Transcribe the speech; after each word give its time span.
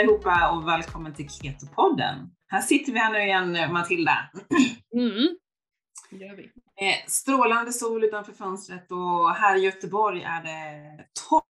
allihopa 0.00 0.50
och 0.50 0.68
välkommen 0.68 1.14
till 1.14 1.28
Ketopodden. 1.30 2.16
Här 2.48 2.60
sitter 2.60 2.92
vi 2.92 2.98
här 2.98 3.12
nu 3.12 3.18
igen 3.18 3.72
Matilda. 3.72 4.30
Mm. 4.94 5.28
Det 6.10 6.16
gör 6.16 6.36
vi. 6.36 6.42
Eh, 6.42 7.06
Strålande 7.06 7.72
sol 7.72 8.04
utanför 8.04 8.32
fönstret 8.32 8.90
och 8.92 9.30
här 9.34 9.56
i 9.56 9.60
Göteborg 9.60 10.22
är 10.22 10.42
det 10.42 11.04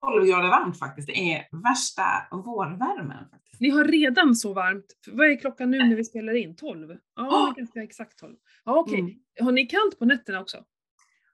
12 0.00 0.26
grader 0.26 0.48
varmt 0.48 0.78
faktiskt. 0.78 1.06
Det 1.08 1.32
är 1.34 1.62
värsta 1.62 2.02
vårvärmen. 2.30 3.28
Faktiskt. 3.30 3.60
Ni 3.60 3.70
har 3.70 3.84
redan 3.84 4.34
så 4.36 4.52
varmt. 4.52 4.86
Vad 5.12 5.26
är 5.30 5.40
klockan 5.40 5.70
nu 5.70 5.78
när 5.78 5.96
vi 5.96 6.04
spelar 6.04 6.32
in? 6.36 6.56
12? 6.56 6.90
Ja, 6.90 6.96
Ja. 7.16 7.54
ganska 7.56 7.82
exakt 7.82 8.18
12. 8.18 8.36
Ja, 8.64 8.78
okej. 8.78 9.00
Mm. 9.00 9.14
Har 9.40 9.52
ni 9.52 9.66
kallt 9.66 9.98
på 9.98 10.04
nätterna 10.04 10.40
också? 10.40 10.58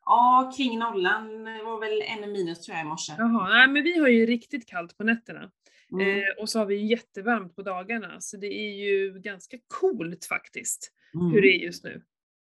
Ja, 0.04 0.52
kring 0.56 0.78
nollan 0.78 1.44
var 1.44 1.80
väl 1.80 2.02
en 2.24 2.32
minus 2.32 2.60
tror 2.66 2.76
jag 2.76 2.86
i 2.86 2.88
morse. 2.88 3.12
Jaha, 3.18 3.48
nej 3.48 3.68
men 3.68 3.82
vi 3.82 3.98
har 3.98 4.08
ju 4.08 4.26
riktigt 4.26 4.68
kallt 4.68 4.98
på 4.98 5.04
nätterna. 5.04 5.50
Mm. 5.92 6.18
Eh, 6.18 6.24
och 6.40 6.48
så 6.48 6.58
har 6.58 6.66
vi 6.66 6.86
jättevarmt 6.86 7.56
på 7.56 7.62
dagarna, 7.62 8.20
så 8.20 8.36
det 8.36 8.46
är 8.54 8.74
ju 8.74 9.18
ganska 9.20 9.56
coolt 9.80 10.24
faktiskt, 10.24 10.92
Mm. 11.14 11.32
hur 11.32 11.42
det 11.42 11.48
är 11.48 11.58
just 11.64 11.84
nu. 11.84 12.02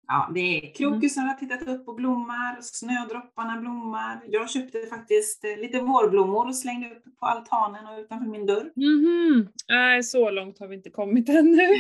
Ja, 0.07 0.31
det 0.35 0.41
är 0.41 0.75
krokusar 0.75 1.23
har 1.23 1.35
tittat 1.35 1.69
upp 1.69 1.89
och 1.89 1.95
blommar, 1.95 2.59
snödropparna 2.61 3.61
blommar. 3.61 4.21
Jag 4.29 4.51
köpte 4.51 4.87
faktiskt 4.87 5.45
eh, 5.45 5.57
lite 5.61 5.81
vårblommor 5.81 6.47
och 6.49 6.57
slängde 6.57 6.87
upp 6.91 7.05
på 7.21 7.27
altanen 7.27 7.87
och 7.87 7.99
utanför 8.01 8.27
min 8.27 8.47
dörr. 8.47 8.73
Mhm, 8.77 9.49
nej 9.69 10.03
så 10.03 10.31
långt 10.31 10.59
har 10.59 10.69
vi 10.69 10.77
inte 10.77 10.91
kommit 10.91 11.29
ännu. 11.29 11.63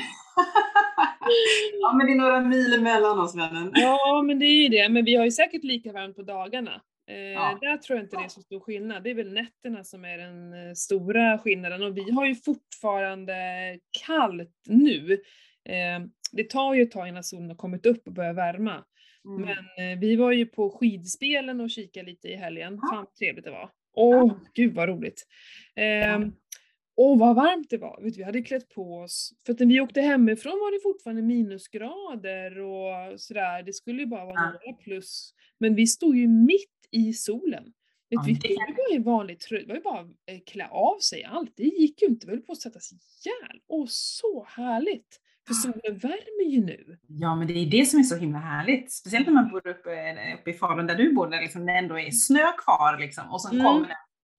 ja, 1.80 1.92
men 1.96 2.06
det 2.06 2.12
är 2.12 2.16
några 2.16 2.40
mil 2.40 2.74
emellan 2.74 3.18
oss 3.18 3.36
vännen. 3.36 3.70
Ja, 3.74 4.22
men 4.26 4.38
det 4.38 4.46
är 4.46 4.62
ju 4.62 4.68
det. 4.68 4.88
Men 4.88 5.04
vi 5.04 5.14
har 5.16 5.24
ju 5.24 5.30
säkert 5.30 5.64
lika 5.64 5.92
varmt 5.92 6.16
på 6.16 6.22
dagarna. 6.22 6.80
Eh, 7.10 7.16
Ja. 7.32 7.58
Där 7.60 7.76
tror 7.76 7.96
jag 7.98 8.04
inte 8.06 8.16
det 8.16 8.24
är 8.24 8.28
så 8.28 8.42
stor 8.42 8.60
skillnad. 8.60 9.04
Det 9.04 9.10
är 9.10 9.14
väl 9.14 9.32
nätterna 9.32 9.84
som 9.84 10.04
är 10.04 10.18
den 10.18 10.52
eh, 10.52 10.72
stora 10.74 11.38
skillnaden. 11.38 11.82
Och 11.82 11.96
vi 11.96 12.10
har 12.10 12.26
ju 12.26 12.34
fortfarande 12.34 13.34
kallt 14.06 14.56
nu. 14.68 15.12
Eh, 15.64 16.00
det 16.32 16.50
tar 16.50 16.74
ju 16.74 16.82
ett 16.82 16.90
tag 16.90 17.08
innan 17.08 17.24
solen 17.24 17.48
har 17.48 17.56
kommit 17.56 17.86
upp 17.86 18.06
och 18.06 18.12
börjar 18.12 18.32
värma. 18.34 18.84
Mm. 19.24 19.40
Men 19.40 19.92
eh, 19.92 19.98
vi 20.00 20.16
var 20.16 20.32
ju 20.32 20.46
på 20.46 20.70
skidspelen 20.70 21.60
och 21.60 21.70
kikade 21.70 22.06
lite 22.06 22.28
i 22.28 22.36
helgen. 22.36 22.78
Ja. 22.82 22.88
Fan 22.92 23.04
vad 23.04 23.14
trevligt 23.14 23.44
det 23.44 23.50
var. 23.50 23.70
Åh, 23.94 24.32
gud 24.54 24.74
vad 24.74 24.88
roligt. 24.88 25.26
Ehm, 25.76 26.32
Åh 26.96 27.18
vad 27.18 27.36
varmt 27.36 27.70
det 27.70 27.78
var. 27.78 28.00
Vet 28.02 28.16
vi 28.16 28.22
hade 28.22 28.42
klätt 28.42 28.68
på 28.68 28.94
oss. 28.98 29.32
För 29.46 29.52
att 29.52 29.58
när 29.58 29.66
vi 29.66 29.80
åkte 29.80 30.00
hemifrån 30.00 30.52
var 30.52 30.72
det 30.72 30.80
fortfarande 30.82 31.22
minusgrader 31.22 32.58
och 32.60 33.20
sådär. 33.20 33.62
Det 33.62 33.72
skulle 33.72 34.00
ju 34.02 34.06
bara 34.06 34.24
vara 34.24 34.34
Ja. 34.34 34.44
några 34.66 34.76
plus. 34.78 35.34
Men 35.58 35.74
vi 35.74 35.86
stod 35.86 36.16
ju 36.16 36.28
mitt 36.28 36.79
i 36.90 37.12
solen. 37.12 37.72
Ja, 38.08 38.22
vi 38.26 38.32
det- 38.32 38.40
stod 38.40 38.50
ju 38.50 38.56
bara 38.74 38.94
i 38.94 38.98
vanlig 38.98 39.40
tröja. 39.40 39.62
Det 39.62 39.68
var 39.68 39.76
ju 39.76 39.82
bara 39.82 40.00
att 40.00 40.06
eh, 40.26 40.38
klä 40.46 40.68
av 40.68 40.98
sig 40.98 41.24
allt. 41.24 41.52
Det 41.56 41.62
gick 41.62 42.02
ju 42.02 42.08
inte. 42.08 42.26
Vi 42.26 42.32
höll 42.32 42.42
på 42.42 42.52
att 42.52 42.60
sätta 42.60 42.80
sig 42.80 42.98
ihjäl. 42.98 43.60
Åh, 43.68 43.86
så 43.88 44.44
härligt. 44.48 45.20
För 45.46 45.54
solen 45.54 45.98
värmer 45.98 46.50
ju 46.50 46.64
nu. 46.64 46.98
Ja, 47.08 47.36
men 47.36 47.46
det 47.46 47.52
är 47.52 47.66
det 47.70 47.86
som 47.86 48.00
är 48.00 48.04
så 48.04 48.16
himla 48.16 48.38
härligt. 48.38 48.92
Speciellt 48.92 49.26
när 49.26 49.34
man 49.34 49.50
bor 49.50 49.66
uppe, 49.68 50.14
uppe 50.40 50.50
i 50.50 50.54
Falun 50.54 50.86
där 50.86 50.94
du 50.94 51.12
bor, 51.12 51.26
där 51.30 51.40
liksom 51.40 51.66
det 51.66 51.72
ändå 51.72 51.98
är 51.98 52.10
snö 52.10 52.52
kvar 52.64 52.98
liksom. 53.00 53.30
Och 53.30 53.42
sen 53.42 53.52
Mm. 53.52 53.66
kommer 53.66 53.86
den 53.88 53.96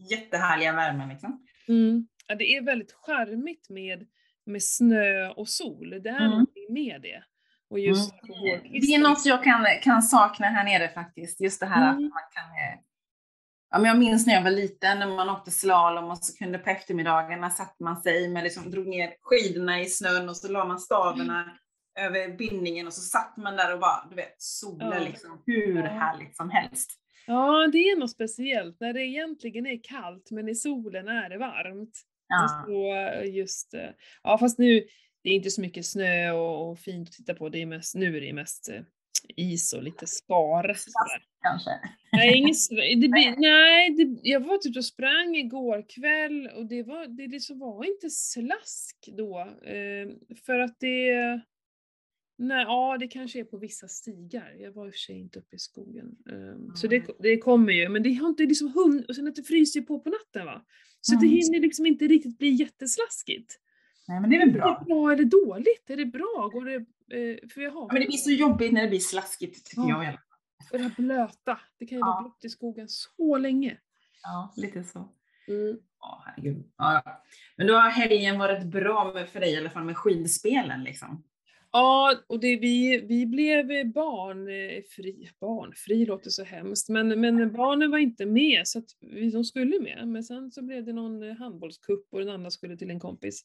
jättehärliga 0.10 0.74
värmen 0.74 1.10
liksom. 1.10 1.46
Mm. 1.68 2.08
Ja, 2.28 2.36
det 2.36 2.56
är 2.56 2.62
väldigt 2.62 2.92
charmigt 2.94 3.70
med, 3.70 4.08
med 4.46 4.64
snö 4.64 5.30
och 5.30 5.50
sol. 5.50 5.90
Det 5.90 6.10
är 6.10 6.18
Mm. 6.18 6.30
någonting 6.30 6.66
med 6.70 7.02
det. 7.02 7.24
Och 7.72 7.80
just 7.80 8.12
på 8.22 8.28
Mm. 8.28 8.62
Det 8.72 8.96
är 8.96 9.00
något 9.00 9.26
jag 9.26 9.44
kan, 9.44 9.66
kan 9.82 10.02
sakna 10.02 10.48
här 10.48 10.64
nere 10.64 10.90
faktiskt. 10.90 11.42
Just 11.42 11.60
det 11.60 11.66
här 11.66 11.90
att 11.90 11.98
Mm. 11.98 12.10
man 12.10 12.22
kan... 12.34 12.44
eh, 12.44 12.80
Ja, 13.74 13.78
men 13.78 13.86
jag 13.88 14.00
minns 14.00 14.28
när 14.28 14.34
jag 14.34 14.44
var 14.44 14.52
liten, 14.52 15.00
när 15.00 15.08
man 15.08 15.30
åkte 15.30 15.52
slalom 15.52 16.12
och 16.12 16.18
så 16.18 16.38
kunde 16.38 16.58
på 16.58 16.70
eftermiddagarna 16.70 17.50
satt 17.50 17.80
man 17.80 18.02
sig 18.02 18.30
med 18.30 18.44
liksom, 18.44 18.72
drog 18.72 18.88
ner 18.88 19.14
skidorna 19.22 19.82
i 19.82 19.86
snön 19.86 20.30
och 20.30 20.38
så 20.38 20.52
la 20.52 20.66
man 20.66 20.80
stavarna 20.80 21.58
över 22.00 22.38
bindningen 22.38 22.88
och 22.88 22.94
så 22.94 23.02
satt 23.02 23.38
man 23.38 23.56
där 23.56 23.74
och 23.74 23.80
bara, 23.80 24.08
du 24.10 24.16
vet, 24.16 24.36
sola 24.42 24.96
Ja. 24.98 25.04
liksom 25.04 25.44
hur 25.46 25.78
Ja. 25.84 25.90
härligt 25.90 26.36
som 26.38 26.50
helst. 26.50 26.92
Ja, 27.28 27.70
det 27.72 27.78
är 27.78 28.00
något 28.00 28.12
speciellt 28.12 28.80
när 28.80 28.94
det 28.94 29.02
egentligen 29.02 29.66
är 29.68 29.84
kallt 29.84 30.32
men 30.32 30.50
i 30.50 30.56
solen 30.56 31.08
är 31.08 31.30
det 31.30 31.38
varmt. 31.38 32.02
Ja. 32.28 32.44
Och 32.44 32.66
så 32.66 33.26
just, 33.26 33.74
eh, 33.74 33.90
ja 34.24 34.38
fast 34.38 34.60
nu, 34.60 34.84
det 35.24 35.30
är 35.30 35.34
inte 35.34 35.50
så 35.52 35.62
mycket 35.62 35.86
snö 35.86 36.32
och, 36.32 36.70
och 36.72 36.80
fint 36.80 37.10
att 37.10 37.14
titta 37.16 37.34
på. 37.34 37.50
Det 37.50 37.62
är 37.62 37.66
mest, 37.66 37.96
nu 37.96 38.18
är 38.18 38.22
det 38.22 38.34
mest 38.34 38.70
eh, 38.70 38.82
is 39.36 39.74
och 39.74 39.84
lite 39.84 40.08
spar. 40.08 40.78
Kanske. 41.42 41.70
Nej, 42.12 42.38
ingen, 42.38 42.56
det 43.02 43.08
blir, 43.08 43.36
nej 43.38 43.90
det, 43.90 44.20
jag 44.30 44.40
var 44.40 44.58
typ 44.58 44.78
och 44.78 44.86
sprang 44.86 45.36
igår 45.36 45.86
kväll 45.90 46.48
och 46.56 46.66
det 46.66 46.84
var, 46.84 47.08
det 47.08 47.28
liksom 47.28 47.60
var 47.60 47.86
inte 47.86 48.10
slask 48.10 49.10
då. 49.18 49.40
Eh, 49.66 50.36
för 50.46 50.60
att 50.60 50.80
det, 50.80 51.42
nej, 52.38 52.64
ja 52.66 52.98
det 53.00 53.08
kanske 53.08 53.40
är 53.40 53.44
på 53.44 53.58
vissa 53.58 53.88
stigar. 53.88 54.56
Jag 54.60 54.72
var 54.72 54.88
i 54.88 54.90
och 54.90 54.94
för 54.94 55.00
sig 55.00 55.16
inte 55.16 55.40
uppe 55.40 55.56
i 55.56 55.60
skogen. 55.60 56.16
Eh, 56.30 56.74
Så 56.76 56.88
det, 56.88 56.96
Mm. 56.96 57.12
det 57.20 57.38
kommer 57.38 57.74
ju, 57.74 57.90
men 57.90 58.04
det 58.04 58.14
har 58.14 58.30
inte 58.30 58.44
liksom 58.44 58.74
hunnit, 58.74 59.10
och 59.10 59.16
sen 59.16 59.28
att 59.28 59.36
det 59.36 59.44
fryser 59.44 59.82
på 59.82 60.00
på 60.00 60.10
natten 60.10 60.46
va. 60.46 60.66
Så 61.02 61.16
det 61.16 61.26
Mm. 61.28 61.40
hinner 61.40 61.60
liksom 61.60 61.86
inte 61.86 62.08
riktigt 62.08 62.38
bli 62.38 62.50
jätteslaskigt. 62.50 63.60
Nej, 64.12 64.22
men 64.22 64.30
det 64.30 64.36
är 64.36 64.40
väl 64.40 64.50
Är 64.50 64.54
bra. 64.54 64.78
det 64.80 64.86
bra 64.86 65.12
eller 65.12 65.24
dåligt? 65.26 65.90
Är 65.90 65.98
det 65.98 66.06
bra? 66.06 66.50
Går 66.54 66.66
det, 66.66 66.76
eh, 66.76 67.50
för 67.54 67.62
jag 67.62 67.72
har 67.72 67.82
Ja, 67.82 67.90
men 67.92 68.02
det 68.02 68.08
blir 68.08 68.18
så 68.18 68.32
jobbigt 68.32 68.72
när 68.74 68.82
det 68.82 68.88
blir 68.88 69.00
slaskigt 69.00 69.66
tycker 69.66 69.82
Ja. 69.82 69.90
jag. 69.90 70.04
i 70.04 70.08
alla 70.08 70.18
fall. 70.18 70.72
och 70.72 70.78
det 70.78 70.84
här 70.84 70.94
blöta, 70.98 71.60
det 71.80 71.86
kan 71.86 71.98
ju 71.98 72.00
Ja. 72.00 72.06
vara 72.06 72.22
blött 72.22 72.46
i 72.46 72.50
skogen 72.50 72.86
så 72.90 73.38
länge. 73.38 73.78
Ja, 74.24 74.54
lite 74.58 74.84
så. 74.84 75.10
Mm. 75.48 75.78
Herregud. 76.26 76.72
Ja. 76.78 77.22
Men 77.58 77.68
då 77.68 77.74
har 77.74 77.90
helgen 77.90 78.40
varit 78.40 78.64
bra 78.66 79.26
för 79.26 79.40
dig 79.40 79.54
i 79.54 79.58
alla 79.58 79.70
fall 79.70 79.84
med 79.84 79.98
skidspelen 79.98 80.84
liksom. 80.84 81.24
Ja, 81.74 82.16
och 82.28 82.40
det, 82.40 82.56
vi, 82.60 83.02
vi 83.08 83.26
blev 83.26 83.92
barnfri, 83.94 85.30
barnfri 85.40 86.06
låter 86.06 86.30
så 86.30 86.44
hemskt, 86.44 86.90
men, 86.90 87.08
men 87.22 87.54
barnen 87.54 87.92
var 87.92 87.98
inte 87.98 88.26
med 88.26 88.62
så 88.68 88.80
att 88.80 88.86
vi, 89.00 89.32
de 89.32 89.44
skulle 89.44 89.80
med. 89.80 90.08
Men 90.08 90.24
sen 90.24 90.52
så 90.52 90.62
blev 90.64 90.86
det 90.86 90.94
någon 90.94 91.24
eh, 91.30 91.36
handbollscup 91.36 92.08
och 92.12 92.20
den 92.20 92.30
andra 92.30 92.50
skulle 92.52 92.78
till 92.78 92.90
en 92.90 93.00
kompis. 93.00 93.44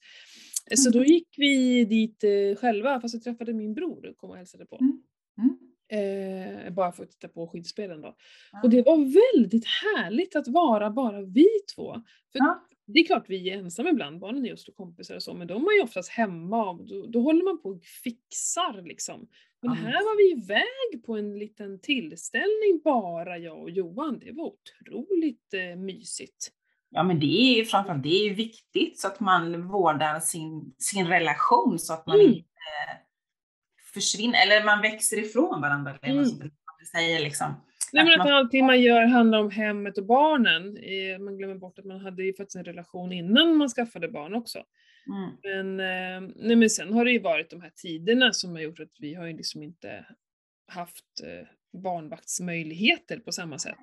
Så 0.75 0.91
då 0.91 1.04
gick 1.04 1.28
vi 1.37 1.84
dit 1.84 2.25
eh, 2.25 2.56
själva, 2.60 3.00
fast 3.00 3.15
jag 3.15 3.22
träffade 3.22 3.53
min 3.53 3.75
bror 3.75 4.06
och 4.06 4.16
kom 4.16 4.31
och 4.31 4.37
hälsade 4.37 4.66
på. 4.66 4.78
Mm. 4.81 5.03
Mm. 5.38 5.59
Eh, 5.88 6.72
bara 6.72 6.93
för 6.93 7.03
att 7.03 7.10
titta 7.10 7.28
på 7.28 7.47
skidspelen 7.49 8.00
då. 8.00 8.16
Ja. 8.53 8.60
Och 8.62 8.71
det 8.71 8.82
var 8.82 8.97
väldigt 8.97 9.65
härligt 9.66 10.37
att 10.37 10.49
vara 10.49 10.91
bara 10.91 11.22
vi 11.22 11.47
två. 11.75 11.94
För 12.32 12.38
Ja. 12.38 12.66
det 12.87 13.00
är 13.00 13.05
klart 13.06 13.25
vi 13.28 13.50
är 13.50 13.59
ensamma 13.59 13.91
ibland, 13.91 14.21
barnen 14.21 14.44
är 14.44 14.49
just 14.49 14.76
kompisar 14.76 15.15
och 15.15 15.22
så, 15.22 15.34
men 15.34 15.47
de 15.47 15.65
är 15.65 15.76
ju 15.76 15.82
oftast 15.82 16.09
hemma 16.09 16.71
och 16.71 16.87
då, 16.87 17.06
då 17.06 17.21
håller 17.21 17.44
man 17.44 17.62
på 17.62 17.69
och 17.69 17.84
fixar 18.05 18.82
liksom. 18.82 19.28
Men 19.62 19.71
Ja, 19.71 19.75
här 19.75 19.93
var 19.93 20.16
vi 20.16 20.43
iväg 20.43 21.05
på 21.06 21.16
en 21.16 21.38
liten 21.38 21.81
tillställning 21.81 22.81
bara 22.84 23.38
jag 23.38 23.62
och 23.62 23.71
Johan. 23.71 24.19
Det 24.19 24.32
var 24.32 24.44
otroligt 24.44 25.55
eh, 25.55 25.76
mysigt. 25.76 26.53
Ja, 26.91 27.03
men 27.03 27.21
det 27.21 27.27
är 27.61 27.65
framförallt 27.65 28.03
det 28.03 28.09
är 28.09 28.25
ju 28.29 28.35
viktigt 28.35 29.01
så 29.01 29.07
att 29.09 29.21
man 29.21 29.69
vårdar 29.69 30.21
sin, 30.21 30.75
sin 30.79 31.07
relation 31.07 31.79
så 31.79 31.93
att 31.93 32.07
man 32.07 32.21
Mm. 32.21 32.33
inte 32.33 32.47
försvinner, 33.95 34.43
eller 34.43 34.65
man 34.65 34.83
växer 34.83 35.19
ifrån 35.19 35.61
varandra. 35.61 35.99
Eller 36.03 36.23
Mm. 36.23 36.39
man 36.39 36.87
säger 36.93 37.21
liksom. 37.21 37.55
Nej 37.93 38.05
men 38.05 38.15
Att 38.15 38.21
att 38.21 38.27
man- 38.27 38.35
allting 38.37 38.67
man 38.67 38.81
gör 38.83 39.03
handlar 39.07 39.39
om 39.39 39.51
hemmet 39.51 39.99
och 39.99 40.07
barnen. 40.07 40.65
Man 41.25 41.37
glömmer 41.39 41.55
bort 41.55 41.79
att 41.79 41.85
man 41.85 42.01
hade 42.01 42.23
ju 42.23 42.35
faktiskt 42.35 42.57
en 42.57 42.65
relation 42.65 43.13
innan 43.13 43.57
man 43.57 43.69
skaffade 43.69 44.09
barn 44.09 44.35
också. 44.35 44.63
Mm. 45.09 45.31
Men, 45.43 45.81
eh, 45.81 46.33
nej 46.37 46.57
men 46.57 46.71
sen 46.71 46.93
har 46.93 47.05
det 47.05 47.11
ju 47.11 47.19
varit 47.21 47.50
de 47.50 47.62
här 47.62 47.73
tiderna 47.77 48.32
som 48.32 48.50
har 48.50 48.61
gjort 48.61 48.81
att 48.81 48.93
vi 49.00 49.15
har 49.15 49.27
ju 49.27 49.37
liksom 49.37 49.62
inte 49.62 50.06
haft 50.69 51.05
eh, 51.25 51.49
barnvaktsmöjligheter 51.82 53.19
på 53.19 53.32
samma 53.32 53.59
sätt. 53.59 53.75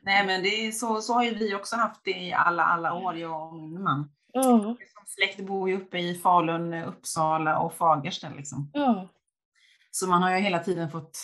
Nej, 0.00 0.26
men 0.26 0.42
det 0.42 0.48
är 0.48 0.72
så, 0.72 1.00
så 1.00 1.12
har 1.14 1.24
ju 1.24 1.34
vi 1.34 1.54
också 1.54 1.76
haft 1.76 2.00
det 2.04 2.10
i 2.10 2.32
alla, 2.32 2.64
alla 2.64 2.94
år, 2.94 3.16
jag 3.16 3.48
och 3.48 3.54
min 3.54 3.82
man. 3.82 4.10
Ja, 4.32 4.42
Som 4.62 5.06
släkt 5.06 5.40
bor 5.40 5.68
ju 5.70 5.76
uppe 5.76 5.98
i 5.98 6.14
Falun, 6.14 6.74
Uppsala 6.74 7.58
och 7.58 7.74
Fagersta 7.74 8.28
liksom. 8.36 8.70
ja. 8.72 9.08
Så 9.90 10.06
man 10.06 10.22
har 10.22 10.30
ju 10.30 10.36
hela 10.42 10.58
tiden 10.58 10.90
fått 10.90 11.18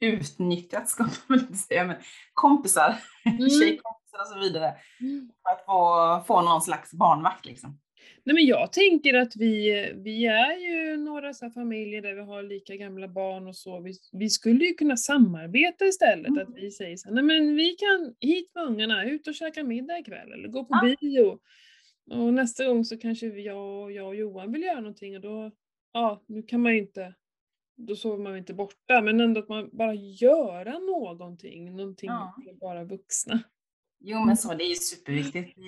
utnyttjat, 0.00 0.88
ska 0.88 1.06
man 1.26 1.38
inte 1.40 1.54
säga, 1.54 1.84
men 1.84 1.96
kompisar, 2.34 2.96
Mm. 3.24 3.38
tjejkompisar 3.50 4.20
och 4.20 4.26
så 4.26 4.38
vidare. 4.38 4.76
Mm. 5.00 5.30
För 5.42 5.50
att 5.52 5.64
få, 5.64 6.24
få 6.26 6.42
någon 6.42 6.62
slags 6.62 6.92
barnvakt 6.92 7.46
liksom. 7.46 7.78
Nej 8.24 8.34
men 8.34 8.46
jag 8.46 8.72
tänker 8.72 9.14
att 9.14 9.36
vi, 9.36 9.70
vi 9.94 10.26
är 10.26 10.56
ju 10.58 10.96
några 10.96 11.32
så 11.34 11.50
familjer 11.50 12.02
där 12.02 12.14
vi 12.14 12.20
har 12.20 12.42
lika 12.42 12.76
gamla 12.76 13.08
barn 13.08 13.46
och 13.46 13.56
så. 13.56 13.80
Vi, 13.80 13.92
vi 14.12 14.30
skulle 14.30 14.64
ju 14.64 14.74
kunna 14.74 14.96
samarbeta 14.96 15.84
istället. 15.86 16.26
Mm. 16.28 16.38
Att 16.42 16.54
vi 16.56 16.70
säger 16.70 16.96
så 16.96 17.08
här, 17.08 17.14
nej 17.14 17.24
men 17.24 17.56
vi 17.56 17.70
kan 17.70 18.14
hit 18.20 18.50
med 18.54 18.64
ungarna, 18.64 19.04
ut 19.04 19.26
och 19.28 19.34
käka 19.34 19.64
middag 19.64 19.98
ikväll 19.98 20.32
eller 20.32 20.48
gå 20.48 20.64
på 20.64 20.68
Ja. 20.82 20.96
bio. 21.00 21.38
Och 22.10 22.34
nästa 22.34 22.66
gång 22.66 22.84
så 22.84 22.98
kanske 22.98 23.26
jag, 23.26 23.92
jag 23.92 24.06
och 24.06 24.14
Johan 24.16 24.52
vill 24.52 24.62
göra 24.62 24.80
någonting 24.80 25.14
och 25.16 25.20
då, 25.22 25.50
ja 25.92 26.22
nu 26.26 26.42
kan 26.42 26.60
man 26.60 26.72
ju 26.72 26.78
inte, 26.78 27.14
då 27.76 27.96
sover 27.96 28.22
man 28.22 28.36
inte 28.36 28.54
borta 28.54 29.00
men 29.02 29.20
ändå 29.20 29.40
att 29.40 29.48
man 29.48 29.70
bara 29.72 29.94
göra 29.94 30.78
någonting, 30.78 31.76
någonting 31.76 32.08
Ja. 32.08 32.34
för 32.44 32.52
bara 32.54 32.84
vuxna. 32.84 33.40
Jo 34.06 34.24
men 34.24 34.36
så, 34.36 34.54
det 34.54 34.64
är 34.64 34.68
ju 34.68 34.74
superviktigt. 34.74 35.58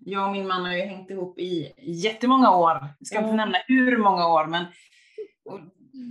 Jag 0.00 0.26
och 0.26 0.32
min 0.32 0.46
man 0.46 0.64
har 0.64 0.72
ju 0.72 0.82
hängt 0.82 1.10
ihop 1.10 1.38
i 1.38 1.72
jättemånga 1.78 2.56
år. 2.56 2.86
Jag 2.98 3.06
ska 3.06 3.18
inte 3.18 3.28
Ja. 3.30 3.36
nämna 3.36 3.58
hur 3.66 3.96
många 3.96 4.28
år, 4.28 4.46
men 4.46 4.64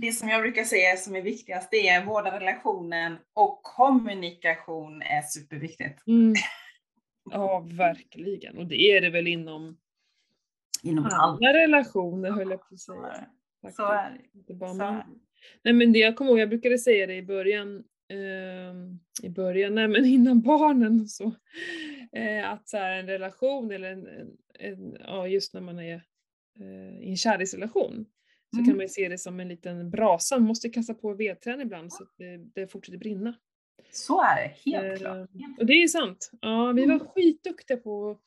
det 0.00 0.12
som 0.12 0.28
jag 0.28 0.40
brukar 0.42 0.64
säga 0.64 0.96
som 0.96 1.16
är 1.16 1.22
viktigast, 1.22 1.68
det 1.70 1.88
är 1.88 2.04
vårda 2.04 2.40
relationen 2.40 3.16
och 3.34 3.62
kommunikation 3.62 5.02
är 5.02 5.22
superviktigt. 5.22 6.06
Mm. 6.06 6.34
Ja, 7.30 7.66
verkligen. 7.72 8.58
Och 8.58 8.66
det 8.66 8.80
är 8.82 9.00
det 9.00 9.10
väl 9.10 9.26
inom 9.26 9.76
Inom 10.82 11.08
alla 11.12 11.52
relationer 11.52 12.30
höll 12.30 12.50
jag 12.50 12.68
på 12.68 12.74
att 12.74 12.80
säga. 12.80 12.96
faktiskt. 13.62 13.76
Så 13.76 13.92
är 13.92 14.10
det. 14.32 14.38
Inte 14.38 14.54
bara 14.54 14.74
man. 14.74 15.02
Nej 15.62 15.74
men 15.74 15.92
det 15.92 15.98
jag 15.98 16.16
kommer 16.16 16.30
ihåg, 16.30 16.40
jag 16.40 16.48
brukade 16.48 16.78
säga 16.78 17.06
det 17.06 17.14
i 17.14 17.22
början, 17.22 17.84
i 19.22 19.28
början, 19.30 19.74
nej 19.74 19.88
men 19.88 20.04
innan 20.04 20.40
barnen 20.42 21.00
och 21.00 21.10
så, 21.10 21.34
eh, 22.12 22.50
att 22.50 22.68
så 22.68 22.76
här, 22.76 22.98
en 22.98 23.06
relation 23.06 23.70
eller 23.70 23.90
en, 23.92 24.06
en, 24.06 24.36
en, 24.58 24.96
ja 25.00 25.28
just 25.28 25.54
när 25.54 25.60
man 25.60 25.78
är 25.78 26.02
eh, 26.60 26.98
i 27.00 27.10
en 27.10 27.16
kärleksrelation, 27.16 28.06
så 28.50 28.56
Mm. 28.60 28.66
kan 28.68 28.76
man 28.76 28.88
se 28.88 29.08
det 29.08 29.18
som 29.18 29.40
en 29.40 29.48
liten 29.48 29.90
brasa, 29.90 30.38
man 30.38 30.48
måste 30.48 30.68
kasta 30.68 30.94
på 30.94 31.14
vedträn 31.14 31.60
ibland 31.60 31.92
så 31.92 32.02
att 32.02 32.12
det, 32.16 32.36
det 32.36 32.66
fortsätter 32.68 32.98
brinna. 32.98 33.34
Så 33.92 34.22
är 34.22 34.36
det, 34.36 34.70
helt 34.70 34.84
Eh, 34.92 34.98
klart. 34.98 35.28
Och 35.58 35.66
det 35.66 35.72
är 35.72 35.88
sant. 35.88 36.30
Ja, 36.40 36.72
vi 36.72 36.86
var 36.86 36.94
Mm. 36.94 37.06
skitduktiga 37.06 37.76
på 37.76 38.18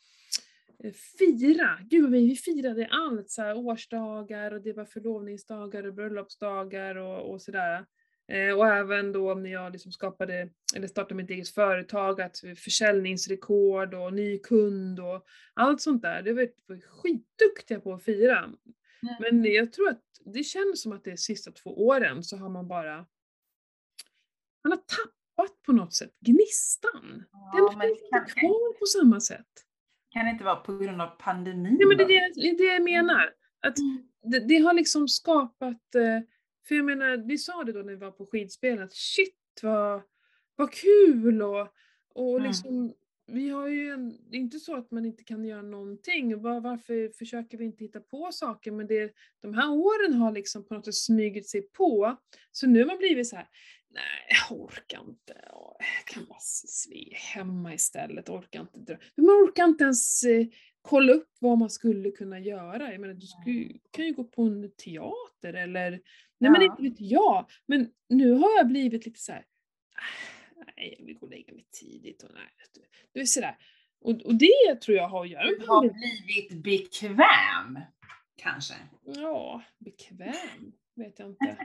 eh, 0.83 0.91
fira. 1.19 1.79
Gud 1.89 2.11
vi 2.11 2.35
firade 2.35 2.87
allt, 2.91 3.29
så 3.29 3.41
här, 3.41 3.57
årsdagar 3.57 4.51
och 4.51 4.61
det 4.61 4.73
var 4.73 4.85
förlovningsdagar 4.85 5.83
och 5.87 5.93
bröllopsdagar 5.93 6.95
och, 6.95 7.31
och 7.31 7.41
sådär. 7.41 7.85
Eh, 8.27 8.57
och 8.57 8.67
även 8.67 9.11
då 9.11 9.33
när 9.33 9.49
jag 9.49 9.71
liksom 9.73 9.91
skapade, 9.91 10.49
eller 10.75 10.87
startade 10.87 11.15
mitt 11.15 11.29
eget 11.29 11.49
företag, 11.49 12.21
att 12.21 12.37
försäljningsrekord 12.57 13.93
och 13.93 14.13
ny 14.13 14.39
kund 14.39 14.99
och 14.99 15.25
allt 15.53 15.81
sånt 15.81 16.01
där. 16.01 16.21
Det 16.21 16.33
var 16.33 16.47
vi 16.67 16.81
skitduktiga 16.81 17.79
på 17.79 17.93
att 17.93 18.03
fira. 18.03 18.37
Mm. 18.39 18.55
Men 19.19 19.43
jag 19.53 19.73
tror 19.73 19.89
att 19.89 20.01
det 20.25 20.43
känns 20.43 20.81
som 20.81 20.91
att 20.91 21.03
de 21.03 21.17
sista 21.17 21.51
två 21.51 21.85
åren 21.87 22.23
så 22.23 22.37
har 22.37 22.49
man 22.49 22.67
bara 22.67 23.05
man 24.63 24.71
har 24.71 24.77
tappat 24.77 25.61
på 25.65 25.71
något 25.71 25.93
sätt 25.93 26.11
gnistan. 26.25 27.23
Ja, 27.31 27.69
Den 27.71 27.81
finns 27.81 28.01
inte 28.01 28.31
kvar 28.39 28.79
på 28.79 28.85
samma 28.85 29.21
sätt. 29.21 29.45
kan 30.09 30.25
det 30.25 30.31
inte 30.31 30.43
vara 30.43 30.55
på 30.55 30.77
grund 30.77 31.01
av 31.01 31.07
pandemin? 31.07 31.77
Nej, 31.79 31.87
men 31.87 31.97
det 31.97 32.03
är 32.03 32.33
det, 32.35 32.57
det, 32.57 32.63
jag 32.63 32.83
menar. 32.83 33.33
Att 33.59 33.77
Mm. 33.79 34.07
det, 34.23 34.39
det 34.39 34.57
har 34.57 34.73
liksom 34.73 35.07
skapat, 35.07 35.95
eh, 35.95 36.19
för 36.67 36.75
jag 36.75 36.85
menar, 36.85 37.17
vi 37.17 37.37
sa 37.37 37.63
det 37.63 37.71
då 37.71 37.79
när 37.79 37.93
vi 37.93 37.95
var 37.95 38.11
på 38.11 38.25
skidspel, 38.25 38.79
att 38.81 38.93
shit 38.93 39.35
vad, 39.61 40.01
vad 40.55 40.71
kul 40.71 41.41
och, 41.41 41.67
och 42.13 42.37
Mm. 42.37 42.47
liksom, 42.47 42.93
vi 43.31 43.49
har 43.49 43.67
ju 43.67 43.89
en, 43.89 44.09
det 44.29 44.37
är 44.37 44.41
inte 44.41 44.59
så 44.59 44.75
att 44.75 44.91
man 44.91 45.05
inte 45.05 45.23
kan 45.23 45.45
göra 45.45 45.61
någonting. 45.61 46.41
Var, 46.41 46.61
varför 46.61 47.09
försöker 47.17 47.57
vi 47.57 47.65
inte 47.65 47.83
hitta 47.83 47.99
på 47.99 48.29
saker? 48.31 48.71
Men 48.71 48.87
det, 48.87 49.13
de 49.41 49.53
här 49.53 49.71
åren 49.71 50.13
har 50.13 50.31
liksom 50.31 50.67
på 50.67 50.73
något 50.73 50.85
sätt 50.85 50.95
smugit 50.95 51.49
sig 51.49 51.61
på. 51.61 52.17
Så 52.51 52.67
nu 52.67 52.79
har 52.79 52.87
man 52.87 52.97
blivit 52.97 53.27
så 53.27 53.35
här, 53.35 53.47
nej 53.89 54.37
jag 54.49 54.59
orkar 54.61 54.99
inte. 55.09 55.33
Jag 55.45 55.77
kan 56.05 56.25
bara 56.25 56.39
sve 56.39 57.03
hemma 57.13 57.73
istället, 57.73 58.29
orkar 58.29 58.61
inte 58.61 58.79
dra. 58.79 58.97
Men 59.15 59.25
man 59.25 59.35
orkar 59.35 59.65
inte 59.65 59.83
ens 59.83 60.23
eh, 60.23 60.47
kolla 60.81 61.13
upp 61.13 61.29
vad 61.39 61.57
man 61.57 61.69
skulle 61.69 62.11
kunna 62.11 62.39
göra. 62.39 62.91
Jag 62.91 63.01
menar, 63.01 63.17
du 63.45 63.79
kan 63.91 64.05
ju 64.05 64.13
gå 64.13 64.23
på 64.23 64.41
en 64.41 64.71
teater 64.71 65.53
eller, 65.53 65.99
nej 66.39 66.51
men 66.51 66.61
inte 66.61 66.81
vet 66.81 67.01
jag. 67.01 67.45
Men 67.65 67.89
nu 68.09 68.31
har 68.31 68.57
jag 68.57 68.67
blivit 68.67 69.05
lite 69.05 69.19
så 69.19 69.31
här, 69.31 69.45
"Ah, 69.95 70.63
nej 70.77 70.95
jag 70.99 71.05
vill 71.05 71.17
gå 71.17 71.25
och 71.25 71.31
lägga 71.31 71.53
mig 71.53 71.65
tidigt 71.71 72.23
och 72.23 72.29
nej. 72.33 72.49
Du, 73.13 73.21
är 73.21 73.25
sådär. 73.25 73.57
Och, 74.01 74.11
och 74.21 74.35
det 74.35 74.75
tror 74.81 74.97
jag 74.97 75.07
har 75.09 75.21
att 75.25 75.29
göra 75.29 75.43
med 75.43 75.59
Du 75.59 75.67
har 75.67 75.81
blivit 75.89 76.63
bekväm, 76.63 77.79
kanske? 78.35 78.73
Ja, 79.03 79.63
bekväm 79.77 80.71
vet 80.95 81.19
jag 81.19 81.29
inte. 81.29 81.57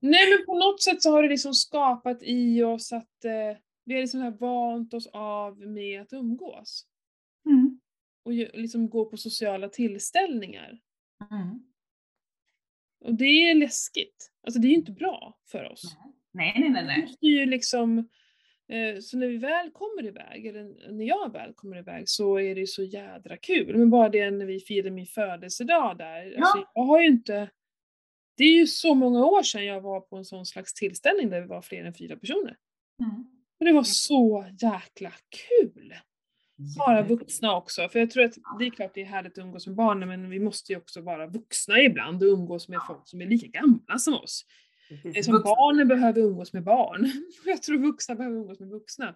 Nej 0.00 0.30
men 0.30 0.46
på 0.46 0.58
något 0.58 0.82
sätt 0.82 1.02
så 1.02 1.10
har 1.10 1.22
det 1.22 1.28
liksom 1.28 1.54
skapat 1.54 2.18
i 2.22 2.62
oss 2.62 2.92
att 2.92 3.24
eh, 3.24 3.58
vi 3.84 3.94
har 3.94 4.00
liksom 4.00 4.20
här 4.20 4.30
vant 4.30 4.94
oss 4.94 5.06
av 5.12 5.58
med 5.60 6.02
att 6.02 6.12
umgås. 6.12 6.86
Mm. 7.46 7.80
Och 8.24 8.32
ju- 8.32 8.50
liksom 8.54 8.90
gå 8.90 9.04
på 9.04 9.16
sociala 9.16 9.68
tillställningar. 9.68 10.78
Mm. 11.30 11.71
Och 13.04 13.14
det 13.14 13.50
är 13.50 13.54
läskigt. 13.54 14.30
Alltså 14.46 14.60
det 14.60 14.66
är 14.66 14.70
ju 14.70 14.76
inte 14.76 14.92
bra 14.92 15.38
för 15.50 15.72
oss. 15.72 15.96
Nej, 16.32 16.54
nej, 16.56 16.70
nej, 16.70 16.82
Vi 16.82 16.86
nej. 16.86 17.00
måste 17.00 17.26
ju 17.26 17.46
liksom, 17.46 17.98
eh, 18.68 19.00
så 19.00 19.16
när 19.18 19.26
vi 19.26 19.36
väl 19.36 19.70
kommer 19.70 20.06
iväg, 20.06 20.46
eller 20.46 20.92
när 20.92 21.04
jag 21.04 21.32
väl 21.32 21.52
kommer 21.54 21.78
iväg, 21.78 22.08
så 22.08 22.38
är 22.40 22.54
det 22.54 22.60
ju 22.60 22.66
så 22.66 22.82
jädra 22.82 23.36
kul. 23.36 23.76
Men 23.76 23.90
bara 23.90 24.08
det 24.08 24.30
när 24.30 24.46
vi 24.46 24.60
firade 24.60 24.90
min 24.90 25.06
födelsedag 25.06 25.98
där, 25.98 26.36
alltså 26.36 26.66
jag 26.74 26.82
har 26.82 27.00
ju 27.00 27.06
inte, 27.06 27.50
det 28.36 28.44
är 28.44 28.58
ju 28.58 28.66
så 28.66 28.94
många 28.94 29.26
år 29.26 29.42
sedan 29.42 29.64
jag 29.64 29.80
var 29.80 30.00
på 30.00 30.16
en 30.16 30.24
sån 30.24 30.46
slags 30.46 30.74
tillställning 30.74 31.30
där 31.30 31.40
vi 31.40 31.46
var 31.46 31.62
fler 31.62 31.84
än 31.84 31.94
fyra 31.94 32.16
personer. 32.16 32.56
Mm. 33.00 33.24
Och 33.58 33.66
det 33.66 33.72
var 33.72 33.82
så 33.82 34.46
jäkla 34.60 35.12
kul! 35.28 35.94
Vara 36.78 37.02
vuxna 37.02 37.56
också, 37.56 37.88
för 37.88 37.98
jag 37.98 38.10
tror 38.10 38.24
att 38.24 38.34
det 38.58 38.66
är 38.66 38.70
klart 38.70 38.94
det 38.94 39.00
är 39.00 39.06
härligt 39.06 39.38
att 39.38 39.44
umgås 39.44 39.66
med 39.66 39.76
barnen, 39.76 40.08
men 40.08 40.30
vi 40.30 40.40
måste 40.40 40.72
ju 40.72 40.78
också 40.78 41.00
vara 41.00 41.26
vuxna 41.26 41.82
ibland 41.82 42.22
och 42.22 42.28
umgås 42.28 42.68
med 42.68 42.80
folk 42.86 43.08
som 43.08 43.20
är 43.20 43.26
lika 43.26 43.46
gamla 43.46 43.98
som 43.98 44.14
oss. 44.14 44.44
Precis. 45.02 45.24
som 45.24 45.34
Vuxna. 45.34 45.54
barnen 45.54 45.88
behöver 45.88 46.20
umgås 46.20 46.52
med 46.52 46.64
barn. 46.64 47.12
Jag 47.44 47.62
tror 47.62 47.78
vuxna 47.78 48.14
behöver 48.14 48.36
umgås 48.36 48.60
med 48.60 48.68
vuxna. 48.68 49.08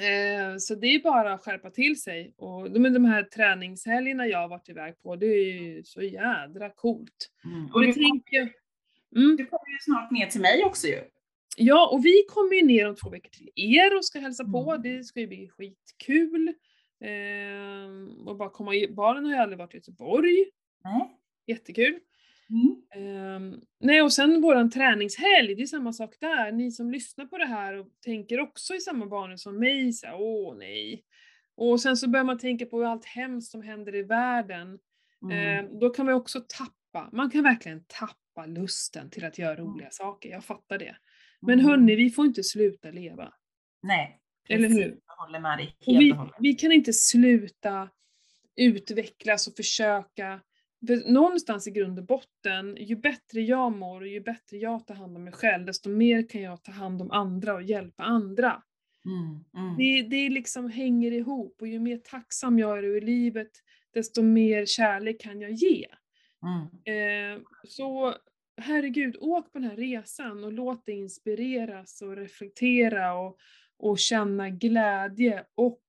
Eh, 0.00 0.56
så 0.58 0.74
det 0.74 0.86
är 0.86 1.02
bara 1.02 1.32
att 1.32 1.40
skärpa 1.40 1.70
till 1.70 2.02
sig. 2.02 2.34
Och 2.36 2.70
de, 2.70 3.04
här 3.04 3.22
träningshelgerna 3.22 4.26
jag 4.26 4.38
har 4.38 4.48
varit 4.48 4.68
iväg 4.68 5.02
på, 5.02 5.16
det 5.16 5.26
är 5.26 5.52
ju 5.52 5.84
så 5.84 6.02
jädra 6.02 6.70
coolt. 6.70 7.30
Mm. 7.44 7.70
Och 7.72 7.80
du, 7.80 7.92
tänker. 7.92 8.52
Mm. 9.16 9.36
du 9.36 9.46
kommer 9.46 9.72
ju 9.72 9.78
snart 9.80 10.10
ner 10.10 10.26
till 10.26 10.40
mig 10.40 10.64
också 10.64 10.86
ju. 10.86 11.00
Ja, 11.56 11.88
och 11.92 12.04
vi 12.04 12.24
kommer 12.28 12.54
ju 12.54 12.62
ner 12.62 12.88
om 12.88 12.96
två 12.96 13.10
veckor 13.10 13.30
till 13.30 13.50
er 13.54 13.96
och 13.96 14.04
ska 14.04 14.18
hälsa 14.18 14.44
på. 14.44 14.70
Mm. 14.70 14.82
Det 14.82 15.04
ska 15.04 15.20
ju 15.20 15.26
bli 15.26 15.48
skitkul. 15.48 16.48
Eh, 17.00 18.26
och 18.26 18.36
bara 18.36 18.50
komma 18.50 18.74
i, 18.74 18.88
barnen 18.88 19.24
har 19.24 19.32
ju 19.32 19.38
aldrig 19.38 19.58
varit 19.58 19.74
i 19.74 19.76
Göteborg. 19.76 20.44
Nej. 20.84 21.18
Jättekul. 21.46 21.98
Mm. 22.50 22.82
Ehm, 22.94 23.60
nej, 23.80 24.02
och 24.02 24.12
sen 24.12 24.40
våran 24.40 24.70
träningshelg, 24.70 25.54
det 25.54 25.62
är 25.62 25.66
samma 25.66 25.92
sak 25.92 26.14
där. 26.20 26.52
Ni 26.52 26.70
som 26.70 26.90
lyssnar 26.90 27.26
på 27.26 27.38
det 27.38 27.46
här 27.46 27.74
och 27.74 27.86
tänker 28.04 28.40
också 28.40 28.74
i 28.74 28.80
samma 28.80 29.06
banor 29.06 29.36
som 29.36 29.58
mig, 29.58 29.92
så 29.92 30.06
här, 30.06 30.16
åh 30.20 30.56
nej. 30.56 31.04
Och 31.56 31.80
sen 31.80 31.96
så 31.96 32.08
börjar 32.08 32.24
man 32.24 32.38
tänka 32.38 32.66
på 32.66 32.84
allt 32.84 33.04
hemskt 33.04 33.50
som 33.50 33.62
händer 33.62 33.94
i 33.94 34.02
världen. 34.02 34.78
Mm. 35.22 35.36
Ehm, 35.38 35.78
då 35.78 35.90
kan 35.90 36.06
man 36.06 36.14
också 36.14 36.40
tappa, 36.40 37.10
man 37.12 37.30
kan 37.30 37.42
verkligen 37.42 37.84
tappa 37.86 38.46
lusten 38.46 39.10
till 39.10 39.24
att 39.24 39.38
göra 39.38 39.56
roliga 39.56 39.90
saker, 39.90 40.30
jag 40.30 40.44
fattar 40.44 40.78
det. 40.78 40.96
Men 41.42 41.58
Mm. 41.58 41.70
hörni, 41.70 41.96
vi 41.96 42.10
får 42.10 42.26
inte 42.26 42.42
sluta 42.44 42.90
leva. 42.90 43.32
Nej. 43.82 44.18
Eller 44.48 44.68
hur? 44.68 44.98
Jag 45.06 45.14
håller 45.26 45.40
med 45.40 45.58
dig 45.58 45.76
helt 45.86 46.00
vi, 46.00 46.12
och 46.12 46.16
hållet. 46.16 46.34
vi 46.38 46.54
kan 46.54 46.72
inte 46.72 46.92
sluta 46.92 47.88
utvecklas 48.56 49.46
och 49.46 49.56
försöka. 49.56 50.40
För 50.86 51.12
någonstans 51.12 51.66
i 51.66 51.70
grund 51.70 51.98
och 51.98 52.06
botten, 52.06 52.76
ju 52.80 52.96
bättre 52.96 53.40
jag 53.40 53.76
mår 53.76 54.00
och 54.00 54.06
ju 54.06 54.20
bättre 54.20 54.56
jag 54.56 54.86
tar 54.86 54.94
hand 54.94 55.16
om 55.16 55.24
mig 55.24 55.32
själv, 55.32 55.66
desto 55.66 55.88
mer 55.90 56.28
kan 56.28 56.42
jag 56.42 56.62
ta 56.62 56.72
hand 56.72 57.02
om 57.02 57.10
andra 57.10 57.54
och 57.54 57.62
hjälpa 57.62 58.02
andra. 58.02 58.62
Mm. 59.04 59.44
Mm. 59.66 59.76
Det, 59.76 60.02
det 60.02 60.30
liksom 60.30 60.70
hänger 60.70 61.12
ihop 61.12 61.56
och 61.60 61.68
ju 61.68 61.78
mer 61.78 61.96
tacksam 61.96 62.58
jag 62.58 62.78
är 62.78 62.82
över 62.82 63.00
livet, 63.00 63.50
desto 63.94 64.22
mer 64.22 64.66
kärlek 64.66 65.20
kan 65.20 65.40
jag 65.40 65.50
ge. 65.52 65.86
Mm. 66.42 67.34
Eh, 67.36 67.42
så 67.68 68.14
herregud, 68.56 69.16
åk 69.20 69.52
på 69.52 69.58
den 69.58 69.70
här 69.70 69.76
resan 69.76 70.44
och 70.44 70.52
låt 70.52 70.86
dig 70.86 70.94
inspireras 70.94 72.02
och 72.02 72.16
reflektera 72.16 73.14
och, 73.14 73.38
och 73.76 73.98
känna 73.98 74.50
glädje 74.50 75.44
och 75.54 75.82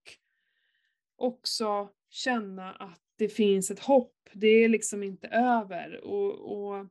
också 1.16 1.90
känna 2.10 2.72
att 2.74 3.02
det 3.18 3.30
finns 3.30 3.72
ett 3.72 3.80
hopp. 3.80 4.30
Det 4.34 4.48
är 4.48 4.70
liksom 4.70 5.04
inte 5.04 5.28
över. 5.28 6.04
Och, 6.04 6.52
och 6.52 6.88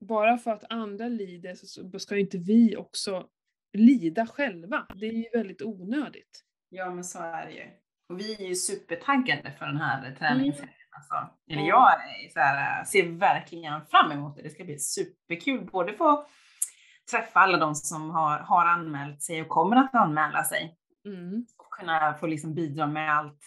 bara 0.00 0.38
för 0.38 0.50
att 0.50 0.64
andra 0.72 1.08
lider 1.08 1.54
så- 1.54 1.98
ska 1.98 2.14
ju 2.14 2.20
inte 2.20 2.38
vi 2.38 2.76
också 2.76 3.28
lida 3.72 4.26
själva. 4.26 4.86
Det 4.96 5.06
är 5.06 5.12
ju 5.12 5.28
väldigt 5.32 5.62
onödigt. 5.62 6.44
Ja, 6.68 6.90
men 6.94 7.04
så 7.04 7.18
är 7.18 7.46
det 7.46 7.52
ju. 7.52 7.64
Och 8.08 8.20
vi 8.20 8.34
är 8.34 8.48
ju 8.48 8.54
supertaggade 8.54 9.52
för 9.58 9.66
den 9.66 9.76
här 9.76 10.14
träningshelgen. 10.14 10.74
Alltså. 10.96 11.14
Eller 11.50 11.68
Ja. 11.68 11.98
jag 12.22 12.32
så 12.32 12.40
här, 12.40 12.84
ser 12.84 13.08
verkligen 13.18 13.86
fram 13.86 14.12
emot 14.12 14.36
det. 14.36 14.42
Det 14.42 14.50
ska 14.50 14.64
bli 14.64 14.78
superkul. 14.78 15.64
Både 15.72 15.92
få 15.92 16.26
träffa 17.10 17.40
alla 17.40 17.58
de 17.58 17.74
som 17.74 18.10
har, 18.10 18.38
har 18.38 18.66
anmält 18.66 19.22
sig 19.22 19.42
och 19.42 19.48
kommer 19.48 19.76
att 19.76 19.94
anmäla 19.94 20.44
sig. 20.44 20.76
Mm. 21.06 21.46
Och 21.58 21.70
kunna 21.70 22.14
få 22.14 22.26
liksom 22.26 22.54
bidra 22.54 22.86
med 22.86 23.16
allt, 23.16 23.40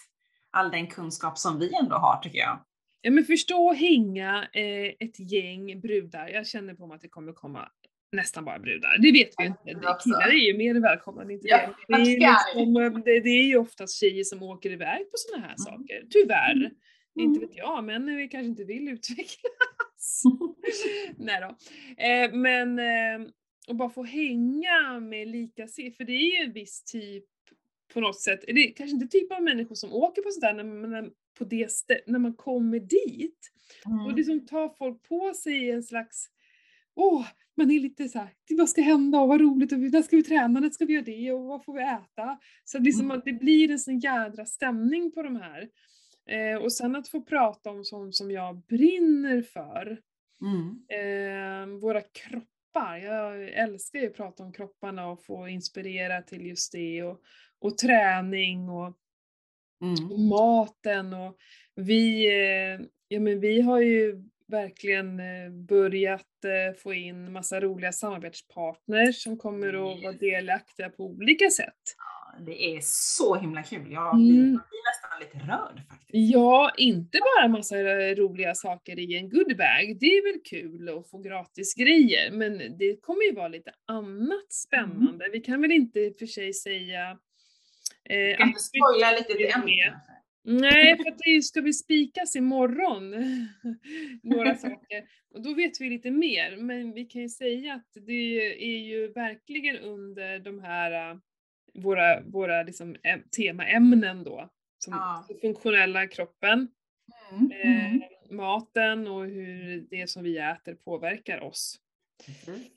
all 0.50 0.70
den 0.70 0.86
kunskap 0.86 1.38
som 1.38 1.58
vi 1.58 1.74
ändå 1.82 1.96
har 1.96 2.20
tycker 2.22 2.38
jag. 2.38 2.58
Ja 3.00 3.10
men 3.10 3.24
förstå 3.24 3.70
att 3.70 3.78
hänga 3.78 4.48
eh, 4.52 4.94
ett 5.00 5.32
gäng 5.32 5.80
brudar, 5.80 6.28
jag 6.28 6.46
känner 6.46 6.74
på 6.74 6.86
mig 6.86 6.94
att 6.94 7.02
det 7.02 7.08
kommer 7.08 7.32
komma 7.32 7.68
nästan 8.12 8.44
bara 8.44 8.58
brudar. 8.58 8.98
Det 8.98 9.12
vet 9.12 9.30
vi 9.38 9.44
ju 9.44 9.48
inte. 9.48 9.96
Killar 10.04 10.28
är 10.28 10.46
ju 10.52 10.58
mer 10.58 10.80
välkomna 10.80 11.22
än 11.22 11.30
inte 11.30 11.48
Ja, 11.48 11.58
det. 11.88 11.96
Det 11.96 12.02
är, 12.02 12.06
liksom, 12.06 13.02
det, 13.04 13.20
det 13.20 13.28
är 13.28 13.46
ju 13.46 13.56
oftast 13.56 14.00
tjejer 14.00 14.24
som 14.24 14.42
åker 14.42 14.70
iväg 14.70 15.10
på 15.10 15.16
sådana 15.16 15.46
här 15.46 15.54
saker. 15.56 16.04
Tyvärr. 16.10 16.70
Mm. 17.16 17.28
Inte 17.34 17.46
vet 17.46 17.56
jag, 17.56 17.84
män 17.84 18.16
vi 18.16 18.28
kanske 18.28 18.46
inte 18.46 18.64
vill 18.64 18.88
utvecklas. 18.88 20.22
Nej 21.16 21.40
då. 21.40 21.48
Eh, 22.04 22.32
men 22.32 22.78
eh, 22.78 23.28
att 23.68 23.76
bara 23.76 23.90
få 23.90 24.02
hänga 24.04 25.00
med 25.00 25.28
lika 25.28 25.68
för 25.96 26.04
det 26.04 26.12
är 26.12 26.38
ju 26.40 26.44
en 26.46 26.52
viss 26.52 26.84
typ 26.84 27.24
på 27.94 28.00
något 28.00 28.20
sätt, 28.20 28.44
eller 28.44 28.76
kanske 28.76 28.94
inte 28.94 29.06
typ 29.06 29.32
av 29.32 29.42
människor 29.42 29.74
som 29.74 29.92
åker 29.92 30.22
på 30.22 30.30
sådär, 30.30 30.54
men 30.54 30.90
när, 30.90 31.10
på 31.38 31.44
det 31.44 31.70
när 32.06 32.18
man 32.18 32.34
kommer 32.34 32.80
dit 32.80 33.52
och 33.84 33.90
Mm. 34.04 34.16
liksom 34.16 34.46
tar 34.46 34.68
folk 34.68 35.02
på 35.02 35.34
sig 35.34 35.70
en 35.70 35.82
slags 35.82 36.30
Åh, 36.98 37.26
man 37.56 37.70
är 37.70 37.80
lite 37.80 38.08
såhär, 38.08 38.28
vad 38.50 38.68
ska 38.68 38.80
hända 38.82 39.20
och 39.20 39.28
vad 39.28 39.40
roligt 39.40 39.72
och 39.72 39.78
när 39.78 40.02
ska 40.02 40.16
vi 40.16 40.22
träna, 40.22 40.60
när 40.60 40.70
ska 40.70 40.84
vi 40.84 40.92
göra 40.94 41.04
det 41.04 41.32
och 41.32 41.44
vad 41.44 41.64
får 41.64 41.74
vi 41.74 41.82
äta? 41.82 42.38
Så 42.64 42.78
liksom 42.78 43.04
Mm. 43.10 43.22
det 43.24 43.32
blir 43.32 43.70
en 43.70 43.78
sån 43.78 43.98
jädra 43.98 44.46
stämning 44.46 45.12
på 45.12 45.22
de 45.22 45.36
här. 45.36 45.68
Eh, 46.30 46.62
och 46.62 46.72
sen 46.72 46.96
att 46.96 47.08
få 47.08 47.22
prata 47.22 47.70
om 47.70 47.84
sånt 47.84 48.14
som 48.14 48.30
jag 48.30 48.56
brinner 48.56 49.42
för. 49.42 50.00
Mm. 50.40 50.82
Eh, 50.88 51.78
våra 51.80 52.00
kroppar. 52.00 52.96
Jag 52.96 53.48
älskar 53.48 53.98
ju 53.98 54.06
att 54.06 54.16
prata 54.16 54.42
om 54.42 54.52
kropparna 54.52 55.08
och 55.08 55.24
få 55.24 55.48
inspirera 55.48 56.22
till 56.22 56.46
just 56.46 56.72
det. 56.72 57.02
Och, 57.02 57.20
och 57.58 57.78
träning 57.78 58.68
och, 58.68 58.96
Mm. 59.82 60.12
och 60.12 60.20
maten. 60.20 61.14
Och 61.14 61.36
vi, 61.74 62.26
eh, 62.26 62.86
ja, 63.08 63.20
men 63.20 63.40
vi 63.40 63.60
har 63.60 63.80
ju 63.80 64.22
verkligen 64.46 65.20
eh, 65.20 65.50
börjat 65.50 66.44
eh, 66.44 66.76
få 66.76 66.94
in 66.94 67.32
massa 67.32 67.60
roliga 67.60 67.92
samarbetspartners 67.92 69.22
som 69.22 69.38
kommer 69.38 69.68
att 69.68 70.02
vara 70.02 70.12
delaktiga 70.12 70.88
på 70.90 71.04
olika 71.04 71.50
sätt. 71.50 71.74
Det 72.40 72.76
är 72.76 72.80
så 72.82 73.34
himla 73.36 73.62
kul. 73.62 73.92
Jag 73.92 74.14
Mm. 74.14 74.26
blir, 74.26 74.42
blir 74.44 74.82
nästan 74.90 75.20
lite 75.20 75.52
rörd 75.52 75.80
faktiskt. 75.88 76.10
Ja, 76.10 76.72
inte 76.76 77.18
bara 77.18 77.48
massa 77.48 77.76
roliga 78.14 78.54
saker 78.54 78.98
i 78.98 79.16
en 79.16 79.28
goodiebag. 79.28 79.96
Det 80.00 80.06
är 80.06 80.32
väl 80.32 80.40
kul 80.44 80.88
att 80.88 81.10
få 81.10 81.18
gratis 81.18 81.74
grejer, 81.74 82.30
men 82.30 82.58
det 82.78 83.00
kommer 83.02 83.22
ju 83.22 83.32
vara 83.34 83.48
lite 83.48 83.70
annat 83.86 84.52
spännande. 84.52 85.28
Vi 85.32 85.40
kan 85.40 85.60
väl 85.60 85.72
inte 85.72 86.00
i 86.00 86.10
och 86.10 86.18
för 86.18 86.26
sig 86.26 86.52
säga 86.54 87.10
eh, 88.08 88.36
kan 88.38 88.48
absolut 88.48 88.60
spoila 88.60 89.10
lite 89.10 89.32
det 89.32 89.50
kanske. 89.52 89.94
Nej, 90.48 90.96
för 90.96 91.08
att 91.10 91.18
det 91.18 91.42
ska 91.42 91.60
vi 91.60 91.72
spikas 91.72 92.36
imorgon, 92.36 93.10
några 94.22 94.54
saker. 94.66 95.04
Och 95.34 95.42
då 95.42 95.54
vet 95.54 95.80
vi 95.80 95.90
lite 95.90 96.10
mer, 96.10 96.56
men 96.56 96.92
vi 96.92 97.04
kan 97.04 97.22
ju 97.22 97.28
säga 97.28 97.74
att 97.74 98.04
det 98.06 98.62
är 98.64 98.78
ju 98.78 99.12
verkligen 99.12 99.76
under 99.76 100.38
de 100.38 100.60
här, 100.60 101.20
våra, 101.76 102.20
våra 102.20 102.62
liksom, 102.62 102.96
äm- 102.96 103.28
temaämnen 103.36 104.24
då, 104.24 104.48
som 104.78 104.92
Ja. 104.92 105.26
funktionella 105.40 106.06
kroppen, 106.06 106.68
Mm. 107.32 107.50
eh, 107.52 107.86
Mm. 107.94 108.02
maten 108.30 109.06
och 109.06 109.24
hur 109.26 109.86
det 109.90 110.10
som 110.10 110.22
vi 110.24 110.38
äter 110.38 110.74
påverkar 110.74 111.40
oss. 111.40 111.76
Precis. 112.26 112.70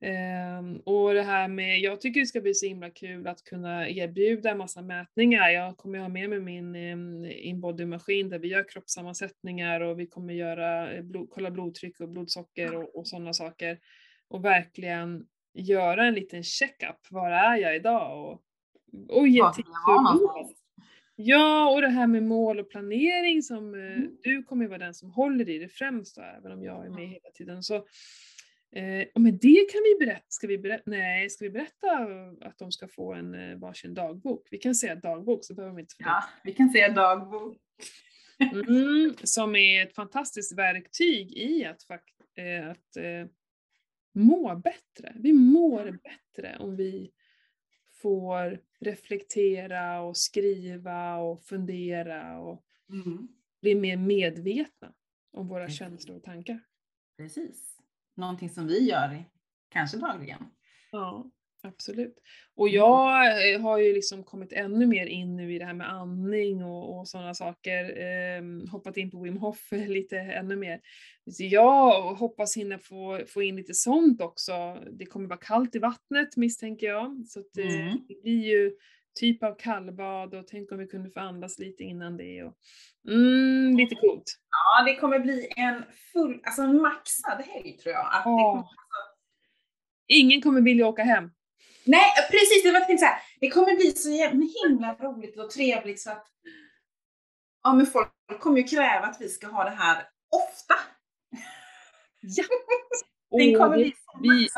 Ehm, 0.00 0.76
och 0.76 1.14
det 1.14 1.22
här 1.22 1.48
med, 1.48 1.80
jag 1.80 2.00
tycker 2.00 2.20
det 2.20 2.26
ska 2.26 2.40
bli 2.40 2.54
så 2.54 2.66
himla 2.66 2.90
kul 2.90 3.26
att 3.26 3.44
kunna 3.44 3.88
erbjuda 3.88 4.54
massa 4.54 4.82
mätningar. 4.82 5.48
Jag 5.48 5.76
kommer 5.76 5.98
ha 5.98 6.08
med 6.08 6.30
mig 6.30 6.40
min 6.40 6.76
um, 6.76 7.24
inbodymaskin 7.24 8.28
där 8.28 8.38
vi 8.38 8.48
gör 8.48 8.68
kroppssammansättningar 8.68 9.80
och 9.80 10.00
vi 10.00 10.06
kommer 10.06 10.34
göra, 10.34 10.92
eh, 10.92 11.02
blod, 11.02 11.28
kolla 11.30 11.50
blodtryck 11.50 12.00
och 12.00 12.08
blodsocker 12.08 12.74
och, 12.74 12.96
och 12.98 13.06
sådana 13.08 13.32
saker. 13.32 13.78
Och 14.28 14.44
verkligen 14.44 15.26
göra 15.54 16.06
en 16.06 16.14
liten 16.14 16.42
checkup. 16.42 16.96
Var 17.10 17.30
är 17.30 17.56
jag 17.56 17.76
idag? 17.76 18.24
Och, 18.32 18.42
och 19.18 19.28
ge 19.28 19.42
tips? 19.56 19.68
Ja, 21.16 21.70
och 21.74 21.80
det 21.82 21.88
här 21.88 22.06
med 22.06 22.22
mål 22.22 22.58
och 22.58 22.70
planering 22.70 23.42
som 23.42 23.74
eh, 23.74 23.80
Mm. 23.80 24.16
du 24.22 24.42
kommer 24.42 24.66
vara 24.66 24.78
den 24.78 24.94
som 24.94 25.10
håller 25.10 25.48
i 25.48 25.58
det 25.58 25.68
främst 25.68 26.16
då, 26.16 26.22
även 26.22 26.52
om 26.52 26.62
jag 26.62 26.76
är 26.86 26.90
med 26.90 26.98
Mm. 26.98 27.10
hela 27.10 27.30
tiden. 27.34 27.62
Så, 27.62 27.74
eh, 28.72 29.06
och 29.14 29.20
med 29.20 29.34
det 29.34 29.66
kan 29.72 29.80
vi 29.84 30.06
berätta, 30.06 30.24
ska 30.28 30.46
vi 30.46 30.58
berätta, 30.58 30.82
nej, 30.86 31.30
ska 31.30 31.44
vi 31.44 31.50
berätta 31.50 31.98
att 32.40 32.58
de 32.58 32.72
ska 32.72 32.88
få 32.88 33.14
en 33.14 33.34
eh, 33.34 33.56
varsin 33.58 33.94
dagbok? 33.94 34.48
Vi 34.50 34.58
kan 34.58 34.74
säga 34.74 34.94
dagbok 34.94 35.44
så 35.44 35.54
behöver 35.54 35.74
de 35.76 35.80
inte 35.80 35.94
Ja, 35.98 36.24
vi 36.44 36.52
kan 36.52 36.70
säga 36.70 36.88
dagbok. 36.88 37.56
Mm, 38.40 39.14
som 39.24 39.56
är 39.56 39.82
ett 39.86 39.94
fantastiskt 39.94 40.58
verktyg 40.58 41.32
i 41.36 41.64
att, 41.64 41.82
fakt- 41.82 42.36
eh, 42.36 42.70
att 42.70 42.96
eh, 42.96 43.26
må 44.12 44.56
bättre. 44.56 45.12
Vi 45.16 45.32
mår 45.32 45.98
bättre 46.02 46.56
om 46.58 46.76
vi 46.76 47.12
får 48.02 48.60
reflektera 48.80 50.00
och 50.00 50.16
skriva 50.16 51.16
och 51.16 51.42
fundera 51.44 52.38
och 52.40 52.64
Mm. 52.90 53.28
bli 53.60 53.74
mer 53.74 53.96
medvetna 53.96 54.94
om 55.32 55.48
våra 55.48 55.64
Precis. 55.64 55.78
känslor 55.78 56.16
och 56.16 56.22
tankar. 56.22 56.60
Precis. 57.16 57.78
Någonting 58.14 58.50
som 58.50 58.66
vi 58.66 58.88
gör, 58.88 59.24
kanske 59.68 59.98
dagligen. 59.98 60.44
Ja, 60.92 61.30
absolut. 61.62 62.14
Och 62.56 62.68
jag 62.68 63.26
eh, 63.54 63.60
har 63.60 63.78
ju 63.78 63.92
liksom 63.94 64.24
kommit 64.24 64.52
ännu 64.52 64.86
mer 64.86 65.06
in 65.06 65.36
nu 65.36 65.54
i 65.54 65.58
det 65.58 65.64
här 65.64 65.74
med 65.74 65.90
andning 65.92 66.64
och, 66.64 66.98
och 66.98 67.08
sådana 67.08 67.34
saker. 67.34 67.84
Eh, 68.00 68.70
hoppat 68.70 68.96
in 68.96 69.10
på 69.10 69.22
Wim 69.22 69.36
Hof 69.36 69.68
lite 69.72 70.18
ännu 70.18 70.56
mer. 70.56 70.80
Så 71.30 71.44
jag 71.44 72.14
hoppas 72.14 72.56
hinna 72.56 72.78
få, 72.78 73.20
få 73.28 73.42
in 73.42 73.56
lite 73.56 73.74
sånt 73.74 74.20
också. 74.20 74.78
Det 74.92 75.06
kommer 75.06 75.28
vara 75.28 75.38
kallt 75.38 75.74
i 75.74 75.78
vattnet 75.78 76.36
misstänker 76.36 76.86
jag. 76.86 77.26
Så 77.26 77.40
att, 77.40 77.58
eh, 77.58 77.64
Mm. 77.80 77.98
det 78.08 78.22
blir 78.22 78.46
ju 78.46 78.72
typ 79.20 79.42
av 79.42 79.54
kallbad 79.58 80.34
och 80.34 80.46
tänk 80.46 80.72
om 80.72 80.78
vi 80.78 80.86
kunde 80.86 81.10
få 81.10 81.20
andas 81.20 81.58
lite 81.58 81.82
innan 81.84 82.16
det. 82.16 82.42
Och, 82.44 82.54
mm, 83.08 83.76
lite 83.76 83.94
coolt. 83.94 84.38
Ja, 84.50 84.84
det 84.84 84.96
kommer 84.96 85.18
bli 85.18 85.48
en 85.56 85.82
full, 86.12 86.40
alltså 86.44 86.62
en 86.62 86.82
maxad 86.82 87.42
helg 87.46 87.72
tror 87.78 87.92
jag. 87.94 88.06
Att 88.06 88.24
det 88.24 88.30
Ja. 88.30 88.52
kommer, 88.52 88.64
Ingen 90.10 90.42
kommer 90.42 90.60
vilja 90.60 90.86
åka 90.86 91.02
hem. 91.02 91.30
Nej, 91.88 92.12
precis, 92.30 92.62
det 92.62 92.72
var 92.72 92.80
tänkt 92.80 93.00
så 93.00 93.06
här. 93.06 93.18
Det 93.40 93.50
kommer 93.50 93.76
bli 93.76 93.92
så 93.92 94.10
himla 94.64 94.94
roligt 94.94 95.38
och 95.38 95.50
trevligt 95.50 96.00
så 96.00 96.10
att 96.10 96.26
ja, 97.62 97.74
men 97.74 97.86
folk 97.86 98.08
kommer 98.40 98.58
ju 98.58 98.64
kräva 98.64 99.06
att 99.06 99.20
vi 99.20 99.28
ska 99.28 99.46
ha 99.46 99.64
det 99.64 99.76
här 99.76 99.96
ofta. 100.30 100.74
Ja! 102.20 102.44
Den 103.30 103.54
kommer 103.54 103.76
bli 103.76 103.92
så 103.92 104.18
vi-. 104.22 104.48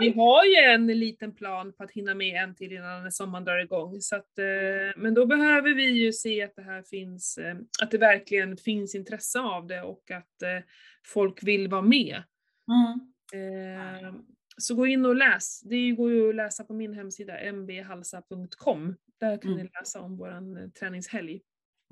Vi 0.00 0.20
har 0.20 0.44
ju 0.44 0.56
en 0.56 0.86
liten 0.86 1.34
plan 1.34 1.72
på 1.72 1.84
att 1.84 1.90
hinna 1.90 2.14
med 2.14 2.42
en 2.42 2.54
till 2.54 2.72
innan 2.72 3.12
sommaren 3.12 3.44
drar 3.44 3.58
igång. 3.58 4.00
Så 4.00 4.16
att, 4.16 4.38
eh, 4.38 4.96
men 4.96 5.14
då 5.14 5.26
behöver 5.26 5.74
vi 5.74 5.90
ju 5.90 6.12
se 6.12 6.42
att 6.42 6.56
det 6.56 6.62
här 6.62 6.82
finns, 6.82 7.38
eh, 7.38 7.56
att 7.82 7.90
det 7.90 7.98
verkligen 7.98 8.56
finns 8.56 8.94
intresse 8.94 9.40
av 9.40 9.66
det 9.66 9.82
och 9.82 10.10
att 10.10 10.42
eh, 10.42 10.64
folk 11.06 11.42
vill 11.42 11.68
vara 11.68 11.82
med. 11.82 12.22
Mm. 12.68 13.00
Eh, 13.32 14.14
så 14.60 14.74
gå 14.74 14.86
in 14.86 15.04
och 15.06 15.16
läs. 15.16 15.60
Det 15.60 15.90
går 15.90 16.12
ju 16.12 16.28
att 16.28 16.34
läsa 16.34 16.64
på 16.64 16.74
min 16.74 16.94
hemsida 16.94 17.52
mbhalsa.com. 17.52 18.96
Där 19.20 19.36
kan 19.42 19.52
Mm. 19.52 19.64
ni 19.64 19.70
läsa 19.80 20.00
om 20.00 20.16
vår 20.16 20.70
träningshelg. 20.70 21.40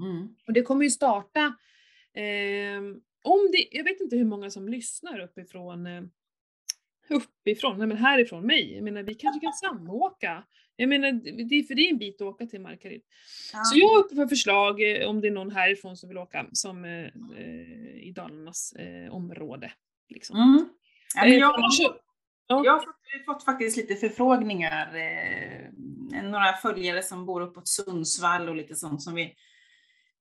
Mm. 0.02 0.34
Och 0.46 0.52
det 0.52 0.62
kommer 0.62 0.84
ju 0.84 0.90
starta, 0.90 1.40
eh, 2.14 2.78
om 3.24 3.48
det, 3.52 3.68
jag 3.70 3.84
vet 3.84 4.00
inte 4.00 4.16
hur 4.16 4.24
många 4.24 4.50
som 4.50 4.68
lyssnar 4.68 5.20
uppifrån, 5.20 5.86
eh, 5.86 6.02
uppifrån, 7.10 7.78
nej 7.78 7.86
men 7.86 7.96
härifrån 7.96 8.46
mig. 8.46 8.74
Jag 8.74 8.84
menar 8.84 9.02
vi 9.02 9.14
kanske 9.14 9.40
kan 9.40 9.52
samåka. 9.52 10.44
Jag 10.76 10.88
menar, 10.88 11.12
det 11.48 11.54
är 11.54 11.62
för 11.62 11.74
det 11.74 11.82
är 11.82 11.90
en 11.92 11.98
bit 11.98 12.14
att 12.20 12.26
åka 12.28 12.46
till 12.46 12.60
Markaryd. 12.60 13.02
Ja. 13.52 13.64
Så 13.64 13.78
jag 13.78 13.96
är 13.96 14.04
uppe 14.04 14.14
för 14.14 14.26
förslag 14.26 14.82
eh, 15.02 15.08
om 15.08 15.20
det 15.20 15.28
är 15.28 15.32
någon 15.32 15.50
härifrån 15.50 15.96
som 15.96 16.08
vill 16.08 16.18
åka, 16.18 16.46
som 16.52 16.84
eh, 16.84 17.04
eh, 17.38 17.98
i 18.02 18.12
Dalarnas 18.16 18.72
eh, 18.72 19.14
område. 19.14 19.72
Liksom. 20.08 20.36
Mm. 20.36 20.68
Ja, 21.14 21.26
Eh, 21.26 21.34
jag, 21.34 21.54
ja. 22.48 22.62
jag 22.64 22.72
har 22.72 22.78
fått, 22.80 22.96
fått 23.26 23.44
faktiskt 23.44 23.76
lite 23.76 23.94
förfrågningar. 23.96 24.94
Eh, 24.96 26.22
några 26.22 26.52
följare 26.52 27.02
som 27.02 27.26
bor 27.26 27.40
uppåt 27.40 27.68
Sundsvall 27.68 28.48
och 28.48 28.56
lite 28.56 28.74
sånt 28.74 29.02
som 29.02 29.14
vi 29.14 29.34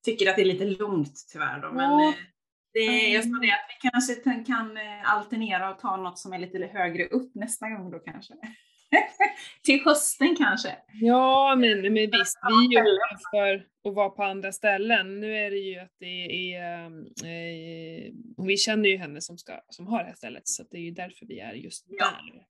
tycker 0.06 0.30
att 0.30 0.36
det 0.36 0.42
är 0.42 0.46
lite 0.46 0.66
långt 0.66 1.14
tyvärr. 1.34 1.62
Då. 1.62 1.72
Men 1.72 1.92
eh, 1.92 2.14
det, 2.74 2.80
jag 2.86 3.24
sa 3.24 3.28
Mm. 3.30 3.42
det 3.42 3.52
att 3.52 3.68
vi 3.84 3.90
kanske 3.90 4.16
kan- 4.16 4.46
kan 4.46 4.78
eh, 4.78 5.14
alternera 5.14 5.70
och 5.70 5.80
ta 5.80 5.98
något 5.98 6.20
som 6.20 6.34
är 6.34 6.40
lite 6.40 6.58
högre 6.74 7.08
upp 7.08 7.36
nästa 7.36 7.70
gång 7.70 7.92
då 7.92 8.00
kanske. 8.00 8.34
Till 9.64 9.82
hösten 9.86 10.36
kanske. 10.36 10.76
Ja, 10.94 11.56
men, 11.56 11.82
men 11.82 11.94
visst, 11.94 12.38
vi 12.50 12.76
är 12.78 12.84
ju 12.86 12.98
för 13.32 13.66
att 13.90 13.96
vara 13.96 14.10
på 14.10 14.24
andra 14.24 14.52
ställen. 14.52 15.20
Nu 15.20 15.38
är 15.38 15.52
det 15.52 15.58
ju 15.58 15.80
att 15.80 15.96
det 16.00 16.54
är, 16.56 16.86
eh, 16.86 18.12
och 18.38 18.50
vi 18.50 18.58
känner 18.58 18.90
ju 18.90 18.98
henne 18.98 19.22
som, 19.22 19.38
ska, 19.38 19.62
som 19.70 19.88
har 19.88 20.00
det 20.00 20.06
här 20.06 20.16
stället, 20.16 20.48
så 20.48 20.64
det 20.72 20.78
är 20.78 20.82
ju 20.82 20.92
därför 20.92 21.26
vi 21.26 21.40
är 21.40 21.54
just 21.54 21.86
Ja. 21.90 22.06
där. 22.06 22.44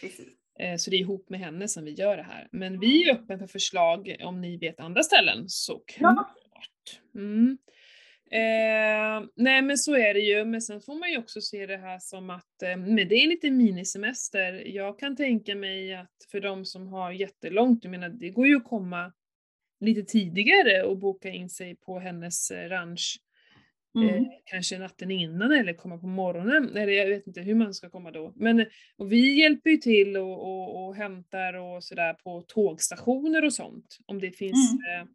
Precis. 0.00 0.26
Eh, 0.60 0.76
så 0.76 0.90
det 0.90 0.96
är 0.96 1.00
ihop 1.00 1.30
med 1.30 1.40
henne 1.40 1.68
som 1.68 1.84
vi 1.84 1.90
gör 1.90 2.16
det 2.16 2.22
här. 2.22 2.48
Men 2.52 2.80
vi 2.80 3.08
är 3.08 3.14
öppna 3.14 3.38
för 3.38 3.46
förslag 3.46 4.16
om 4.20 4.40
ni 4.40 4.56
vet 4.56 4.80
andra 4.80 5.02
ställen, 5.02 5.44
såklart. 5.48 6.32
Mm. 7.14 7.58
Eh, 8.30 9.28
nej 9.36 9.62
men 9.62 9.78
så 9.78 9.94
är 9.94 10.14
det 10.14 10.20
ju, 10.20 10.44
men 10.44 10.62
sen 10.62 10.80
får 10.80 10.94
man 10.94 11.10
ju 11.10 11.18
också 11.18 11.40
se 11.40 11.66
det 11.66 11.76
här 11.76 11.98
som 11.98 12.30
att, 12.30 12.62
eh, 12.62 12.76
men 12.76 12.96
det 12.96 13.14
är 13.14 13.28
lite 13.28 13.50
minisemester. 13.50 14.62
Jag 14.66 14.98
kan 14.98 15.16
tänka 15.16 15.54
mig 15.54 15.94
att 15.94 16.26
för 16.30 16.40
de 16.40 16.64
som 16.64 16.86
har 16.88 17.12
jättelångt, 17.12 17.84
jag 17.84 17.90
menar 17.90 18.08
det 18.08 18.30
går 18.30 18.46
ju 18.46 18.56
att 18.56 18.64
komma 18.64 19.12
lite 19.80 20.02
tidigare 20.02 20.82
och 20.82 20.98
boka 20.98 21.28
in 21.30 21.50
sig 21.50 21.76
på 21.76 21.98
hennes 21.98 22.50
eh, 22.50 22.68
ranch. 22.68 23.20
Mm. 23.96 24.14
Eh, 24.14 24.22
kanske 24.44 24.78
natten 24.78 25.10
innan 25.10 25.52
eller 25.52 25.74
komma 25.74 25.98
på 25.98 26.06
morgonen, 26.06 26.76
eller 26.76 26.92
jag 26.92 27.08
vet 27.08 27.26
inte 27.26 27.40
hur 27.40 27.54
man 27.54 27.74
ska 27.74 27.90
komma 27.90 28.10
då. 28.10 28.32
Men 28.36 28.66
och 28.96 29.12
vi 29.12 29.40
hjälper 29.40 29.70
ju 29.70 29.76
till 29.76 30.16
och, 30.16 30.42
och, 30.42 30.86
och 30.86 30.94
hämtar 30.96 31.54
och 31.54 31.84
sådär 31.84 32.14
på 32.14 32.42
tågstationer 32.48 33.44
och 33.44 33.52
sånt. 33.52 33.98
Om 34.06 34.20
det 34.20 34.30
finns, 34.30 34.72
Mm. 34.72 35.08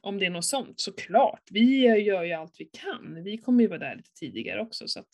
Om 0.00 0.18
det 0.18 0.26
är 0.26 0.30
något 0.30 0.44
sånt, 0.44 0.80
såklart. 0.80 1.42
Vi 1.50 1.86
gör 2.02 2.22
ju 2.22 2.32
allt 2.32 2.54
vi 2.58 2.64
kan. 2.64 3.22
Vi 3.24 3.38
kommer 3.38 3.62
ju 3.62 3.68
vara 3.68 3.78
där 3.78 3.96
lite 3.96 4.10
tidigare 4.14 4.60
också 4.60 4.88
så 4.88 5.00
att 5.00 5.08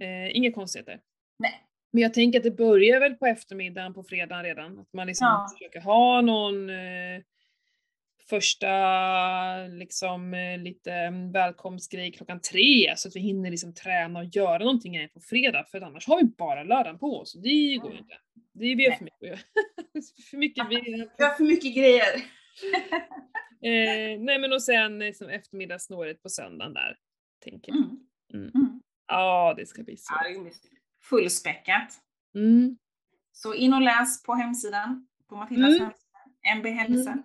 eh, 0.00 0.36
inga 0.36 0.52
konstigheter. 0.52 1.00
Nej. 1.38 1.66
Men 1.92 2.02
jag 2.02 2.14
tänker 2.14 2.38
att 2.38 2.44
det 2.44 2.50
börjar 2.50 3.00
väl 3.00 3.14
på 3.14 3.26
eftermiddagen 3.26 3.94
på 3.94 4.04
fredagen 4.04 4.44
redan. 4.44 4.78
Att 4.78 4.92
man 4.92 5.06
liksom 5.06 5.26
Ja. 5.26 5.48
försöker 5.58 5.80
ha 5.80 6.20
någon 6.20 6.70
eh, 6.70 7.22
första 8.28 8.68
liksom 9.66 10.34
eh, 10.34 10.58
lite 10.58 11.10
välkomstgrej 11.32 12.12
klockan 12.12 12.40
tre 12.40 12.92
så 12.96 13.08
att 13.08 13.16
vi 13.16 13.20
hinner 13.20 13.50
liksom 13.50 13.74
träna 13.74 14.18
och 14.18 14.24
göra 14.24 14.58
någonting 14.58 15.08
på 15.14 15.20
fredag 15.20 15.64
för 15.70 15.80
annars 15.80 16.06
har 16.06 16.18
vi 16.18 16.24
bara 16.24 16.62
lördagen 16.62 16.98
på 16.98 17.18
oss 17.20 17.32
det 17.32 17.76
går 17.76 17.92
ju 17.92 17.98
inte. 17.98 18.14
Det 18.52 18.64
är 18.64 18.76
vi 18.76 18.84
har 18.90 18.96
för 18.96 19.04
mycket 19.04 19.22
att 19.22 19.28
göra. 19.28 19.38
för 20.30 20.36
mycket 20.36 20.66
vi 20.70 20.80
Vi 21.18 21.24
har 21.24 21.34
för 21.34 21.44
mycket 21.44 21.76
grejer. 21.76 22.41
eh, 23.62 24.20
Nej 24.20 24.38
men 24.38 24.52
och 24.52 24.62
sen 24.62 24.98
liksom 24.98 25.28
eftermiddagssnåret 25.28 26.22
på 26.22 26.28
söndagen 26.28 26.74
där. 26.74 26.96
Tänker 27.44 27.72
jag. 27.72 27.78
Mm. 27.78 28.00
Mm. 28.34 28.50
Mm. 28.54 28.82
Ja, 29.06 29.54
det 29.56 29.66
ska 29.66 29.82
bli 29.82 29.96
så. 29.96 30.14
Ja, 30.24 30.50
fullspäckat. 31.02 32.00
Mm. 32.34 32.76
Så 33.32 33.54
in 33.54 33.74
och 33.74 33.82
läs 33.82 34.22
på 34.22 34.34
hemsidan, 34.34 35.08
på 35.28 35.36
Matildas 35.36 35.70
Mm. 35.70 35.80
hemsida, 35.80 36.18
MB 36.56 36.66
Hälsa. 36.66 37.10
Mm. 37.10 37.22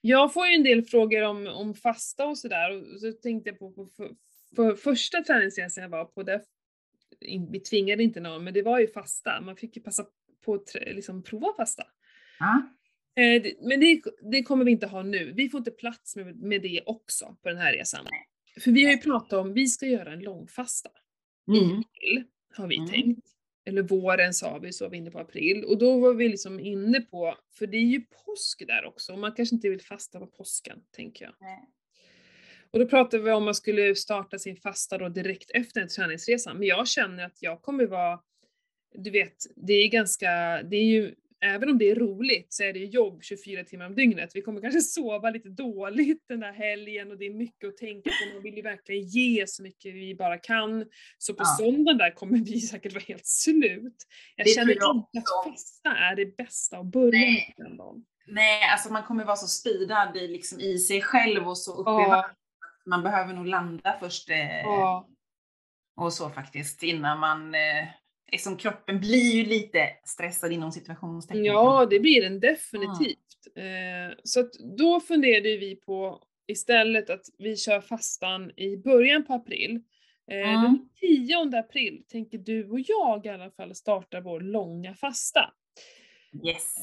Jag 0.00 0.32
får 0.32 0.46
ju 0.46 0.54
en 0.54 0.62
del 0.62 0.82
frågor 0.82 1.22
om, 1.22 1.46
om 1.46 1.74
fasta 1.74 2.26
och 2.26 2.38
sådär 2.38 2.70
och 2.94 3.00
så 3.00 3.12
tänkte 3.12 3.50
jag 3.50 3.58
på, 3.58 3.72
på 3.72 3.88
för, 3.96 4.14
för 4.56 4.76
första 4.76 5.22
träningsresan 5.22 5.82
jag 5.82 5.88
var 5.88 6.04
på, 6.04 6.22
där, 6.22 6.42
vi 7.50 7.60
tvingade 7.60 8.02
inte 8.02 8.20
någon, 8.20 8.44
men 8.44 8.54
det 8.54 8.62
var 8.62 8.78
ju 8.78 8.88
fasta. 8.88 9.40
Man 9.40 9.56
fick 9.56 9.76
ju 9.76 9.82
passa 9.82 10.06
på 10.44 10.54
att 10.54 10.74
liksom 10.74 11.22
prova 11.22 11.54
fasta. 11.56 11.82
Ja. 12.38 12.62
Eh, 13.16 13.52
men 13.60 13.80
det, 13.80 14.02
det 14.30 14.42
kommer 14.42 14.64
vi 14.64 14.70
inte 14.70 14.86
ha 14.86 15.02
nu. 15.02 15.32
Vi 15.32 15.48
får 15.48 15.58
inte 15.58 15.70
plats 15.70 16.16
med, 16.16 16.36
med 16.36 16.62
det 16.62 16.80
också 16.86 17.36
på 17.42 17.48
den 17.48 17.58
här 17.58 17.72
resan. 17.72 18.06
För 18.60 18.70
vi 18.70 18.84
har 18.84 18.92
ju 18.92 18.98
pratat 18.98 19.32
om, 19.32 19.52
vi 19.52 19.66
ska 19.66 19.86
göra 19.86 20.12
en 20.12 20.20
långfasta. 20.20 20.90
Mm. 21.48 21.78
april, 21.78 22.24
har 22.56 22.66
vi 22.68 22.76
Mm. 22.76 22.90
tänkt. 22.90 23.28
Eller 23.66 23.82
våren 23.82 24.34
sa 24.34 24.58
vi, 24.58 24.72
så 24.72 24.84
var 24.84 24.90
vi 24.90 24.96
inne 24.96 25.10
på 25.10 25.18
april. 25.18 25.64
Och 25.64 25.78
då 25.78 25.98
var 25.98 26.14
vi 26.14 26.28
liksom 26.28 26.60
inne 26.60 27.00
på, 27.00 27.34
för 27.58 27.66
det 27.66 27.76
är 27.76 27.80
ju 27.86 28.00
påsk 28.00 28.66
där 28.66 28.84
också, 28.84 29.12
och 29.12 29.18
man 29.18 29.32
kanske 29.32 29.54
inte 29.54 29.68
vill 29.68 29.80
fasta 29.80 30.18
på 30.18 30.26
påsken, 30.26 30.78
tänker 30.96 31.24
jag. 31.24 31.34
Nej. 31.40 31.68
Och 32.70 32.78
då 32.78 32.86
pratade 32.86 33.22
vi 33.22 33.32
om 33.32 33.44
man 33.44 33.54
skulle 33.54 33.94
starta 33.94 34.38
sin 34.38 34.56
fasta 34.56 34.98
då 34.98 35.08
direkt 35.08 35.50
efter 35.50 35.80
en 35.80 35.88
träningsresa. 35.88 36.54
Men 36.54 36.62
jag 36.68 36.88
känner 36.88 37.24
att 37.26 37.42
jag 37.42 37.62
kommer 37.62 37.86
vara, 37.86 38.20
du 38.94 39.10
vet, 39.10 39.36
det 39.56 39.72
är 39.72 39.88
ganska, 39.88 40.62
det 40.62 40.76
är 40.76 40.84
ju, 40.84 41.14
även 41.44 41.68
om 41.68 41.78
det 41.78 41.90
är 41.90 41.94
roligt 41.94 42.46
så 42.52 42.62
är 42.62 42.72
det 42.72 42.78
jobb 42.78 43.22
24 43.22 43.64
timmar 43.64 43.86
om 43.86 43.94
dygnet. 43.94 44.30
Vi 44.34 44.42
kommer 44.42 44.60
kanske 44.60 44.80
sova 44.80 45.30
lite 45.30 45.48
dåligt 45.48 46.24
den 46.28 46.40
där 46.40 46.52
helgen 46.52 47.10
och 47.10 47.18
det 47.18 47.24
är 47.26 47.34
mycket 47.34 47.68
att 47.68 47.76
tänka 47.76 48.10
på. 48.10 48.34
Man 48.34 48.42
vill 48.42 48.56
ju 48.56 48.62
verkligen 48.62 49.02
ge 49.02 49.46
så 49.46 49.62
mycket 49.62 49.94
vi 49.94 50.14
bara 50.14 50.38
kan. 50.38 50.84
Så 51.18 51.34
på 51.34 51.42
Ja. 51.42 51.56
söndagen 51.64 51.98
där 51.98 52.10
kommer 52.14 52.38
vi 52.38 52.60
säkert 52.60 52.92
vara 52.92 53.04
helt 53.08 53.26
slut. 53.26 53.96
Jag 54.36 54.46
Det 54.46 54.50
känner 54.50 54.72
inte 54.72 54.86
att 54.86 55.44
fasta 55.52 55.96
är 55.96 56.16
det 56.16 56.36
bästa 56.36 56.78
att 56.78 56.86
börja 56.86 57.10
Nej. 57.20 57.54
med 57.58 57.66
den 57.66 57.76
dagen. 57.76 58.04
Nej, 58.26 58.60
alltså 58.72 58.92
man 58.92 59.02
kommer 59.02 59.24
vara 59.24 59.36
så 59.36 59.46
speedad 59.46 60.16
i, 60.16 60.28
liksom, 60.28 60.60
i 60.60 60.78
sig 60.78 61.02
själv 61.02 61.48
och 61.48 61.58
så 61.58 61.72
uppe 61.72 61.90
i 61.90 61.94
Ja. 61.94 62.30
Man 62.86 63.02
behöver 63.02 63.34
nog 63.34 63.46
landa 63.46 63.96
först 64.00 64.30
eh, 64.30 64.60
Ja. 64.60 65.08
och 65.96 66.12
så 66.12 66.30
faktiskt 66.30 66.82
innan 66.82 67.18
man, 67.20 67.54
eh, 67.54 67.88
liksom 68.34 68.56
kroppen 68.56 69.00
blir 69.00 69.34
ju 69.34 69.44
lite 69.44 69.88
stressad 70.04 70.52
inom 70.52 70.72
situationstecken. 70.72 71.44
Ja, 71.44 71.86
det 71.90 72.00
blir 72.00 72.22
den 72.22 72.40
definitivt. 72.40 73.18
Eh, 73.56 74.16
så 74.24 74.40
att 74.40 74.52
då 74.78 75.00
funderade 75.00 75.56
vi 75.56 75.76
på 75.76 76.22
istället 76.46 77.10
att 77.10 77.22
vi 77.38 77.56
kör 77.56 77.80
fastan 77.80 78.50
i 78.56 78.76
början 78.76 79.24
på 79.24 79.32
april. 79.34 79.80
Mm. 80.30 80.62
Den 80.62 80.88
10 81.00 81.58
april 81.58 82.04
tänker 82.08 82.38
du 82.38 82.70
och 82.70 82.80
jag 82.80 83.26
i 83.26 83.28
alla 83.28 83.50
fall 83.50 83.74
starta 83.74 84.20
vår 84.20 84.40
långa 84.40 84.94
fasta. 84.94 85.52
Yes. 86.46 86.74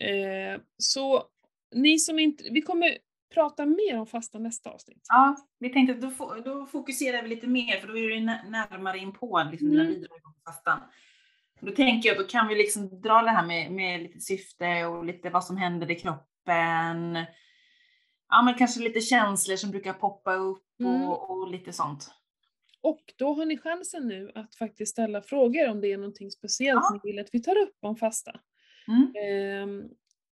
Eh, 0.00 0.60
så 0.76 1.22
ni 1.74 1.98
som 1.98 2.18
inte, 2.18 2.44
vi 2.50 2.62
kommer 2.62 2.98
prata 3.34 3.66
mer 3.66 3.98
om 3.98 4.06
fastan 4.06 4.42
nästa 4.42 4.70
avsnitt. 4.70 5.02
Ja, 5.08 5.36
vi 5.58 5.68
tänkte 5.72 6.06
att 6.06 6.18
då, 6.18 6.34
då 6.44 6.66
fokuserar 6.66 7.22
vi 7.22 7.28
lite 7.28 7.46
mer 7.46 7.80
för 7.80 7.88
då 7.88 7.98
är 7.98 8.10
det 8.10 8.20
nä- 8.20 8.44
närmare 8.50 8.98
in 8.98 9.12
på 9.12 9.48
liksom, 9.50 9.68
när 9.68 9.80
Mm. 9.84 9.94
vi 9.94 10.00
drar 10.00 10.18
fastan. 10.44 10.80
Då 11.60 11.72
tänker 11.72 12.08
jag, 12.08 12.18
då 12.18 12.24
kan 12.24 12.48
vi 12.48 12.54
liksom 12.54 13.00
dra 13.00 13.22
det 13.22 13.30
här 13.30 13.46
med, 13.46 13.72
med 13.72 14.02
lite 14.02 14.20
syfte 14.20 14.84
och 14.84 15.04
lite 15.04 15.30
vad 15.30 15.44
som 15.44 15.56
händer 15.56 15.90
i 15.90 15.94
kroppen. 15.94 17.14
Ja, 18.28 18.42
men 18.42 18.54
kanske 18.54 18.80
lite 18.80 19.00
känslor 19.00 19.56
som 19.56 19.70
brukar 19.70 19.92
poppa 19.92 20.34
upp 20.34 20.66
Mm. 20.80 21.02
och, 21.08 21.30
och 21.30 21.50
lite 21.50 21.72
sånt. 21.72 22.10
Och 22.80 23.00
då 23.16 23.34
har 23.34 23.44
ni 23.46 23.58
chansen 23.58 24.06
nu 24.08 24.32
att 24.34 24.54
faktiskt 24.54 24.92
ställa 24.92 25.22
frågor 25.22 25.68
om 25.68 25.80
det 25.80 25.92
är 25.92 25.96
någonting 25.96 26.30
speciellt 26.30 26.80
Ja. 26.82 27.00
ni 27.04 27.10
vill 27.10 27.18
att 27.20 27.28
vi 27.32 27.42
tar 27.42 27.58
upp 27.58 27.76
om 27.80 27.96
fasta. 27.96 28.40
Mm. 28.88 29.12
Ehm, 29.16 29.88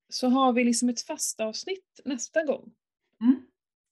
så 0.10 0.28
har 0.30 0.54
vi 0.54 0.64
liksom 0.64 0.90
ett 0.90 1.02
fastavsnitt 1.02 2.00
nästa 2.06 2.44
gång. 2.44 2.72
Mm. 3.22 3.46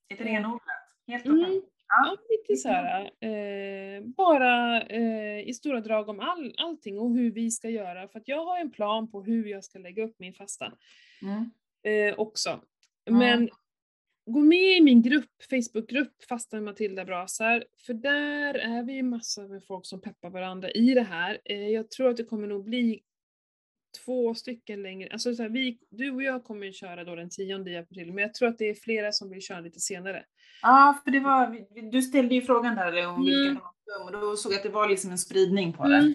Lite 0.09 0.23
renodlat. 0.23 0.61
Helt 1.07 1.27
okej. 1.27 1.43
Mm. 1.43 1.61
Ja. 1.97 2.17
Lite 2.29 2.61
så 2.61 2.69
här, 2.69 3.01
eh, 3.19 4.01
bara 4.01 4.81
eh, 4.81 5.47
i 5.47 5.53
stora 5.53 5.81
drag 5.81 6.09
om 6.09 6.19
all, 6.19 6.53
allting 6.57 6.99
och 6.99 7.13
hur 7.13 7.31
vi 7.31 7.51
ska 7.51 7.69
göra. 7.69 8.07
För 8.07 8.19
att 8.19 8.27
jag 8.27 8.45
har 8.45 8.59
en 8.59 8.71
plan 8.71 9.11
på 9.11 9.23
hur 9.23 9.45
jag 9.47 9.63
ska 9.63 9.79
lägga 9.79 10.03
upp 10.03 10.15
min 10.19 10.33
fasta 10.33 10.73
Mm. 11.21 11.51
eh, 12.09 12.19
också. 12.19 12.49
Ja. 13.05 13.13
Men 13.13 13.49
gå 14.25 14.39
med 14.39 14.77
i 14.77 14.81
min 14.81 15.01
grupp, 15.01 15.31
Facebookgrupp 15.49 16.23
Fasta 16.29 16.55
med 16.55 16.63
Matilda 16.63 17.05
Brasar, 17.05 17.65
för 17.85 17.93
där 17.93 18.53
är 18.53 18.83
vi 18.83 18.93
ju 18.93 19.03
massor 19.03 19.47
med 19.47 19.63
folk 19.65 19.85
som 19.85 20.01
peppar 20.01 20.29
varandra 20.29 20.71
i 20.71 20.93
det 20.93 21.01
här. 21.01 21.41
Eh, 21.45 21.67
jag 21.69 21.89
tror 21.91 22.09
att 22.09 22.17
det 22.17 22.23
kommer 22.23 22.47
nog 22.47 22.63
bli 22.63 23.01
två 24.05 24.35
stycken 24.35 24.83
längre, 24.83 25.09
alltså 25.11 25.35
så 25.35 25.41
här, 25.43 25.49
vi, 25.49 25.79
du 25.89 26.11
och 26.11 26.23
jag 26.23 26.43
kommer 26.43 26.65
ju 26.65 26.71
köra 26.73 27.03
då 27.03 27.15
den 27.15 27.29
10 27.29 27.79
april, 27.79 28.13
men 28.13 28.21
jag 28.21 28.33
tror 28.33 28.49
att 28.49 28.57
det 28.57 28.69
är 28.69 28.73
flera 28.75 29.11
som 29.11 29.29
vill 29.29 29.41
köra 29.41 29.59
lite 29.59 29.79
senare. 29.79 30.25
Ja, 30.61 31.01
för 31.03 31.11
det 31.11 31.19
var, 31.19 31.65
du 31.91 32.01
ställde 32.01 32.35
ju 32.35 32.41
frågan 32.41 32.75
där 32.75 33.07
om 33.07 33.25
vilka 33.25 33.37
Mm. 33.49 33.53
datum 33.55 34.05
och 34.05 34.11
då 34.21 34.35
såg 34.35 34.51
jag 34.51 34.57
att 34.57 34.63
det 34.63 34.69
var 34.69 34.89
liksom 34.89 35.11
en 35.11 35.17
spridning 35.17 35.73
på 35.73 35.87
det. 35.87 35.97
Mm. 35.97 36.13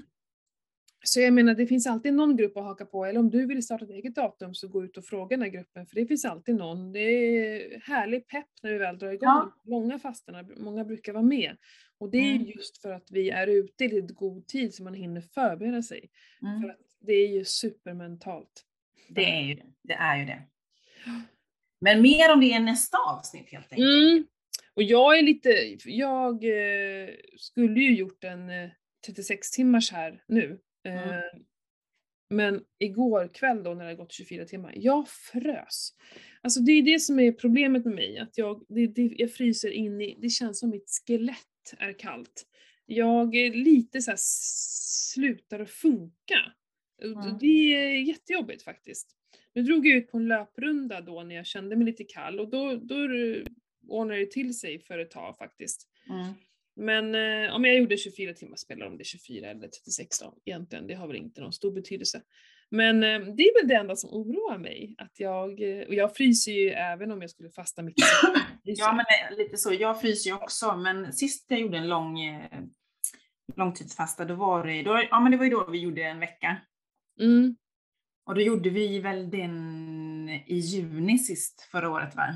Så 1.05 1.21
jag 1.21 1.33
menar, 1.33 1.55
det 1.55 1.67
finns 1.67 1.87
alltid 1.87 2.14
någon 2.14 2.37
grupp 2.37 2.57
att 2.57 2.64
haka 2.64 2.85
på, 2.87 3.05
eller 3.05 3.21
om 3.21 3.31
du 3.31 3.47
vill 3.47 3.62
starta 3.62 3.85
ett 3.85 3.91
eget 3.91 4.14
datum 4.14 4.55
så 4.55 4.69
gå 4.69 4.85
ut 4.85 4.97
och 4.97 5.05
fråga 5.05 5.37
den 5.37 5.43
här 5.43 5.51
gruppen, 5.51 5.87
för 5.87 5.95
det 5.95 6.07
finns 6.07 6.25
alltid 6.25 6.55
någon. 6.57 6.93
Det 6.93 7.01
är 7.01 7.81
härlig 7.81 8.29
pepp 8.29 8.47
när 8.62 8.73
vi 8.73 8.79
väl 8.79 8.99
drar 8.99 9.09
igång 9.09 9.29
Ja. 9.29 9.53
långa 9.64 9.99
fasterna, 9.99 10.45
många 10.57 10.85
brukar 10.85 11.12
vara 11.12 11.23
med. 11.23 11.57
Och 11.99 12.11
det 12.11 12.19
är 12.19 12.35
Mm. 12.35 12.47
ju 12.47 12.53
just 12.53 12.83
för 12.83 12.91
att 12.91 13.07
vi 13.11 13.31
är 13.31 13.47
ute 13.47 13.85
i 13.85 13.88
lite 13.88 14.14
god 14.14 14.47
tid 14.47 14.75
så 14.75 14.83
man 14.85 14.95
hinner 14.95 15.21
förbereda 15.21 15.83
sig. 15.83 16.11
För 16.41 16.47
Mm. 16.47 16.71
att 16.71 16.77
det 17.01 17.13
är 17.13 17.29
ju 17.29 17.45
supermentalt. 17.45 18.65
Det 19.09 19.25
är 19.25 19.41
ju 19.43 19.55
det. 19.55 19.67
Det 19.83 19.95
är 19.95 20.19
ju 20.19 20.25
det. 20.25 20.43
Men 21.81 22.03
mer 22.03 22.33
om 22.33 22.41
det 22.41 22.47
i 22.47 22.59
nästa 22.59 22.99
avsnitt 22.99 23.51
helt 23.53 23.73
enkelt. 23.73 23.89
Mm. 24.11 24.27
Och 24.75 24.83
jag 24.83 25.19
är 25.19 25.23
lite, 25.23 25.77
jag 25.85 26.45
eh, 26.45 27.09
skulle 27.37 27.81
ju 27.81 27.97
gjort 27.97 28.25
en 28.25 28.51
eh, 28.51 28.71
36 29.07 29.51
timmars 29.51 29.93
här 29.93 30.23
nu. 30.29 30.61
Eh, 30.85 31.09
Mm. 31.09 31.21
Men 32.31 32.65
igår 32.79 33.29
kväll 33.35 33.63
då 33.63 33.75
när 33.75 33.87
det 33.87 33.95
gått 33.95 34.13
24 34.13 34.45
timmar, 34.45 34.73
jag 34.77 35.09
frös. 35.09 35.91
Alltså 36.41 36.61
det 36.61 36.73
är 36.73 36.83
det 36.83 36.99
som 37.01 37.19
är 37.21 37.33
problemet 37.33 37.85
med 37.85 37.95
mig, 37.95 38.19
att 38.19 38.39
jag, 38.39 38.65
det, 38.69 38.87
det, 38.87 39.03
jag 39.19 39.33
fryser 39.33 39.71
in 39.71 40.01
i, 40.01 40.19
det 40.21 40.29
känns 40.29 40.59
som 40.61 40.71
mitt 40.71 40.91
skelett 41.07 41.75
är 41.79 41.93
kallt. 41.99 42.47
Jag 42.87 43.35
är 43.35 43.51
lite 43.51 44.01
så 44.03 44.11
här 44.11 44.17
s- 44.17 45.11
slutar 45.15 45.61
att 45.61 45.71
funka. 45.71 46.53
Mm. 47.03 47.39
Det 47.41 47.75
är 47.75 48.01
jättejobbigt 48.01 48.63
faktiskt. 48.63 49.15
Nu 49.55 49.63
drog 49.63 49.87
jag 49.87 49.97
ut 49.97 50.11
på 50.11 50.17
en 50.17 50.29
löprunda 50.29 51.01
då 51.01 51.23
när 51.23 51.35
jag 51.35 51.47
kände 51.47 51.77
mig 51.77 51.87
lite 51.87 52.05
kall 52.05 52.41
och 52.41 52.51
då, 52.51 52.77
då 52.77 52.95
ordnade 53.89 54.21
det 54.21 54.31
till 54.31 54.59
sig 54.59 54.79
för 54.79 54.99
ett 54.99 55.11
tag 55.11 55.39
faktiskt. 55.39 55.89
Mm. 56.11 56.35
Men 56.77 57.15
eh, 57.15 57.55
om 57.55 57.65
jag 57.65 57.77
gjorde 57.77 57.97
24 57.97 58.35
timmar, 58.35 58.57
spelar 58.57 58.87
om 58.87 58.97
det 58.97 59.03
är 59.03 59.05
24 59.05 59.51
eller 59.51 59.69
36 59.69 60.19
då, 60.19 60.35
egentligen, 60.45 60.87
det 60.87 60.95
har 60.95 61.07
väl 61.07 61.17
inte 61.17 61.41
någon 61.41 61.53
stor 61.53 61.73
betydelse. 61.73 62.23
Men 62.71 63.03
eh, 63.03 63.21
det 63.21 63.43
är 63.43 63.61
väl 63.61 63.69
det 63.69 63.75
enda 63.75 63.97
som 63.97 64.11
oroar 64.11 64.59
mig, 64.59 64.95
att 64.99 65.21
jag, 65.21 65.61
eh, 65.61 65.87
och 65.87 65.95
jag 65.95 66.17
fryser 66.17 66.53
ju 66.53 66.69
även 66.71 67.11
om 67.11 67.21
jag 67.21 67.31
skulle 67.31 67.51
fasta 67.51 67.83
mitt 67.83 67.95
Ja, 68.63 68.93
men 68.93 69.39
lite 69.39 69.57
så. 69.57 69.73
Jag 69.73 70.01
fryser 70.01 70.31
ju 70.31 70.37
också, 70.37 70.77
men 70.77 71.13
sist 71.13 71.47
jag 71.49 71.61
gjorde 71.61 71.79
en 71.79 71.89
lång 71.89 72.21
eh, 72.21 72.61
långtidsfasta, 73.57 74.25
då 74.25 74.35
var 74.35 74.67
det, 74.67 74.83
då, 74.83 75.03
ja, 75.11 75.21
men 75.21 75.33
det 75.33 75.39
var 75.39 75.45
ju 75.45 75.51
då 75.51 75.71
vi 75.71 75.79
gjorde 75.79 76.03
en 76.03 76.21
vecka. 76.21 76.57
Mm. 77.21 77.57
Och 78.27 78.35
då 78.35 78.41
gjorde 78.41 78.71
vi 78.71 78.99
väl 79.01 79.31
den 79.31 80.29
i 80.29 80.57
juni 80.59 81.19
sist 81.19 81.61
förra 81.61 81.91
året 81.91 82.17
va? 82.17 82.35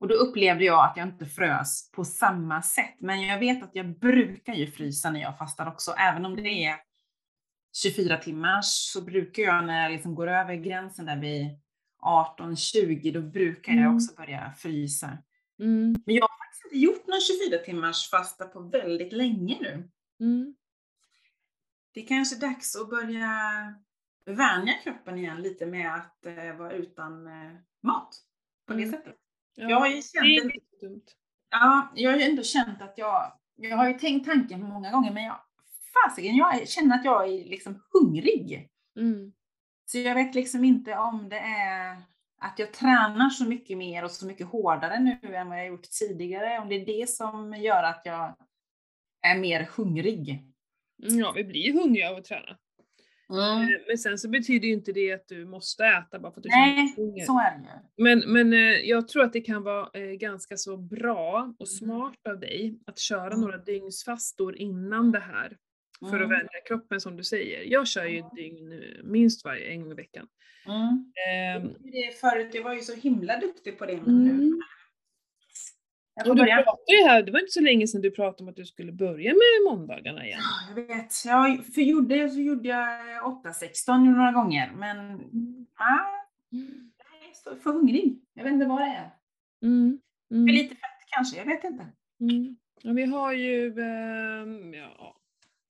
Och 0.00 0.08
då 0.08 0.14
upplevde 0.14 0.64
jag 0.64 0.84
att 0.84 0.96
jag 0.96 1.08
inte 1.08 1.26
frös 1.26 1.90
på 1.90 2.04
samma 2.04 2.62
sätt. 2.62 2.94
Men 2.98 3.22
jag 3.22 3.38
vet 3.38 3.62
att 3.62 3.74
jag 3.74 3.98
brukar 3.98 4.54
ju 4.54 4.70
frysa 4.70 5.10
när 5.10 5.20
jag 5.20 5.38
fastar 5.38 5.66
också. 5.66 5.90
Även 5.92 6.26
om 6.26 6.36
det 6.36 6.64
är 6.64 6.76
24 7.82 8.16
timmar 8.16 8.60
så 8.62 9.00
brukar 9.02 9.42
jag 9.42 9.64
när 9.66 9.82
jag 9.82 9.92
liksom 9.92 10.14
går 10.14 10.26
över 10.26 10.54
gränsen 10.54 11.06
där 11.06 11.16
vid 11.20 11.46
18-20, 12.02 13.12
då 13.12 13.22
brukar 13.22 13.72
jag 13.72 13.82
Mm. 13.82 13.96
också 13.96 14.14
börja 14.14 14.52
frysa. 14.58 15.18
Mm. 15.60 15.96
Men 16.06 16.14
jag 16.14 16.22
har 16.22 16.38
faktiskt 16.46 16.64
inte 16.64 16.78
gjort 16.78 17.06
någon 17.06 17.20
24 17.20 17.58
timmars 17.64 18.10
fasta 18.10 18.44
på 18.46 18.60
väldigt 18.60 19.12
länge 19.12 19.58
nu. 19.60 19.90
Mm. 20.20 20.54
Det 21.98 22.02
är 22.02 22.06
kanske 22.06 22.36
dags 22.36 22.76
att 22.76 22.90
börja 22.90 23.30
vänja 24.26 24.72
kroppen 24.82 25.18
igen 25.18 25.42
lite 25.42 25.66
med 25.66 25.94
att 25.94 26.26
eh, 26.26 26.56
vara 26.56 26.72
utan 26.72 27.26
eh, 27.26 27.52
mat 27.82 28.14
på 28.66 28.72
det 28.72 28.82
Mm. 28.82 28.90
sättet. 28.90 29.16
Ja, 29.54 29.70
Jag 29.70 29.80
har 29.80 29.88
ju 29.88 29.94
det 29.96 30.02
känt 30.02 30.52
dumt. 30.80 31.02
ja, 31.50 31.92
jag 31.94 32.10
har 32.10 32.18
ju 32.18 32.24
ändå 32.24 32.42
känt 32.42 32.82
att 32.82 32.98
jag, 32.98 33.32
jag 33.56 33.76
har 33.76 33.88
ju 33.88 33.94
tänkt 33.98 34.26
tanken 34.26 34.62
många 34.62 34.90
gånger, 34.90 35.12
men 35.12 35.24
jag, 35.24 35.40
fasiken, 35.94 36.36
jag 36.36 36.68
känner 36.68 36.96
att 36.98 37.04
jag 37.04 37.24
är 37.28 37.44
liksom 37.44 37.82
hungrig. 37.92 38.68
Mm. 38.96 39.32
Så 39.86 39.98
jag 39.98 40.14
vet 40.14 40.34
liksom 40.34 40.64
inte 40.64 40.96
om 40.96 41.28
det 41.28 41.38
är 41.38 42.02
att 42.40 42.58
jag 42.58 42.72
tränar 42.72 43.30
så 43.30 43.44
mycket 43.44 43.78
mer 43.78 44.04
och 44.04 44.10
så 44.10 44.26
mycket 44.26 44.46
hårdare 44.46 44.98
nu 45.00 45.36
än 45.36 45.48
vad 45.48 45.58
jag 45.58 45.66
gjort 45.66 45.90
tidigare. 45.98 46.58
Om 46.58 46.68
det 46.68 46.74
är 46.74 46.86
det 46.86 47.10
som 47.10 47.54
gör 47.54 47.82
att 47.82 48.02
jag 48.04 48.36
är 49.22 49.38
mer 49.38 49.68
hungrig. 49.76 50.44
Mm, 51.02 51.18
Ja, 51.18 51.32
vi 51.36 51.44
blir 51.44 51.60
ju 51.60 51.72
hungriga 51.72 52.10
av 52.10 52.16
att 52.16 52.24
träna. 52.24 52.58
Eh, 53.30 53.68
Men 53.88 53.98
sen 53.98 54.18
så 54.18 54.28
betyder 54.28 54.68
ju 54.68 54.74
inte 54.74 54.92
det 54.92 55.12
att 55.12 55.28
du 55.28 55.44
måste 55.46 55.84
äta 55.84 56.18
bara 56.18 56.32
för 56.32 56.40
att 56.40 56.42
du 56.42 56.48
Nej, 56.48 56.74
känner 56.96 57.06
hunger. 57.08 57.24
så 57.24 57.38
är 57.40 57.58
det 57.58 57.64
ju. 57.64 58.04
Men, 58.04 58.32
men 58.32 58.52
eh, 58.52 58.58
jag 58.88 59.08
tror 59.08 59.22
att 59.22 59.32
det 59.32 59.40
kan 59.40 59.62
vara 59.62 59.90
eh, 59.94 60.10
ganska 60.12 60.56
så 60.56 60.76
bra 60.76 61.54
och 61.58 61.66
Mm. 61.66 61.78
smart 61.78 62.26
av 62.28 62.40
dig 62.40 62.78
att 62.86 62.98
köra 62.98 63.26
Mm. 63.26 63.40
några 63.40 63.56
dygnsfastor 63.58 64.56
innan 64.56 65.12
det 65.12 65.20
här. 65.20 65.56
För 66.00 66.06
att 66.06 66.14
Mm. 66.14 66.28
vänja 66.28 66.60
kroppen 66.68 67.00
som 67.00 67.16
du 67.16 67.24
säger. 67.24 67.62
Jag 67.72 67.88
kör 67.88 68.04
ju 68.04 68.22
dygn 68.36 68.82
minst 69.04 69.44
varje 69.44 69.66
en 69.66 69.82
gång 69.82 69.92
i 69.92 69.94
veckan. 69.94 70.26
Mm. 70.66 71.12
Ehm, 71.30 71.74
Det 71.92 72.20
förut, 72.20 72.54
jag 72.54 72.62
var 72.62 72.74
ju 72.74 72.80
så 72.80 72.94
himla 72.94 73.40
duktig 73.40 73.78
på 73.78 73.86
det. 73.86 74.00
Men 74.06 74.24
nu, 74.24 74.58
jag 76.18 76.28
Och 76.30 76.36
du 76.36 76.42
börja. 76.42 76.56
pratade 76.62 76.92
ju 77.02 77.08
här, 77.08 77.22
det 77.22 77.32
var 77.32 77.40
inte 77.40 77.52
så 77.52 77.60
länge 77.60 77.86
sedan 77.86 78.00
du 78.00 78.10
pratade 78.10 78.42
om 78.42 78.48
att 78.48 78.56
du 78.56 78.64
skulle 78.64 78.92
börja 78.92 79.30
med 79.32 79.64
måndagarna 79.72 80.26
igen. 80.26 80.40
Ja, 80.42 80.74
Jag 80.82 80.86
vet. 80.96 81.12
Jag, 81.26 81.66
för 81.74 81.80
gjorde, 81.80 82.28
så 82.30 82.40
gjorde 82.40 82.68
jag 82.68 82.88
8-16 83.44 83.98
några 83.98 84.32
gånger, 84.32 84.72
men 84.76 85.14
ah, 85.74 86.26
jag 86.50 87.28
är 87.30 87.34
så 87.44 87.56
för 87.56 87.72
hungrig. 87.72 88.18
Jag 88.34 88.44
vet 88.44 88.52
inte 88.52 88.66
vad 88.66 88.80
det 88.80 88.84
är. 88.86 89.10
Mm. 89.62 90.00
För 90.28 90.34
Mm. 90.34 90.46
lite 90.54 90.74
fett 90.74 91.06
kanske, 91.10 91.38
jag 91.38 91.44
vet 91.46 91.64
inte. 91.64 91.86
Mm. 92.20 92.56
Ja, 92.82 92.92
vi 92.92 93.04
har 93.04 93.32
ju 93.32 93.66
ehm, 93.80 94.74
ja, 94.74 95.14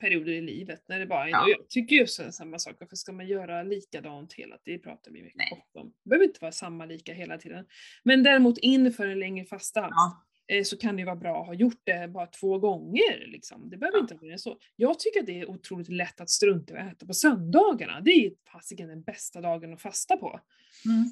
perioder 0.00 0.32
i 0.32 0.40
livet 0.40 0.84
när 0.88 0.98
det 0.98 1.06
bara 1.06 1.24
är, 1.24 1.28
Ja. 1.30 1.44
jag 1.48 1.68
tycker 1.68 1.96
ju 1.96 2.06
så 2.06 2.32
samma 2.32 2.58
sak, 2.58 2.76
varför 2.80 2.96
ska 2.96 3.12
man 3.12 3.26
göra 3.26 3.62
likadant 3.62 4.32
hela 4.32 4.58
tiden? 4.58 4.78
Det 4.78 4.84
pratar 4.84 5.11
vi 5.11 5.20
Nej. 5.22 5.30
mycket 5.34 5.76
om. 5.76 5.92
Det 6.04 6.08
behöver 6.11 6.24
inte 6.26 6.38
vara 6.40 6.52
samma 6.52 6.84
lika 6.87 7.12
hela 7.12 7.38
tiden. 7.38 7.66
Men 8.04 8.22
däremot 8.22 8.58
inför 8.58 9.06
en 9.06 9.18
längre 9.18 9.44
fasta 9.44 9.80
Ja. 9.90 10.24
Eh, 10.48 10.62
så 10.64 10.76
kan 10.76 10.96
det 10.96 11.04
vara 11.04 11.16
bra 11.16 11.40
att 11.40 11.46
ha 11.46 11.54
gjort 11.54 11.80
det 11.84 12.08
bara 12.08 12.26
två 12.26 12.58
gånger. 12.58 13.26
Liksom. 13.26 13.70
Det 13.70 13.76
behöver 13.76 13.98
inte 13.98 14.14
vara 14.14 14.38
så. 14.38 14.58
Jag 14.76 14.98
tycker 14.98 15.20
att 15.20 15.26
det 15.26 15.40
är 15.40 15.50
otroligt 15.50 15.88
lätt 15.88 16.20
att 16.20 16.30
strunta 16.30 16.74
i 16.74 16.76
att 16.76 16.92
äta 16.92 17.06
på 17.06 17.14
söndagarna. 17.14 18.00
Det 18.00 18.11
är 18.11 18.32
fasiken 18.52 18.88
den 18.88 19.02
bästa 19.02 19.40
dagen 19.40 19.72
att 19.72 19.82
fasta 19.82 20.16
på. 20.16 20.40
Mm. 20.84 21.04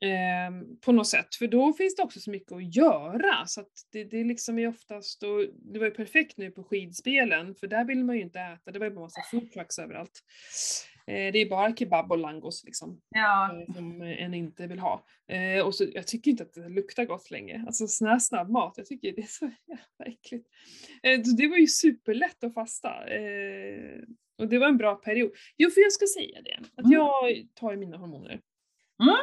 Ehm, 0.00 0.76
på 0.80 0.92
något 0.92 1.08
sätt, 1.08 1.34
för 1.34 1.46
då 1.46 1.72
finns 1.72 1.96
det 1.96 2.02
också 2.02 2.20
så 2.20 2.30
mycket 2.30 2.52
att 2.52 2.76
göra. 2.76 3.46
Så 3.46 3.60
att 3.60 3.72
det, 3.92 4.04
det 4.04 4.24
liksom 4.24 4.58
är 4.58 4.68
oftast, 4.68 5.22
och 5.22 5.44
det 5.72 5.78
var 5.78 5.86
ju 5.86 5.94
perfekt 5.94 6.36
nu 6.36 6.50
på 6.50 6.64
skidspelen, 6.64 7.54
för 7.54 7.66
där 7.66 7.84
vill 7.84 8.04
man 8.04 8.16
ju 8.16 8.22
inte 8.22 8.40
äta, 8.40 8.70
det 8.70 8.78
var 8.78 8.86
ju 8.86 8.92
bara 8.92 9.04
massa 9.04 9.20
food 9.30 9.52
trucks 9.52 9.78
överallt. 9.78 10.22
Eh, 11.06 11.32
det 11.32 11.38
är 11.38 11.48
bara 11.50 11.76
kebab 11.76 12.12
och 12.12 12.18
langos 12.18 12.64
liksom, 12.64 13.00
Ja. 13.10 13.56
eh, 13.68 13.74
som 13.74 14.02
en 14.02 14.34
inte 14.34 14.66
vill 14.66 14.78
ha. 14.78 15.04
Eh, 15.28 15.66
och 15.66 15.74
så, 15.74 15.84
jag 15.94 16.06
tycker 16.06 16.30
inte 16.30 16.42
att 16.42 16.52
det 16.54 16.68
luktar 16.68 17.04
gott 17.04 17.30
längre. 17.30 17.64
Alltså 17.66 17.86
sån 17.86 18.08
här 18.08 18.18
snabb 18.18 18.50
mat, 18.50 18.74
jag 18.76 18.86
tycker 18.86 19.12
det 19.12 19.22
är 19.22 19.26
så 19.26 19.50
jävla 19.66 20.12
äckligt. 20.12 20.48
Eh, 21.02 21.20
det 21.36 21.48
var 21.48 21.56
ju 21.56 21.66
superlätt 21.66 22.44
att 22.44 22.54
fasta. 22.54 23.08
Eh, 23.08 24.00
och 24.38 24.48
det 24.48 24.58
var 24.58 24.68
en 24.68 24.76
bra 24.76 24.94
period. 24.94 25.30
Jo, 25.56 25.70
för 25.70 25.80
jag 25.80 25.92
ska 25.92 26.06
säga 26.06 26.42
det, 26.42 26.58
att 26.76 26.84
Mm. 26.86 26.92
jag 26.92 27.46
tar 27.54 27.76
mina 27.76 27.96
hormoner. 27.96 28.40
Mm. 29.02 29.16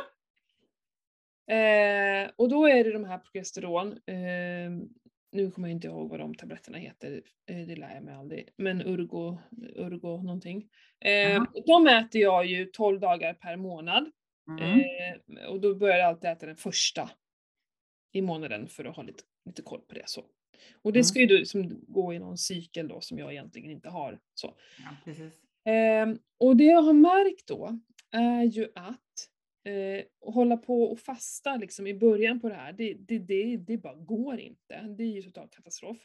Eh, 1.52 2.32
och 2.36 2.50
då 2.50 2.66
är 2.68 2.84
det 2.84 2.92
de 2.94 3.06
här 3.06 3.18
progesteron, 3.18 3.92
eh, 3.92 4.72
nu 5.32 5.52
kommer 5.52 5.68
jag 5.68 5.76
inte 5.76 5.88
ihåg 5.88 6.10
vad 6.10 6.20
de 6.20 6.36
tabletterna 6.36 6.78
heter, 6.78 7.22
eh, 7.50 7.68
det 7.68 7.76
lär 7.76 7.94
jag 7.94 8.04
mig 8.04 8.14
aldrig, 8.14 8.50
men 8.58 8.82
Urgo, 8.82 9.38
Urgo 9.76 10.24
någonting. 10.24 10.70
Eh, 11.00 11.44
de 11.66 11.88
äter 11.88 12.22
jag 12.22 12.46
ju 12.46 12.66
12 12.66 13.00
dagar 13.00 13.34
per 13.34 13.56
månad. 13.58 14.12
Mm. 14.60 14.80
Eh, 14.80 15.46
och 15.46 15.62
då 15.62 15.76
börjar 15.76 15.98
jag 15.98 16.08
alltid 16.08 16.30
äta 16.30 16.46
den 16.46 16.56
första 16.56 17.10
i 18.12 18.22
månaden 18.22 18.68
för 18.68 18.86
att 18.86 18.96
ha 18.96 19.04
lite, 19.04 19.24
lite 19.46 19.62
koll 19.62 19.82
på 19.82 19.96
det. 19.96 20.04
Så. 20.10 20.22
Och 20.82 20.94
det 20.94 21.00
Mm. 21.00 21.04
ska 21.04 21.20
ju 21.20 21.26
då 21.28 21.36
liksom 21.36 21.84
gå 21.88 22.14
i 22.14 22.20
någon 22.20 22.38
cykel 22.38 22.88
då 22.88 23.02
som 23.02 23.18
jag 23.20 23.32
egentligen 23.32 23.72
inte 23.72 23.90
har. 23.90 24.20
Så. 24.34 24.56
Ja. 25.06 25.14
Ehm, 25.72 26.20
och 26.40 26.58
det 26.58 26.64
jag 26.64 26.82
har 26.82 26.94
märkt 26.94 27.48
då 27.48 27.80
är 28.12 28.44
ju 28.44 28.68
att 28.76 29.11
eh, 29.64 30.04
hålla 30.34 30.58
på 30.58 30.84
och 30.84 31.00
fasta 31.00 31.56
liksom 31.58 31.88
i 31.88 31.94
början 31.94 32.40
på 32.40 32.50
det 32.50 32.56
här, 32.56 32.74
det, 32.74 32.94
det, 32.94 33.20
det, 33.20 33.58
det 33.58 33.78
bara 33.78 33.96
går 33.96 34.40
inte. 34.40 34.82
Det 34.98 35.04
är 35.04 35.08
ju 35.08 35.22
total 35.22 35.48
katastrof. 35.50 35.98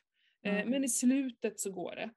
Eh, 0.45 0.55
Mm. 0.55 0.71
men 0.71 0.85
i 0.85 0.89
slutet 0.89 1.61
så 1.61 1.73
går 1.73 1.95
det. 1.97 2.11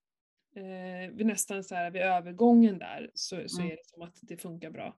Eh, 0.62 1.12
vid 1.12 1.25
nästan 1.25 1.63
så 1.63 1.75
här 1.75 1.91
vid 1.91 2.02
övergången 2.02 2.78
där 2.80 3.12
så, 3.13 3.41
så 3.47 3.60
Mm. 3.62 3.71
är 3.71 3.75
det 3.75 3.86
som 3.86 4.02
att 4.02 4.17
det 4.21 4.38
funkar 4.38 4.69
bra. 4.71 4.97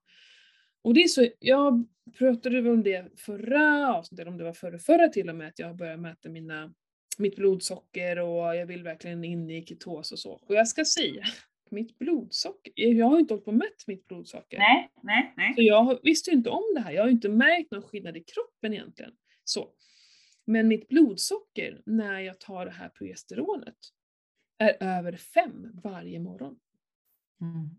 Och 0.84 0.94
det 0.94 1.04
är 1.04 1.08
så, 1.08 1.28
jag 1.40 1.88
pratade 2.18 2.70
om 2.72 2.84
det 2.84 3.20
förra 3.20 3.94
avsnittet, 3.96 4.28
om 4.28 4.38
det 4.38 4.44
var 4.44 4.54
förra, 4.54 4.80
förra 4.80 5.08
till 5.08 5.30
och 5.30 5.36
med, 5.36 5.48
att 5.48 5.60
jag 5.60 5.68
har 5.68 5.74
börjat 5.74 6.00
mäta 6.00 6.30
mina, 6.30 6.74
mitt 7.18 7.36
blodsocker 7.36 8.20
och 8.20 8.56
jag 8.56 8.66
vill 8.66 8.84
verkligen 8.84 9.24
in 9.24 9.50
i 9.50 9.66
ketos 9.66 10.12
och 10.12 10.20
så. 10.20 10.32
Och 10.32 10.56
jag 10.56 10.68
ska 10.68 10.86
säga, 10.86 11.24
mitt 11.72 12.00
blodsocker, 12.00 12.74
jag 12.76 13.06
har 13.06 13.20
inte 13.20 13.34
hållit 13.34 13.46
på 13.46 13.52
och 13.52 13.58
mätt 13.58 13.88
mitt 13.88 14.08
blodsocker. 14.08 14.58
Nej, 14.58 14.92
nej, 15.04 15.34
nej. 15.38 15.54
Så 15.56 15.62
jag 15.62 16.00
visste 16.04 16.32
ju 16.32 16.38
inte 16.38 16.50
om 16.50 16.64
det 16.76 16.82
här, 16.82 16.92
jag 16.92 17.02
har 17.02 17.08
ju 17.08 17.14
inte 17.14 17.30
märkt 17.30 17.72
någon 17.72 17.84
skillnad 17.84 18.18
i 18.18 18.24
kroppen 18.24 18.74
egentligen. 18.74 19.12
Så. 19.44 19.72
Men 20.46 20.68
mitt 20.68 20.88
blodsocker 20.88 21.82
när 21.86 22.20
jag 22.20 22.40
tar 22.40 22.66
det 22.66 22.72
här 22.72 22.90
progesteronet 22.90 23.78
är 24.58 24.84
över 24.84 25.18
fem 25.18 25.72
varje 25.84 26.20
morgon. 26.20 26.60
Mm. 27.42 27.70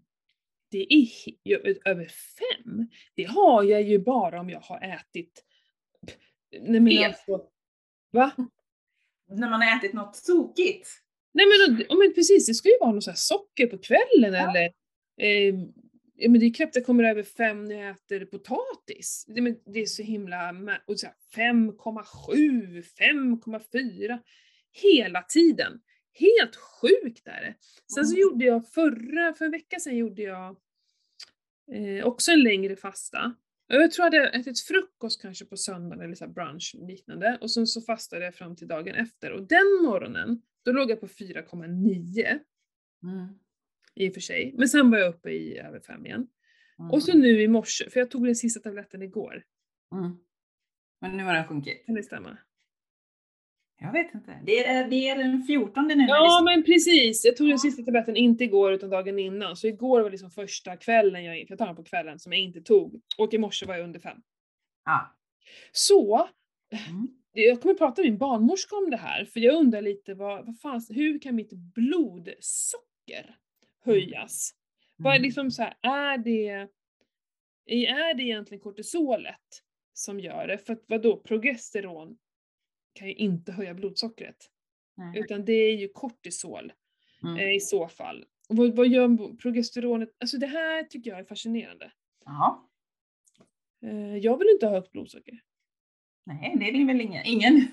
Det 0.70 0.94
är 0.94 1.88
över 1.88 2.04
fem. 2.08 2.88
Det 3.14 3.24
har 3.24 3.62
jag 3.62 3.82
ju 3.82 3.98
bara 3.98 4.40
om 4.40 4.50
jag 4.50 4.60
har 4.60 4.80
ätit... 4.80 5.44
Nej 6.60 6.80
men 6.80 7.04
alltså, 7.04 7.48
Va? 8.12 8.32
När 9.28 9.50
man 9.50 9.62
har 9.62 9.78
ätit 9.78 9.92
något 9.92 10.24
tokigt. 10.24 10.88
Nej 11.34 11.46
men, 11.46 11.84
ja, 11.88 11.96
men 11.96 12.14
precis, 12.14 12.46
det 12.46 12.54
ska 12.54 12.68
ju 12.68 12.78
vara 12.80 12.92
något 12.92 13.04
så 13.04 13.12
socker 13.14 13.66
på 13.66 13.78
kvällen 13.78 14.32
Ja. 14.34 14.50
eller... 14.50 14.72
Eh, 15.20 15.54
ja, 16.16 16.30
men 16.30 16.40
det 16.40 16.46
är 16.46 16.54
knappt 16.54 16.76
jag 16.76 16.86
kommer 16.86 17.04
över 17.04 17.22
fem 17.22 17.64
när 17.64 17.74
jag 17.74 17.90
äter 17.90 18.24
potatis. 18.24 19.24
Det, 19.28 19.40
men, 19.40 19.56
det 19.66 19.80
är 19.80 19.86
så 19.86 20.02
himla... 20.02 20.36
mä- 20.36 20.78
Och 20.86 21.00
så 21.00 21.06
här 21.06 21.14
5,7, 21.36 22.82
5,4 22.98 24.18
hela 24.72 25.22
tiden. 25.22 25.80
Helt 26.14 26.56
sjukt 26.56 27.26
är 27.28 27.40
det. 27.40 27.54
Sen 27.94 28.04
så 28.06 28.12
Mm. 28.16 28.20
gjorde 28.22 28.44
jag 28.44 28.68
förra, 28.68 29.34
för 29.34 29.44
en 29.44 29.50
vecka 29.50 29.80
sedan 29.80 29.96
gjorde 29.96 30.22
jag 30.22 30.56
eh, 31.72 32.06
också 32.06 32.30
en 32.30 32.42
längre 32.42 32.76
fasta. 32.76 33.34
Jag 33.74 33.90
tror 33.90 34.04
jag 34.06 34.22
hade 34.22 34.28
ätit 34.28 34.60
frukost 34.60 35.22
kanske 35.22 35.44
på 35.44 35.56
söndagen 35.56 36.04
eller 36.04 36.14
så 36.14 36.28
brunch 36.28 36.76
liknande 36.78 37.38
och 37.40 37.50
sen 37.50 37.66
så 37.66 37.80
fastade 37.80 38.24
jag 38.24 38.34
fram 38.34 38.56
till 38.56 38.68
dagen 38.68 38.94
efter 38.94 39.32
och 39.32 39.42
den 39.42 39.82
morgonen 39.84 40.42
då 40.62 40.72
låg 40.72 40.90
jag 40.90 41.00
på 41.00 41.06
4,9 41.08 42.38
Mm. 43.02 43.28
i 43.94 44.10
och 44.10 44.14
för 44.14 44.20
sig. 44.20 44.54
Men 44.58 44.68
sen 44.68 44.90
var 44.90 44.98
jag 44.98 45.08
uppe 45.08 45.30
i 45.30 45.58
över 45.58 45.80
5 45.80 46.06
igen. 46.06 46.28
Mm. 46.78 46.90
Och 46.90 47.02
så 47.02 47.18
nu 47.18 47.42
i 47.42 47.48
morse, 47.48 47.90
för 47.90 48.00
jag 48.00 48.10
tog 48.10 48.26
den 48.26 48.36
sista 48.36 48.60
tabletten 48.60 49.02
igår. 49.02 49.44
Mm. 49.94 50.16
Men 51.00 51.16
nu 51.16 51.24
har 51.24 51.34
den 51.34 51.48
sjunkit. 51.48 51.86
Kan 51.86 51.94
det 51.94 52.02
stämma? 52.02 52.38
Jag 53.80 53.92
vet 53.92 54.14
inte. 54.14 54.40
Det 54.46 54.66
är, 54.66 54.88
det 54.88 55.08
är 55.08 55.16
den 55.16 55.42
14 55.44 55.86
nu. 55.88 56.04
Ja 56.08 56.42
men 56.44 56.62
precis! 56.64 57.24
Jag 57.24 57.36
tog 57.36 57.48
den 57.48 57.58
sista 57.58 57.82
tabletten 57.82 58.16
inte 58.16 58.44
igår 58.44 58.72
utan 58.72 58.90
dagen 58.90 59.18
innan. 59.18 59.56
Så 59.56 59.66
igår 59.66 60.00
var 60.00 60.10
liksom 60.10 60.30
första 60.30 60.76
kvällen 60.76 61.24
jag, 61.24 61.46
jag 61.50 61.58
tar 61.58 61.66
den 61.66 61.76
på 61.76 61.84
kvällen, 61.84 62.18
som 62.18 62.32
jag 62.32 62.40
inte 62.42 62.60
tog. 62.60 63.00
Och 63.18 63.34
i 63.34 63.38
morse 63.38 63.66
var 63.66 63.74
jag 63.76 63.84
under 63.84 64.00
5. 64.00 64.18
Ja. 64.84 65.16
Så, 65.72 66.28
Mm. 66.88 67.08
jag 67.32 67.62
kommer 67.62 67.74
prata 67.74 68.02
med 68.02 68.10
min 68.10 68.18
barnmorska 68.18 68.76
om 68.76 68.90
det 68.90 68.96
här, 68.96 69.24
för 69.24 69.40
jag 69.40 69.54
undrar 69.54 69.82
lite 69.82 70.14
vad, 70.14 70.46
vad 70.46 70.60
fan, 70.60 70.80
hur 70.88 71.18
kan 71.20 71.34
mitt 71.34 71.52
blodsocker 71.52 73.36
höjas? 73.84 74.50
Vad 74.96 75.12
är 75.12 75.16
Mm. 75.16 75.26
liksom 75.26 75.50
så 75.50 75.62
här, 75.62 75.74
är 75.82 76.18
det, 76.18 76.68
är 77.66 78.14
det 78.14 78.22
egentligen 78.22 78.60
kortisolet 78.60 79.40
som 79.92 80.20
gör 80.20 80.46
det? 80.46 80.58
För 80.58 80.72
att 80.72 80.84
vadå, 80.86 81.16
progesteron 81.16 82.16
kan 82.92 83.08
ju 83.08 83.14
inte 83.14 83.52
höja 83.52 83.74
blodsockret. 83.74 84.36
Nej. 84.96 85.18
Utan 85.20 85.44
det 85.44 85.52
är 85.52 85.76
ju 85.76 85.88
kortisol 85.88 86.72
Mm. 87.24 87.36
eh, 87.38 87.54
i 87.56 87.60
så 87.60 87.88
fall. 87.88 88.24
Och 88.48 88.56
vad, 88.56 88.76
vad 88.76 88.88
gör 88.88 89.36
progesteronet? 89.36 90.08
Alltså 90.20 90.38
det 90.38 90.46
här 90.46 90.82
tycker 90.82 91.10
jag 91.10 91.20
är 91.20 91.24
fascinerande. 91.24 91.92
Ja. 92.24 92.68
Eh, 93.86 94.16
jag 94.16 94.38
vill 94.38 94.48
inte 94.48 94.66
ha 94.66 94.72
högt 94.74 94.92
blodsocker. 94.92 95.40
Nej, 96.26 96.56
det 96.60 96.70
vill 96.72 96.86
väl 96.86 97.00
ingen. 97.00 97.26
Ingen. 97.26 97.54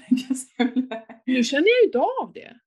Nu 1.25 1.43
känner 1.43 1.67
jag 1.67 1.81
ju 1.81 1.85
inte 1.85 1.99
av 1.99 2.33
det. 2.33 2.59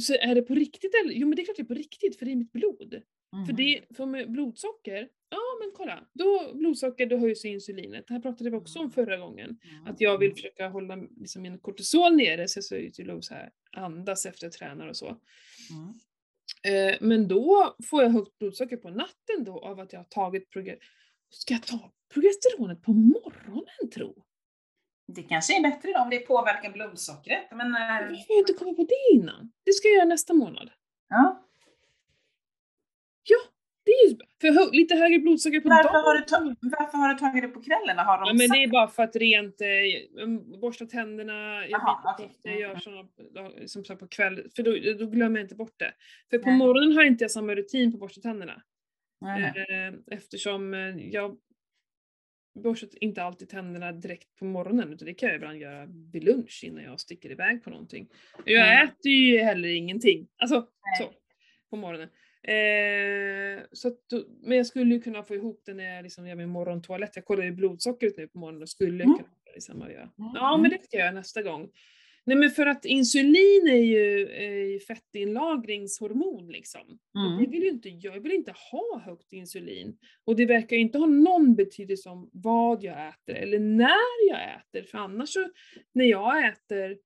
Så 0.00 0.14
är 0.14 0.34
det 0.34 0.42
på 0.42 0.54
riktigt 0.54 0.94
eller? 1.04 1.14
Jo 1.14 1.28
men 1.28 1.36
det 1.36 1.42
är 1.42 1.44
klart 1.44 1.56
det 1.56 1.62
är 1.62 1.66
på 1.66 1.74
riktigt 1.74 2.18
för 2.18 2.26
det 2.26 2.32
är 2.32 2.36
mitt 2.36 2.52
blod. 2.52 3.02
För, 3.30 3.36
Mhm. 3.52 3.56
det, 3.56 3.96
för 3.96 4.06
med 4.06 4.30
blodsocker, 4.32 5.08
ja 5.30 5.38
men 5.60 5.70
kolla, 5.74 6.06
då 6.12 6.52
blodsocker 6.54 7.06
då 7.06 7.16
höjs 7.16 7.44
insulinet. 7.44 8.04
Det 8.06 8.14
här 8.14 8.20
pratade 8.20 8.50
vi 8.50 8.56
också 8.56 8.78
om 8.78 8.90
förra 8.90 9.16
gången. 9.16 9.58
Att 9.86 10.00
jag 10.00 10.18
vill 10.18 10.32
försöka 10.34 10.68
hålla 10.68 10.96
liksom, 10.96 11.42
min 11.42 11.58
kortisol 11.58 12.16
nere 12.16 12.48
så 12.48 12.58
jag 12.58 12.64
ser 12.64 12.76
ut 12.76 12.94
till 12.94 13.10
att 13.10 13.30
andas 13.76 14.26
efter 14.26 14.46
jag 14.46 14.52
tränar 14.52 14.86
och 14.88 14.96
så. 14.96 15.06
Mm. 15.06 15.94
Eh, 16.90 16.96
men 17.00 17.28
då 17.28 17.76
får 17.90 18.02
jag 18.02 18.10
högt 18.10 18.38
blodsocker 18.38 18.76
på 18.76 18.90
natten 18.90 19.44
då 19.44 19.58
av 19.60 19.80
att 19.80 19.92
jag 19.92 20.00
har 20.00 20.04
tagit 20.04 20.50
proge- 20.54 20.78
Ska 21.30 21.54
jag 21.54 21.62
ta 21.62 21.92
progesteronet 22.14 22.82
på 22.82 22.92
morgonen 22.92 23.90
tro? 23.94 24.24
Det 25.12 25.22
kanske 25.22 25.58
är 25.58 25.62
bättre 25.62 25.92
då 25.92 26.00
om 26.00 26.10
det 26.10 26.18
påverkar 26.18 26.72
blodsockret. 26.72 27.42
Men, 27.50 27.74
eh, 27.74 27.80
Varför 27.80 28.04
har 28.08 28.24
jag 28.28 28.38
inte 28.38 28.52
kommit 28.52 28.76
på 28.76 28.82
det 28.84 29.16
innan? 29.16 29.52
Det 29.64 29.72
ska 29.72 29.88
jag 29.88 29.96
göra 29.96 30.04
nästa 30.08 30.34
månad. 30.34 30.70
ja. 31.08 31.44
Det 33.88 33.92
är 33.92 34.10
ju 34.10 34.16
för 34.40 34.48
hö- 34.58 34.70
lite 34.72 34.94
högre 34.94 35.18
blodsocker 35.18 35.60
på 35.60 35.68
varför, 35.68 35.92
dagen. 35.92 36.04
har 36.04 36.14
du 36.50 36.56
varför 36.78 36.98
har 36.98 37.08
du 37.08 37.18
tagit 37.18 37.42
det 37.42 37.48
på 37.48 37.62
kvällen? 37.62 37.98
Har 37.98 38.18
de 38.18 38.24
Ja 38.26 38.34
men 38.34 38.48
det 38.50 38.62
är 38.64 38.68
bara 38.68 38.88
för 38.88 39.02
att 39.02 39.16
rent 39.16 39.60
eh, 39.60 40.22
um, 40.22 40.60
borsta 40.60 40.86
tänderna, 40.86 41.66
jag 41.68 41.80
ofta, 41.82 42.28
jag 42.50 42.60
gör 42.60 42.74
då- 43.34 43.68
som 43.68 43.84
så 43.84 43.96
på 43.96 44.08
kväll, 44.08 44.46
för 44.56 44.62
då, 44.62 44.70
då 45.04 45.10
glömmer 45.10 45.38
jag 45.40 45.44
inte 45.44 45.54
bort 45.54 45.78
det. 45.78 45.92
För 46.30 46.38
på 46.38 46.48
Nej. 46.48 46.58
morgonen 46.58 46.92
har 46.96 47.04
inte 47.04 47.24
jag 47.24 47.30
samma 47.30 47.54
rutin 47.54 47.92
på 47.92 47.98
borsta 47.98 48.20
tänderna. 48.20 48.62
Eh, 49.26 49.94
eftersom 50.10 50.74
eh, 50.74 50.96
jag 50.96 51.36
borstar 52.62 52.88
inte 53.00 53.22
alltid 53.22 53.48
tänderna 53.48 53.92
direkt 53.92 54.36
på 54.38 54.44
morgonen 54.44 54.92
utan 54.92 55.06
det 55.06 55.14
kan 55.14 55.28
jag 55.28 55.36
ibland 55.36 55.58
göra 55.58 55.86
vid 56.12 56.24
lunch 56.24 56.60
innan 56.64 56.84
jag 56.84 57.00
sticker 57.00 57.30
iväg 57.30 57.64
på 57.64 57.70
någonting. 57.70 58.08
Jag 58.44 58.72
Mm. 58.72 58.84
äter 58.88 59.12
ju 59.12 59.38
heller 59.38 59.68
ingenting, 59.68 60.28
alltså 60.38 60.54
Nej. 60.54 61.06
så, 61.08 61.12
på 61.70 61.76
morgonen. 61.76 62.08
Eh, 62.48 63.62
så 63.72 63.88
att, 63.88 64.00
men 64.42 64.56
jag 64.56 64.66
skulle 64.66 64.94
ju 64.94 65.00
kunna 65.00 65.22
få 65.22 65.34
ihop 65.34 65.62
det 65.66 65.74
när 65.74 65.94
jag 65.94 66.02
liksom 66.02 66.26
gör 66.28 66.34
min 66.36 66.48
morgontoalett. 66.48 67.16
Jag 67.16 67.24
kollar 67.24 67.44
ju 67.44 67.52
blodsockret 67.52 68.16
nu 68.16 68.28
på 68.28 68.38
morgonen 68.38 68.62
och 68.62 68.68
skulle 68.68 69.04
Mm. 69.04 69.16
kunna 69.16 69.28
samma 69.60 69.90
göra. 69.92 70.02
Mm, 70.18 70.30
Ja 70.34 70.56
men 70.56 70.70
det 70.70 70.82
ska 70.82 70.96
jag 70.96 71.04
göra 71.04 71.14
nästa 71.14 71.42
gång. 71.42 71.68
Nej 72.24 72.36
men 72.36 72.50
för 72.50 72.66
att 72.66 72.84
insulin 72.84 73.68
är 73.68 73.82
ju 73.82 74.26
eh, 74.28 74.78
fettinlagringshormon 74.80 76.48
liksom. 76.52 76.98
Mm. 77.18 77.38
det 77.44 77.50
vill 77.50 77.62
ju 77.62 77.68
inte 77.68 77.88
jag, 77.88 78.16
jag 78.16 78.20
vill 78.20 78.32
inte 78.32 78.54
ha 78.72 79.00
högt 79.04 79.32
insulin. 79.32 79.98
Och 80.24 80.36
det 80.36 80.46
verkar 80.46 80.76
ju 80.76 80.82
inte 80.82 80.98
ha 80.98 81.06
någon 81.06 81.54
betydelse 81.54 82.08
om 82.08 82.30
vad 82.32 82.82
jag 82.82 83.08
äter 83.08 83.34
eller 83.34 83.58
när 83.58 84.28
jag 84.30 84.40
äter. 84.56 84.82
För 84.82 84.98
annars 84.98 85.28
så, 85.28 85.48
när 85.92 86.04
jag 86.04 86.46
äter, 86.48 86.78
jag, 86.90 86.96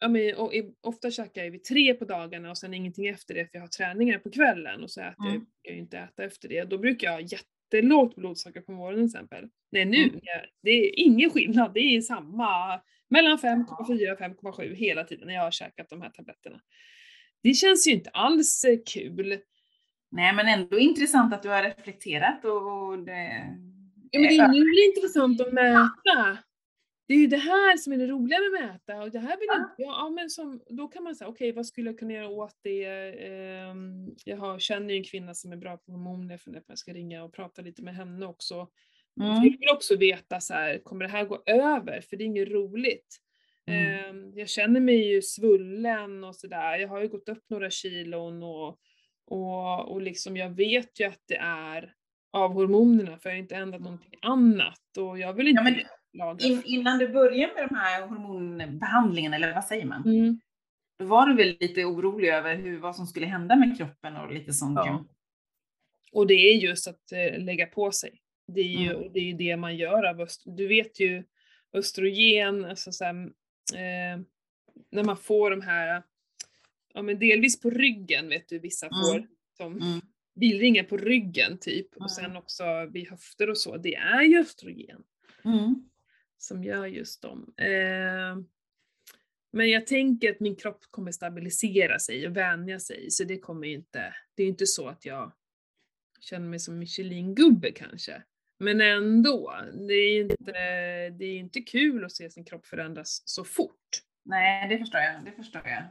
ja, 0.00 0.08
men, 0.08 0.34
och, 0.36 0.54
i- 0.54 0.74
ofta 0.80 1.10
käkar 1.10 1.44
jag 1.44 1.50
vid 1.50 1.64
tre 1.64 1.94
på 1.94 2.04
dagarna 2.04 2.50
och 2.50 2.58
sen 2.58 2.74
ingenting 2.74 3.06
efter 3.06 3.34
det 3.34 3.44
för 3.44 3.50
jag 3.52 3.60
har 3.60 3.68
träningar 3.68 4.18
på 4.18 4.30
kvällen 4.30 4.82
och 4.82 4.90
så 4.90 5.00
äter 5.00 5.14
jag, 5.18 5.30
Mm. 5.34 5.46
jag 5.62 5.74
ju 5.74 5.80
inte 5.80 5.98
äta 5.98 6.24
efter 6.24 6.48
det. 6.48 6.64
Då 6.64 6.78
brukar 6.78 7.06
jag 7.06 7.12
ha 7.14 7.20
jättelågt 7.20 8.16
blodsocker 8.16 8.60
på 8.60 8.72
morgonen 8.72 9.08
till 9.10 9.16
exempel. 9.16 9.48
Nej 9.72 9.84
nu, 9.84 9.96
Mm. 9.96 10.20
jag, 10.22 10.40
det 10.62 10.70
är 10.70 10.98
ingen 10.98 11.30
skillnad, 11.30 11.74
det 11.74 11.80
är 11.80 12.00
samma, 12.00 12.80
mellan 13.10 13.38
5,4 13.38 14.12
och 14.12 14.18
5,7 14.18 14.74
hela 14.74 15.04
tiden 15.04 15.26
när 15.26 15.34
jag 15.34 15.42
har 15.42 15.50
käkat 15.50 15.88
de 15.90 16.02
här 16.02 16.10
tabletterna. 16.10 16.60
Det 17.42 17.54
känns 17.54 17.88
ju 17.88 17.92
inte 17.92 18.10
alls 18.10 18.64
eh, 18.64 18.78
kul. 18.94 19.38
Nej, 20.10 20.32
men 20.34 20.48
ändå 20.48 20.78
intressant 20.78 21.34
att 21.34 21.42
du 21.42 21.48
har 21.48 21.62
reflekterat 21.62 22.44
och 22.44 22.88
och 22.88 22.98
det... 22.98 23.44
Ja, 24.10 24.20
men 24.20 24.28
det 24.28 24.58
är 24.58 24.84
ju 24.84 24.88
intressant 24.96 25.40
att 25.40 25.52
mäta. 25.52 26.38
Det 27.12 27.16
är 27.16 27.20
ju 27.20 27.26
det 27.26 27.36
här 27.36 27.76
som 27.76 27.92
är 27.92 27.98
det 27.98 28.06
roliga 28.06 28.38
med 28.38 28.64
att 28.64 28.70
mäta. 28.70 29.02
Och 29.02 29.10
det 29.10 29.18
här 29.18 29.36
vill 29.38 29.46
jag, 29.46 29.60
ja, 29.60 29.72
ja, 29.78 30.10
men 30.10 30.30
som, 30.30 30.62
då 30.68 30.88
kan 30.88 31.02
man 31.02 31.14
säga, 31.14 31.28
okej 31.28 31.52
vad 31.52 31.66
skulle 31.66 31.90
jag 31.90 31.98
kunna 31.98 32.12
göra 32.12 32.28
åt 32.28 32.56
det? 32.62 32.84
Ehm, 32.84 34.14
jag 34.24 34.36
har, 34.36 34.58
känner 34.58 34.94
ju 34.94 34.96
en 34.96 35.04
kvinna 35.04 35.34
som 35.34 35.52
är 35.52 35.56
bra 35.56 35.76
på 35.76 35.92
hormoner, 35.92 36.38
på 36.38 36.50
om 36.50 36.60
jag 36.66 36.78
ska 36.78 36.92
ringa 36.92 37.24
och 37.24 37.32
prata 37.32 37.62
lite 37.62 37.82
med 37.82 37.94
henne 37.94 38.26
också. 38.26 38.68
För 39.14 39.24
Mm. 39.24 39.34
Jag 39.34 39.42
vill 39.42 39.68
också 39.74 39.96
veta 39.96 40.40
så 40.40 40.54
här, 40.54 40.78
kommer 40.78 41.04
det 41.04 41.10
här 41.10 41.24
gå 41.24 41.42
över? 41.46 42.00
För 42.00 42.16
det 42.16 42.24
är 42.24 42.26
inget 42.26 42.48
roligt. 42.48 43.16
Mm. 43.66 44.04
Ehm, 44.04 44.32
jag 44.38 44.48
känner 44.48 44.80
mig 44.80 45.12
ju 45.12 45.22
svullen 45.22 46.24
och 46.24 46.36
sådär. 46.36 46.78
Jag 46.78 46.88
har 46.88 47.00
ju 47.00 47.08
gått 47.08 47.28
upp 47.28 47.44
några 47.50 47.70
kilon 47.70 48.42
och, 48.42 48.78
och, 49.26 49.92
och 49.92 50.02
liksom 50.02 50.36
jag 50.36 50.50
vet 50.50 51.00
ju 51.00 51.04
att 51.04 51.22
det 51.28 51.36
är 51.36 51.94
av 52.32 52.52
hormonerna 52.52 53.18
för 53.18 53.28
jag 53.28 53.36
har 53.36 53.42
inte 53.42 53.56
ändrat 53.56 53.80
någonting 53.80 54.18
annat 54.22 54.96
och 54.98 55.18
jag 55.18 55.32
vill 55.32 55.48
inte 55.48 55.62
Ja, 55.62 55.70
men 55.70 55.80
laga. 56.12 56.46
In, 56.46 56.62
innan 56.64 56.98
du 56.98 57.08
började 57.08 57.54
med 57.54 57.68
de 57.68 57.74
här 57.74 58.06
hormonbehandlingarna, 58.06 59.36
eller 59.36 59.54
vad 59.54 59.64
säger 59.64 59.86
man? 59.86 60.02
Mm. 60.06 60.40
Då 60.98 61.04
var 61.04 61.26
du 61.26 61.36
väl 61.36 61.56
lite 61.60 61.84
orolig 61.84 62.28
över 62.28 62.56
hur, 62.56 62.78
vad 62.78 62.96
som 62.96 63.06
skulle 63.06 63.26
hända 63.26 63.56
med 63.56 63.76
kroppen 63.78 64.16
och 64.16 64.32
lite 64.32 64.52
sånt 64.52 64.78
Ja. 64.84 65.04
Och 66.12 66.26
det 66.26 66.34
är 66.34 66.54
just 66.56 66.88
att 66.88 67.12
eh, 67.12 67.38
lägga 67.44 67.66
på 67.66 67.92
sig. 67.92 68.20
Det 68.46 68.60
är 68.60 68.64
ju 68.80 68.90
Mm. 68.96 69.12
det, 69.12 69.20
är 69.30 69.34
det 69.34 69.56
man 69.56 69.76
gör 69.76 70.02
av 70.04 70.20
öst- 70.20 70.42
Du 70.56 70.68
vet 70.68 71.00
ju 71.00 71.24
östrogen, 71.72 72.64
alltså 72.64 72.92
så 72.92 73.04
här, 73.04 73.14
eh, 73.74 74.20
när 74.90 75.04
man 75.04 75.16
får 75.16 75.50
de 75.50 75.60
här, 75.60 76.02
ja 76.94 77.02
men 77.02 77.18
delvis 77.18 77.60
på 77.60 77.70
ryggen 77.70 78.28
vet 78.28 78.48
du 78.48 78.58
vissa 78.58 78.86
Mm. 78.86 78.96
får, 78.98 79.26
som 79.56 79.72
Mm. 79.72 80.00
bilringar 80.34 80.82
på 80.84 80.96
ryggen 80.96 81.58
typ, 81.58 81.96
Mm. 81.96 82.04
och 82.04 82.10
sen 82.10 82.36
också 82.36 82.64
vid 82.90 83.08
höfter 83.10 83.50
och 83.50 83.58
så, 83.58 83.76
det 83.76 83.94
är 83.94 84.22
ju 84.22 84.40
östrogen 84.40 85.02
Mm. 85.44 85.88
Som 86.42 86.64
gör 86.64 86.86
just 86.86 87.22
dem. 87.22 87.54
Eh, 87.56 88.36
men 89.52 89.70
jag 89.70 89.86
tänker 89.86 90.30
att 90.30 90.40
min 90.40 90.56
kropp 90.56 90.84
kommer 90.90 91.12
stabilisera 91.12 91.98
sig 91.98 92.26
och 92.26 92.36
vänja 92.36 92.80
sig, 92.80 93.10
så 93.10 93.24
det 93.24 93.38
kommer 93.38 93.66
ju 93.66 93.74
inte, 93.74 94.14
det 94.34 94.42
är 94.42 94.46
inte 94.46 94.66
så 94.66 94.88
att 94.88 95.04
jag 95.04 95.32
känner 96.20 96.48
mig 96.48 96.58
som 96.58 96.78
Michelin-gubbe 96.78 97.72
kanske. 97.72 98.22
Men 98.58 98.80
ändå, 98.80 99.54
det 99.88 99.94
är 99.94 100.20
inte, 100.20 100.52
det 101.10 101.24
är 101.24 101.38
inte 101.38 101.60
kul 101.60 102.04
att 102.04 102.12
se 102.12 102.30
sin 102.30 102.44
kropp 102.44 102.66
förändras 102.66 103.22
så 103.24 103.44
fort. 103.44 104.02
Nej, 104.24 104.68
det 104.68 104.78
förstår 104.78 105.00
jag. 105.00 105.24
Det 105.24 105.32
förstår 105.32 105.62
jag. 105.64 105.82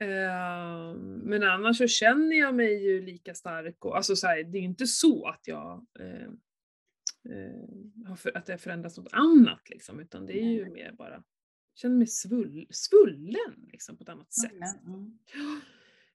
Eh, 0.00 0.94
men 1.22 1.42
annars 1.42 1.78
så 1.78 1.86
känner 1.86 2.36
jag 2.36 2.54
mig 2.54 2.84
ju 2.84 3.02
lika 3.02 3.34
stark 3.34 3.84
och 3.84 3.96
alltså 3.96 4.16
så 4.16 4.26
här, 4.26 4.42
det 4.42 4.58
är 4.58 4.62
inte 4.62 4.86
så 4.86 5.28
att 5.28 5.40
jag 5.48 5.86
eh, 6.00 6.30
att 8.34 8.46
det 8.46 8.52
har 8.52 8.58
förändrats 8.58 8.98
något 8.98 9.12
annat 9.12 9.70
liksom, 9.70 10.00
utan 10.00 10.26
det 10.26 10.38
är 10.40 10.44
ju 10.52 10.70
mer 10.70 10.92
bara, 10.92 11.10
jag 11.12 11.22
känner 11.74 11.96
mig 11.96 12.06
svull, 12.06 12.66
svullen 12.70 13.68
liksom 13.72 13.96
på 13.96 14.02
ett 14.02 14.08
annat 14.08 14.32
sätt. 14.32 14.52
Mm. 14.86 15.18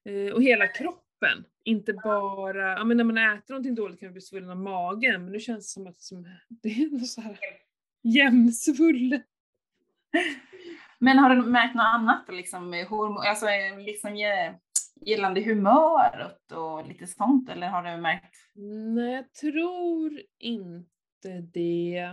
Eh, 0.04 0.32
och 0.34 0.42
hela 0.42 0.66
kroppen, 0.66 1.44
inte 1.64 1.92
bara, 1.92 2.72
ja 2.72 2.84
men 2.84 2.96
när 2.96 3.04
man 3.04 3.18
äter 3.18 3.54
någonting 3.54 3.74
dåligt 3.74 4.00
kan 4.00 4.06
man 4.06 4.12
bli 4.12 4.20
svullen 4.22 4.50
av 4.50 4.56
magen, 4.56 5.22
men 5.24 5.32
nu 5.32 5.40
känns 5.40 5.66
det 5.66 5.70
som 5.70 5.86
att 5.86 6.00
som, 6.00 6.22
det 6.48 6.68
är 6.68 6.90
något 6.90 7.08
så 7.08 7.20
här 7.20 7.38
jämnsvullen. 8.02 9.22
Men 10.98 11.18
har 11.18 11.36
du 11.36 11.42
märkt 11.42 11.74
något 11.74 11.84
annat, 11.84 12.24
liksom, 12.28 12.86
hormon, 12.88 13.22
alltså, 13.26 13.46
liksom 13.78 14.16
ge- 14.16 14.54
gällande 15.00 15.40
humöret 15.40 16.52
och 16.52 16.88
lite 16.88 17.06
sånt, 17.06 17.50
eller 17.50 17.68
har 17.68 17.82
du 17.82 18.02
märkt? 18.02 18.36
Nej, 18.94 19.14
jag 19.14 19.32
tror 19.32 20.22
inte 20.38 20.93
det. 21.28 22.10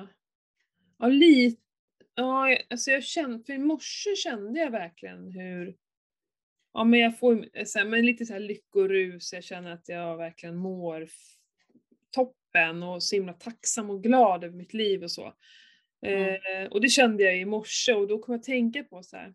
Ja, 0.99 1.07
lite. 1.07 1.61
Ja, 2.15 2.57
alltså 2.69 2.91
jag 2.91 3.03
kände, 3.03 3.43
för 3.43 3.53
i 3.53 3.57
morse 3.57 4.15
kände 4.15 4.59
jag 4.59 4.71
verkligen 4.71 5.31
hur, 5.31 5.75
ja 6.73 6.83
men 6.83 6.99
jag 6.99 7.19
får 7.19 7.65
så 7.65 7.79
här, 7.79 7.85
men 7.85 8.05
lite 8.05 8.25
så 8.25 8.33
här 8.33 8.39
lyckorus, 8.39 9.33
jag 9.33 9.43
känner 9.43 9.71
att 9.71 9.89
jag 9.89 10.17
verkligen 10.17 10.55
mår 10.55 11.09
toppen 12.11 12.83
och 12.83 13.03
så 13.03 13.15
himla 13.15 13.33
tacksam 13.33 13.89
och 13.89 14.03
glad 14.03 14.43
över 14.43 14.57
mitt 14.57 14.73
liv 14.73 15.03
och 15.03 15.11
så. 15.11 15.33
Eh, 16.05 16.65
och 16.71 16.81
det 16.81 16.89
kände 16.89 17.23
jag 17.23 17.37
i 17.37 17.45
morse 17.45 17.93
och 17.93 18.07
då 18.07 18.19
kom 18.19 18.33
jag 18.33 18.39
att 18.39 18.45
tänka 18.45 18.83
på 18.83 19.03
så 19.03 19.17
här, 19.17 19.33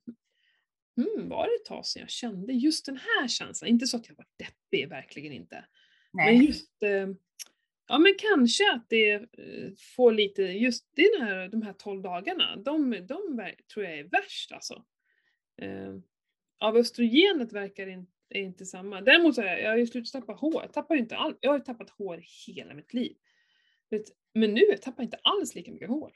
hmm, 0.96 1.28
var 1.28 1.46
det 1.46 1.54
ett 1.54 1.64
tag 1.64 1.86
sedan 1.86 2.00
jag 2.00 2.10
kände 2.10 2.52
just 2.52 2.86
den 2.86 2.96
här 2.96 3.28
känslan? 3.28 3.70
Inte 3.70 3.86
så 3.86 3.96
att 3.96 4.08
jag 4.08 4.16
var 4.16 4.26
deppig, 4.38 4.88
verkligen 4.88 5.32
inte. 5.32 5.64
Men 6.12 6.24
Nej. 6.24 6.46
just, 6.46 6.82
eh, 6.82 7.08
ja 7.88 7.98
men 7.98 8.14
kanske 8.18 8.72
att 8.72 8.88
det 8.88 9.12
eh, 9.12 9.70
får 9.96 10.12
lite, 10.12 10.42
just 10.42 10.86
den 10.96 11.26
här, 11.26 11.48
de 11.48 11.62
här 11.62 11.72
12 11.72 12.02
dagarna, 12.02 12.56
de, 12.56 12.90
de 12.90 13.52
tror 13.74 13.84
jag 13.84 13.98
är 13.98 14.04
värst 14.04 14.52
alltså. 14.52 14.84
Eh, 15.62 15.94
av 16.58 16.76
östrogenet 16.76 17.52
verkar 17.52 17.86
in, 17.86 18.06
är 18.28 18.40
inte 18.40 18.66
samma. 18.66 19.00
Däremot 19.00 19.34
så 19.34 19.42
har 19.42 19.48
jag, 19.48 19.62
jag 19.62 19.70
har 19.70 19.76
ju 19.76 19.86
slutat 19.86 20.12
tappa 20.12 20.32
hår, 20.32 20.62
jag 20.62 20.72
tappar 20.72 20.94
ju 20.94 21.00
inte 21.00 21.16
all, 21.16 21.36
jag 21.40 21.50
har 21.50 21.58
ju 21.58 21.64
tappat 21.64 21.90
hår 21.90 22.22
hela 22.46 22.74
mitt 22.74 22.94
liv. 22.94 23.16
Men 24.34 24.54
nu 24.54 24.60
jag 24.60 24.82
tappar 24.82 25.02
jag 25.02 25.06
inte 25.06 25.20
alls 25.22 25.54
lika 25.54 25.72
mycket 25.72 25.88
hår. 25.88 26.12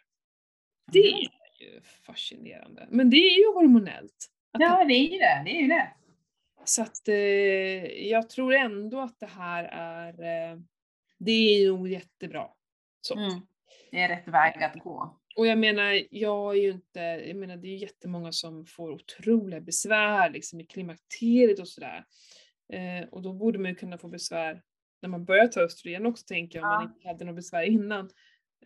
Det 0.92 0.98
är 0.98 1.18
ju 1.18 1.80
fascinerande. 2.02 2.87
Men 2.90 3.11
det 3.11 3.16
är 3.16 3.38
ju 3.38 3.54
hormonellt. 3.54 4.30
Ja, 4.52 4.85
det 4.85 4.94
är 4.94 5.12
ju 5.12 5.18
det. 5.18 5.42
Det 5.44 5.50
är 5.50 5.61
ju 5.61 5.68
det. 5.68 5.92
så 6.64 6.83
att 6.83 7.09
eh, 7.09 7.14
jag 8.09 8.28
tror 8.28 8.54
ändå 8.54 9.00
att 9.00 9.20
det 9.20 9.26
här 9.26 9.64
är, 9.64 10.52
eh, 10.52 10.59
det 11.20 11.33
är 11.33 11.68
nog 11.68 11.88
jättebra. 11.88 12.46
Så. 13.00 13.14
Mm. 13.18 13.40
Det 13.90 14.00
är 14.00 14.09
rätt 14.09 14.28
väg 14.28 14.62
att 14.62 14.78
gå. 14.83 15.16
Och 15.37 15.46
jag 15.46 15.59
menar, 15.59 16.02
jag 16.11 16.56
är 16.56 16.61
ju 16.62 16.70
inte, 16.70 17.00
jag 17.00 17.37
menar 17.37 17.56
det 17.56 17.68
är 17.68 17.70
ju 17.70 17.76
jättemånga 17.76 18.33
som 18.33 18.66
får 18.66 18.90
otroliga 18.90 19.61
besvär 19.61 20.30
liksom 20.30 20.61
i 20.61 20.66
klimakteriet 20.66 21.59
och 21.59 21.68
sådär. 21.68 22.04
Eh, 22.72 23.09
och 23.09 23.22
då 23.22 23.33
borde 23.33 23.59
man 23.59 23.70
ju 23.70 23.74
kunna 23.74 23.98
få 23.98 24.09
besvär 24.09 24.62
när 25.02 25.09
man 25.09 25.24
börjar 25.24 25.46
ta 25.46 25.61
östrogen 25.61 26.06
också 26.06 26.24
tänker 26.26 26.59
jag, 26.59 26.64
om 26.66 26.74
man 26.74 26.83
Ja. 26.85 26.88
inte 26.96 27.09
hade 27.09 27.24
något 27.24 27.37
besvär 27.37 27.62
innan. 27.62 28.11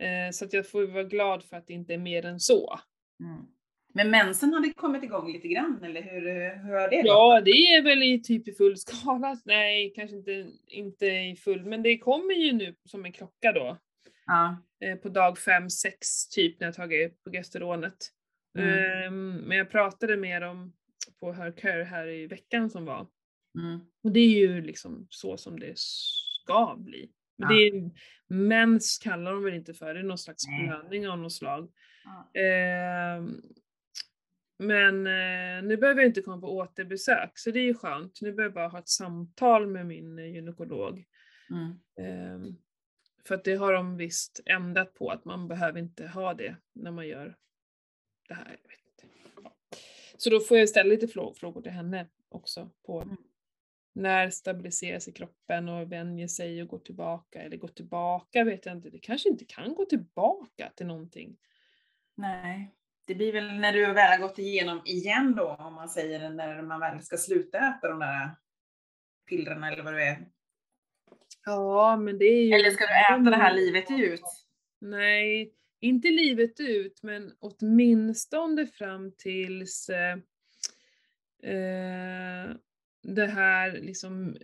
Eh, 0.00 0.30
så 0.32 0.44
att 0.44 0.52
jag 0.52 0.70
får 0.70 0.80
ju 0.80 0.86
vara 0.90 1.04
glad 1.04 1.44
för 1.44 1.56
att 1.56 1.66
det 1.66 1.72
inte 1.72 1.94
är 1.94 1.98
mer 1.98 2.24
än 2.26 2.40
så. 2.40 2.78
Mm. 3.20 3.46
Men 3.96 4.10
mensen 4.10 4.52
hade 4.54 4.72
kommit 4.72 5.02
igång 5.02 5.32
lite 5.32 5.48
grann, 5.48 5.84
eller 5.84 6.02
hur, 6.02 6.20
hur 6.64 6.72
har 6.74 6.90
det 6.90 6.96
gått? 6.96 7.06
Ja, 7.06 7.40
det 7.44 7.50
är 7.50 7.82
väl 7.82 8.02
i 8.02 8.22
typ 8.22 8.48
i 8.48 8.52
full 8.52 8.76
skala. 8.76 9.36
Nej, 9.44 9.92
kanske 9.96 10.16
inte, 10.16 10.46
inte 10.66 11.06
i 11.06 11.36
full, 11.36 11.64
men 11.64 11.82
det 11.82 11.98
kommer 11.98 12.34
ju 12.34 12.52
nu 12.52 12.74
som 12.84 13.04
en 13.04 13.12
klocka 13.12 13.52
då. 13.52 13.78
Ja. 14.26 14.56
eh, 14.84 14.96
på 14.96 15.08
dag 15.08 15.36
5-6 15.36 15.68
typ 16.30 16.60
när 16.60 16.66
jag 16.66 16.74
tagit 16.74 17.24
progesteronet. 17.24 17.96
Mm. 18.58 18.68
Ehm, 19.04 19.36
men 19.36 19.58
jag 19.58 19.70
pratade 19.70 20.16
med 20.16 20.42
dem 20.42 20.72
på 21.20 21.32
Hercare 21.32 21.82
här 21.84 22.08
i 22.08 22.26
veckan 22.26 22.70
som 22.70 22.84
var. 22.84 23.06
Mm. 23.58 23.80
Och 24.04 24.12
det 24.12 24.20
är 24.20 24.38
ju 24.38 24.62
liksom 24.62 25.06
så 25.10 25.36
som 25.36 25.60
det 25.60 25.72
ska 25.76 26.74
bli. 26.78 27.10
Men 27.38 27.48
Ja. 27.50 27.56
det 27.56 27.68
är, 27.68 27.90
mens 28.28 28.98
kallar 28.98 29.32
de 29.32 29.44
väl 29.44 29.54
inte 29.54 29.74
för, 29.74 29.94
det 29.94 30.00
är 30.00 30.04
någon 30.04 30.18
slags 30.18 30.46
Nej. 30.46 30.66
blödning 30.66 31.08
av 31.08 31.18
något 31.18 31.32
slag. 31.32 31.70
Ja. 32.04 32.40
Ehm, 32.40 33.42
men 34.58 35.06
eh, 35.06 35.62
nu 35.68 35.76
behöver 35.76 36.00
jag 36.00 36.08
inte 36.10 36.22
komma 36.22 36.40
på 36.40 36.56
återbesök, 36.56 37.38
så 37.38 37.50
det 37.50 37.58
är 37.58 37.64
ju 37.64 37.74
skönt. 37.74 38.18
Nu 38.22 38.32
behöver 38.32 38.42
jag 38.42 38.54
bara 38.54 38.68
ha 38.68 38.78
ett 38.78 38.88
samtal 38.88 39.66
med 39.66 39.86
min 39.86 40.18
eh, 40.18 40.24
gynekolog. 40.26 41.04
Mm. 41.50 41.80
Ehm, 41.98 42.56
för 43.24 43.34
att 43.34 43.44
det 43.44 43.54
har 43.54 43.72
de 43.72 43.96
visst 43.96 44.40
ändrat 44.46 44.94
på, 44.94 45.10
att 45.10 45.24
man 45.24 45.48
behöver 45.48 45.78
inte 45.80 46.06
ha 46.06 46.34
det 46.34 46.56
när 46.72 46.90
man 46.90 47.08
gör 47.08 47.36
det 48.28 48.34
här. 48.34 48.56
Så 50.16 50.30
då 50.30 50.40
får 50.40 50.58
jag 50.58 50.68
ställa 50.68 50.88
lite 50.90 51.06
frå- 51.06 51.34
frågor 51.34 51.62
till 51.62 51.72
henne 51.72 52.06
också 52.28 52.70
på 52.86 53.00
Mm. 53.02 53.16
när 53.92 54.30
stabiliserar 54.30 54.98
sig 54.98 55.12
kroppen 55.12 55.68
och 55.68 55.92
vänjer 55.92 56.28
sig 56.28 56.62
och 56.62 56.68
går 56.68 56.78
tillbaka. 56.78 57.42
Eller 57.42 57.56
går 57.56 57.68
tillbaka 57.68 58.44
vet 58.44 58.66
jag 58.66 58.76
inte, 58.76 58.90
det 58.90 58.98
kanske 58.98 59.28
inte 59.28 59.44
kan 59.44 59.74
gå 59.74 59.84
tillbaka 59.84 60.72
till 60.76 60.86
någonting. 60.86 61.36
Nej. 62.14 62.74
Det 63.06 63.14
blir 63.14 63.32
väl 63.32 63.54
när 63.54 63.72
du 63.72 63.92
väl 63.92 64.10
har 64.10 64.28
gått 64.28 64.38
igenom 64.38 64.82
igen 64.84 65.34
då, 65.34 65.48
om 65.48 65.74
man 65.74 65.88
säger 65.88 66.30
när 66.30 66.62
man 66.62 66.80
väl 66.80 67.02
ska 67.02 67.16
sluta 67.16 67.58
äta 67.58 67.88
de 67.88 67.98
där 67.98 68.30
pillerna 69.28 69.72
eller 69.72 69.82
vad 69.82 69.94
det 69.94 70.04
är. 70.04 70.26
Ja, 71.44 71.96
men 71.96 72.18
det 72.18 72.24
är 72.24 72.42
ju... 72.42 72.52
Eller 72.52 72.70
ska 72.70 72.86
du 72.86 73.14
äta 73.14 73.30
det 73.30 73.36
här 73.36 73.54
livet 73.54 73.90
ut? 73.90 74.22
Nej, 74.80 75.54
inte 75.80 76.08
livet 76.08 76.60
ut, 76.60 77.02
men 77.02 77.32
åtminstone 77.38 78.66
fram 78.66 79.12
tills 79.12 79.88
eh, 79.88 80.18
eh, 81.52 82.50
det 83.04 83.26
här 83.26 83.72
liksom 83.72 84.36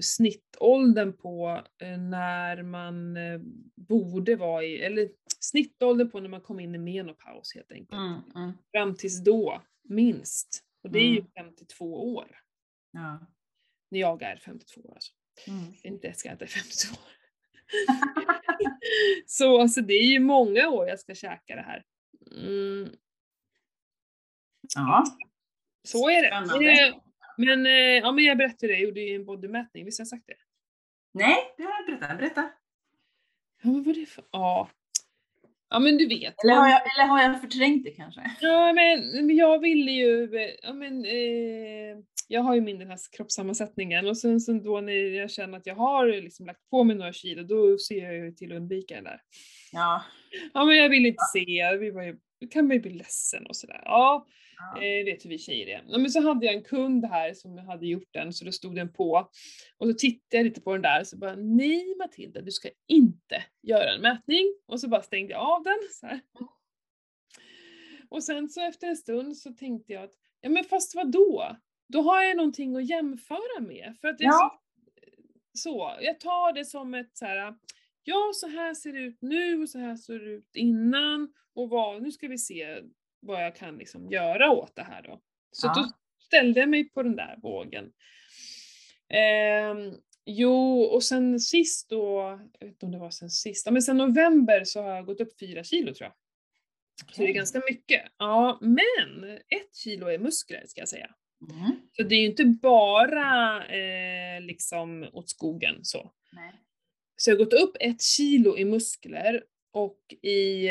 snittåldern 0.00 1.12
på 1.12 1.62
eh, 1.82 1.98
när 1.98 2.62
man 2.62 3.16
eh, 3.16 3.40
borde 3.74 4.36
vara 4.36 4.64
i, 4.64 4.78
eller 4.82 5.08
snittåldern 5.40 6.10
på 6.10 6.20
när 6.20 6.28
man 6.28 6.40
kom 6.40 6.60
in 6.60 6.74
i 6.74 6.78
menopaus 6.78 7.54
helt 7.54 7.72
enkelt. 7.72 7.92
Mm, 8.00 8.20
mm. 8.34 8.52
Fram 8.72 8.94
tills 8.94 9.24
då, 9.24 9.62
minst. 9.84 10.62
Och 10.82 10.90
det 10.90 10.98
är 10.98 11.08
ju 11.08 11.18
Mm. 11.18 11.30
52 11.36 12.14
år. 12.14 12.36
Ja. 12.90 13.26
När 13.90 14.00
jag 14.00 14.22
är 14.22 14.36
52 14.36 14.80
år 14.80 14.94
alltså. 14.94 15.12
Mm. 15.48 15.74
Inte 15.82 16.12
ska 16.12 16.28
jag 16.28 16.34
inte 16.34 16.46
52 16.46 16.92
år. 16.92 16.98
Så 19.26 19.60
alltså 19.60 19.80
det 19.80 19.94
är 19.94 20.06
ju 20.12 20.20
många 20.20 20.68
år 20.68 20.88
jag 20.88 21.00
ska 21.00 21.14
käka 21.14 21.56
det 21.56 21.62
här. 21.62 21.84
Mm, 22.36 22.90
Ja. 24.74 25.04
så 25.88 26.10
är 26.10 26.22
det. 26.22 26.28
Spännande. 26.28 27.00
Men, 27.36 27.66
eh, 27.66 27.72
ja, 27.72 28.12
men 28.12 28.24
jag 28.24 28.38
berättade 28.38 28.72
det, 28.72 28.78
jag 28.78 28.82
gjorde 28.82 29.00
ju 29.00 29.14
en 29.14 29.24
bodymätning, 29.24 29.84
visst 29.84 29.98
har 29.98 30.02
jag 30.02 30.08
sagt 30.08 30.26
det? 30.26 30.36
Nej, 31.14 31.36
det 31.56 31.62
har 31.62 31.70
jag 31.70 31.80
inte 31.80 31.92
berättat. 31.92 32.18
Berätta. 32.18 32.50
Ja, 33.62 33.70
vad 33.70 33.84
var 33.84 33.92
det 33.92 34.06
för... 34.06 34.24
Ja. 34.30 34.70
Ja 35.68 35.78
men 35.78 35.98
du 35.98 36.08
vet. 36.08 36.44
Eller 36.44 36.54
har, 36.54 36.68
jag, 36.68 36.80
eller 36.94 37.06
har 37.08 37.22
jag 37.22 37.40
förträngt 37.40 37.84
det 37.84 37.90
kanske? 37.90 38.20
Ja 38.40 38.72
men 38.72 39.26
men 39.26 39.36
jag 39.36 39.58
ville 39.58 39.90
ju, 39.90 40.36
eh, 40.36 40.50
ja 40.62 40.72
men 40.72 41.04
eh, 41.04 42.02
jag 42.28 42.40
har 42.40 42.54
ju 42.54 42.60
min 42.60 42.78
den 42.78 42.88
här 42.88 42.98
kroppssammansättningen 43.16 44.06
och 44.06 44.18
sen 44.18 44.40
så 44.40 44.52
då 44.52 44.80
när 44.80 44.92
jag 44.92 45.30
känner 45.30 45.58
att 45.58 45.66
jag 45.66 45.74
har 45.74 46.06
liksom 46.06 46.46
lagt 46.46 46.70
på 46.70 46.84
mig 46.84 46.96
några 46.96 47.12
kilo 47.12 47.42
då 47.42 47.78
ser 47.78 48.04
jag 48.04 48.14
ju 48.14 48.32
till 48.32 48.52
att 48.52 48.56
undvika 48.56 48.94
det 48.94 49.02
där. 49.02 49.20
Ja. 49.72 50.04
Ja 50.54 50.64
men 50.64 50.76
jag 50.76 50.88
vill 50.88 51.06
inte 51.06 51.24
se, 51.32 51.40
jag 51.40 51.78
vill 51.78 51.94
bara, 51.94 52.04
kan 52.50 52.66
man 52.66 52.76
ju 52.76 52.82
bli 52.82 52.92
ledsen 52.92 53.46
och 53.46 53.56
sådär. 53.56 53.82
Ja, 53.84 54.26
ja. 54.58 54.82
eh, 54.82 55.04
vet 55.04 55.24
hur 55.24 55.30
vi 55.30 55.38
tjejer 55.38 55.66
är. 55.66 55.84
Ja, 55.88 55.98
men 55.98 56.10
så 56.10 56.20
hade 56.20 56.46
jag 56.46 56.54
en 56.54 56.62
kund 56.62 57.04
här 57.04 57.34
som 57.34 57.58
hade 57.58 57.86
gjort 57.86 58.08
den 58.12 58.32
så 58.32 58.44
då 58.44 58.52
stod 58.52 58.76
den 58.76 58.92
på. 58.92 59.30
Och 59.78 59.86
så 59.88 59.92
tittade 59.92 60.36
jag 60.36 60.44
lite 60.44 60.60
på 60.60 60.72
den 60.72 60.82
där 60.82 61.04
så 61.04 61.18
bara 61.18 61.36
nej 61.36 61.94
Matilda 61.98 62.40
du 62.40 62.50
ska 62.50 62.68
inte 62.88 63.44
göra 63.62 63.92
en 63.94 64.02
mätning. 64.02 64.54
Och 64.66 64.80
så 64.80 64.88
bara 64.88 65.02
stängde 65.02 65.32
jag 65.32 65.40
av 65.42 65.62
den 65.62 65.78
så 65.90 66.06
här. 66.06 66.20
Och 68.08 68.22
sen 68.24 68.48
så 68.48 68.60
efter 68.60 68.86
en 68.86 68.96
stund 68.96 69.36
så 69.36 69.52
tänkte 69.52 69.92
jag 69.92 70.04
att 70.04 70.14
ja 70.40 70.50
men 70.50 70.64
fast 70.64 70.94
vad 70.94 71.12
då? 71.12 71.56
Då 71.88 72.00
har 72.02 72.22
jag 72.22 72.36
någonting 72.36 72.76
att 72.76 72.88
jämföra 72.88 73.60
med. 73.60 73.94
För 74.00 74.08
att 74.08 74.20
är 74.20 74.24
Ja. 74.24 74.62
så, 75.52 75.96
jag 76.00 76.20
tar 76.20 76.52
det 76.52 76.64
som 76.64 76.94
ett 76.94 77.16
så 77.16 77.24
här, 77.24 77.54
ja 78.02 78.30
så 78.34 78.48
här 78.48 78.74
ser 78.74 78.92
det 78.92 78.98
ut 78.98 79.18
nu 79.20 79.62
och 79.62 79.68
så 79.68 79.78
här 79.78 79.96
ser 79.96 80.18
det 80.18 80.30
ut 80.30 80.56
innan 80.56 81.32
och 81.54 81.68
vad, 81.68 82.02
nu 82.02 82.12
ska 82.12 82.28
vi 82.28 82.38
se 82.38 82.82
vad 83.26 83.44
jag 83.44 83.56
kan 83.56 83.78
liksom 83.78 84.10
göra 84.10 84.50
åt 84.50 84.76
det 84.76 84.82
här 84.82 85.02
då. 85.02 85.20
Så 85.50 85.66
Ja. 85.66 85.74
då 85.74 85.92
ställde 86.24 86.60
jag 86.60 86.68
mig 86.68 86.88
på 86.88 87.02
den 87.02 87.16
där 87.16 87.38
vågen. 87.42 87.92
Ehm, 89.08 89.94
jo, 90.26 90.80
och 90.82 91.02
sen 91.02 91.40
sist 91.40 91.90
då, 91.90 92.20
jag 92.58 92.66
vet 92.66 92.74
inte 92.74 92.86
om 92.86 92.92
det 92.92 92.98
var 92.98 93.10
sen 93.10 93.30
sist, 93.30 93.70
men 93.70 93.82
sen 93.82 93.96
november 93.96 94.64
så 94.64 94.82
har 94.82 94.90
jag 94.90 95.06
gått 95.06 95.20
upp 95.20 95.38
fyra 95.40 95.64
kilo 95.64 95.94
tror 95.94 96.04
jag. 96.06 96.14
Så 97.14 97.22
det 97.22 97.28
är 97.28 97.32
ganska 97.34 97.62
mycket. 97.70 98.02
Ja, 98.18 98.58
men 98.62 99.24
ett 99.30 99.76
kilo 99.76 100.06
är 100.06 100.18
muskler 100.18 100.62
ska 100.66 100.80
jag 100.80 100.88
säga. 100.88 101.14
Mm. 101.50 101.72
Så 101.92 102.02
det 102.02 102.14
är 102.14 102.20
ju 102.20 102.26
inte 102.26 102.44
bara 102.44 103.66
eh, 103.66 104.40
liksom 104.40 105.08
åt 105.12 105.30
skogen 105.30 105.84
så. 105.84 106.12
Nej. 106.32 106.52
Så 107.16 107.30
jag 107.30 107.36
har 107.36 107.44
gått 107.44 107.52
upp 107.54 107.76
ett 107.80 108.02
kilo 108.02 108.56
i 108.56 108.64
muskler 108.64 109.44
och 109.72 110.00
i... 110.22 110.70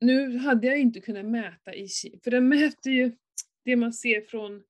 Nu 0.00 0.36
hade 0.38 0.66
jag 0.66 0.78
inte 0.78 1.00
kunnat 1.00 1.24
mäta 1.24 1.74
i 1.74 1.88
för 2.24 2.30
den 2.30 2.48
mäter 2.48 2.92
ju 2.92 3.12
det 3.64 3.76
man 3.76 3.92
ser 3.92 4.20
från 4.20 4.62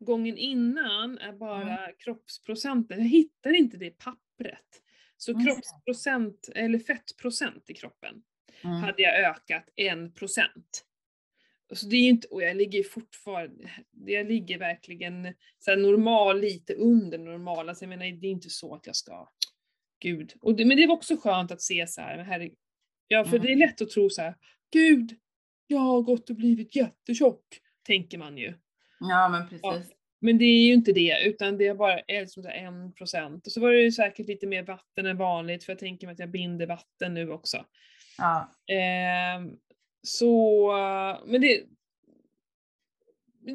gången 0.00 0.38
innan 0.38 1.18
är 1.18 1.32
bara 1.32 1.92
kroppsprocenten. 1.98 2.98
Jag 2.98 3.06
hittar 3.08 3.52
inte 3.54 3.76
det 3.76 3.86
i 3.86 3.90
pappret. 3.90 4.82
Så 5.16 5.32
Mm. 5.32 5.44
kroppsprocent, 5.46 6.48
eller 6.54 6.78
fettprocent 6.78 7.70
i 7.70 7.74
kroppen 7.74 8.22
Mm. 8.64 8.76
hade 8.76 9.02
jag 9.02 9.20
ökat 9.20 9.68
en 9.76 10.12
procent. 10.12 10.84
Så 11.72 11.86
det 11.86 11.96
är 11.96 12.08
inte, 12.08 12.28
och 12.28 12.42
jag 12.42 12.56
ligger 12.56 12.82
fortfarande, 12.82 13.70
jag 14.06 14.26
ligger 14.26 14.58
verkligen 14.58 15.34
så 15.58 15.70
här 15.70 15.78
normal, 15.78 16.40
lite 16.40 16.74
under 16.74 17.18
normal. 17.18 17.68
Alltså 17.68 17.84
jag 17.84 17.88
menar, 17.88 18.04
det 18.20 18.26
är 18.26 18.30
inte 18.30 18.50
så 18.50 18.74
att 18.74 18.86
jag 18.86 18.96
ska, 18.96 19.28
gud. 20.02 20.32
Och 20.40 20.56
det, 20.56 20.64
men 20.64 20.76
det 20.76 20.86
var 20.86 20.94
också 20.94 21.16
skönt 21.16 21.50
att 21.50 21.62
se 21.62 21.86
så 21.86 22.00
här, 22.00 22.18
herregud. 22.18 22.58
Ja, 23.08 23.24
för 23.24 23.36
Mm. 23.36 23.46
det 23.46 23.52
är 23.52 23.56
lätt 23.56 23.80
att 23.80 23.90
tro 23.90 24.10
så 24.10 24.22
här, 24.22 24.34
gud, 24.72 25.16
jag 25.66 25.78
har 25.78 26.02
gått 26.02 26.30
och 26.30 26.36
blivit 26.36 26.76
jättetjock, 26.76 27.44
tänker 27.86 28.18
man 28.18 28.38
ju. 28.38 28.54
Ja, 29.00 29.28
men 29.28 29.48
precis. 29.48 29.92
Men 30.20 30.38
det 30.38 30.44
är 30.44 30.66
ju 30.66 30.72
inte 30.72 30.92
det, 30.92 31.24
utan 31.24 31.58
det 31.58 31.66
är 31.66 31.74
bara 31.74 31.98
en 31.98 32.92
procent. 32.92 33.46
Och 33.46 33.52
så 33.52 33.60
var 33.60 33.72
det 33.72 33.80
ju 33.80 33.92
säkert 33.92 34.26
lite 34.26 34.46
mer 34.46 34.62
vatten 34.62 35.06
än 35.06 35.16
vanligt, 35.16 35.64
för 35.64 35.72
jag 35.72 35.78
tänker 35.78 36.06
mig 36.06 36.12
att 36.12 36.18
jag 36.18 36.30
binder 36.30 36.66
vatten 36.66 37.14
nu 37.14 37.30
också. 37.30 37.66
Ja. 38.18 38.54
Ehm, 38.74 39.50
så, 40.02 40.72
men 41.26 41.40
det, 41.40 41.62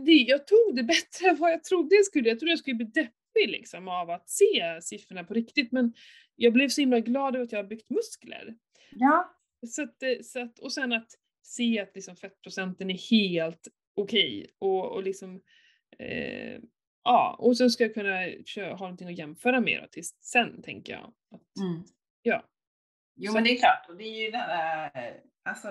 det, 0.05 0.11
jag 0.11 0.47
tog 0.47 0.75
det 0.75 0.83
bättre 0.83 1.29
än 1.29 1.35
vad 1.35 1.51
jag 1.51 1.63
trodde 1.63 1.95
jag 1.95 2.05
skulle. 2.05 2.29
Jag 2.29 2.39
trodde 2.39 2.51
jag 2.51 2.59
skulle 2.59 2.75
bli 2.75 2.85
deppig 2.85 3.13
deppig 3.37 3.51
liksom 3.51 3.87
av 3.87 4.09
att 4.09 4.29
se 4.29 4.81
siffrorna 4.81 5.23
på 5.23 5.33
riktigt 5.33 5.71
men 5.71 5.93
jag 6.35 6.53
blev 6.53 6.69
så 6.69 6.81
himla 6.81 6.99
glad 6.99 7.35
över 7.35 7.45
att 7.45 7.51
jag 7.51 7.59
har 7.59 7.67
byggt 7.67 7.89
muskler. 7.89 8.55
Ja. 8.91 9.36
Så 9.67 9.83
att, 9.83 10.03
eh, 10.03 10.09
så 10.23 10.41
att, 10.41 10.59
och 10.59 10.73
sen 10.73 10.93
att 10.93 11.07
se 11.43 11.79
att 11.79 11.91
liksom 11.95 12.15
fettprocenten 12.15 12.89
är 12.89 12.97
helt 13.11 13.67
okej 13.95 14.47
och, 14.59 14.91
och 14.91 15.03
liksom 15.03 15.41
eh, 15.99 16.59
Ja, 17.03 17.35
och 17.39 17.57
sen 17.57 17.69
ska 17.69 17.83
jag 17.83 17.93
kunna 17.93 18.25
köra, 18.45 18.69
ha 18.75 18.77
någonting 18.85 19.07
att 19.07 19.17
jämföra 19.17 19.61
med 19.61 19.79
då, 19.83 19.87
tills 19.91 20.17
sen 20.21 20.61
tänker 20.61 20.93
jag. 20.93 21.13
Att, 21.31 21.57
Mm. 21.63 21.83
Ja. 22.21 22.43
Jo 23.15 23.27
Så- 23.27 23.33
men 23.33 23.43
det 23.43 23.49
är 23.51 23.57
klart, 23.59 23.89
och 23.89 23.97
det 23.97 24.03
är 24.03 24.23
ju 24.25 24.31
det 24.31 24.37
där, 24.37 25.21
alltså, 25.43 25.67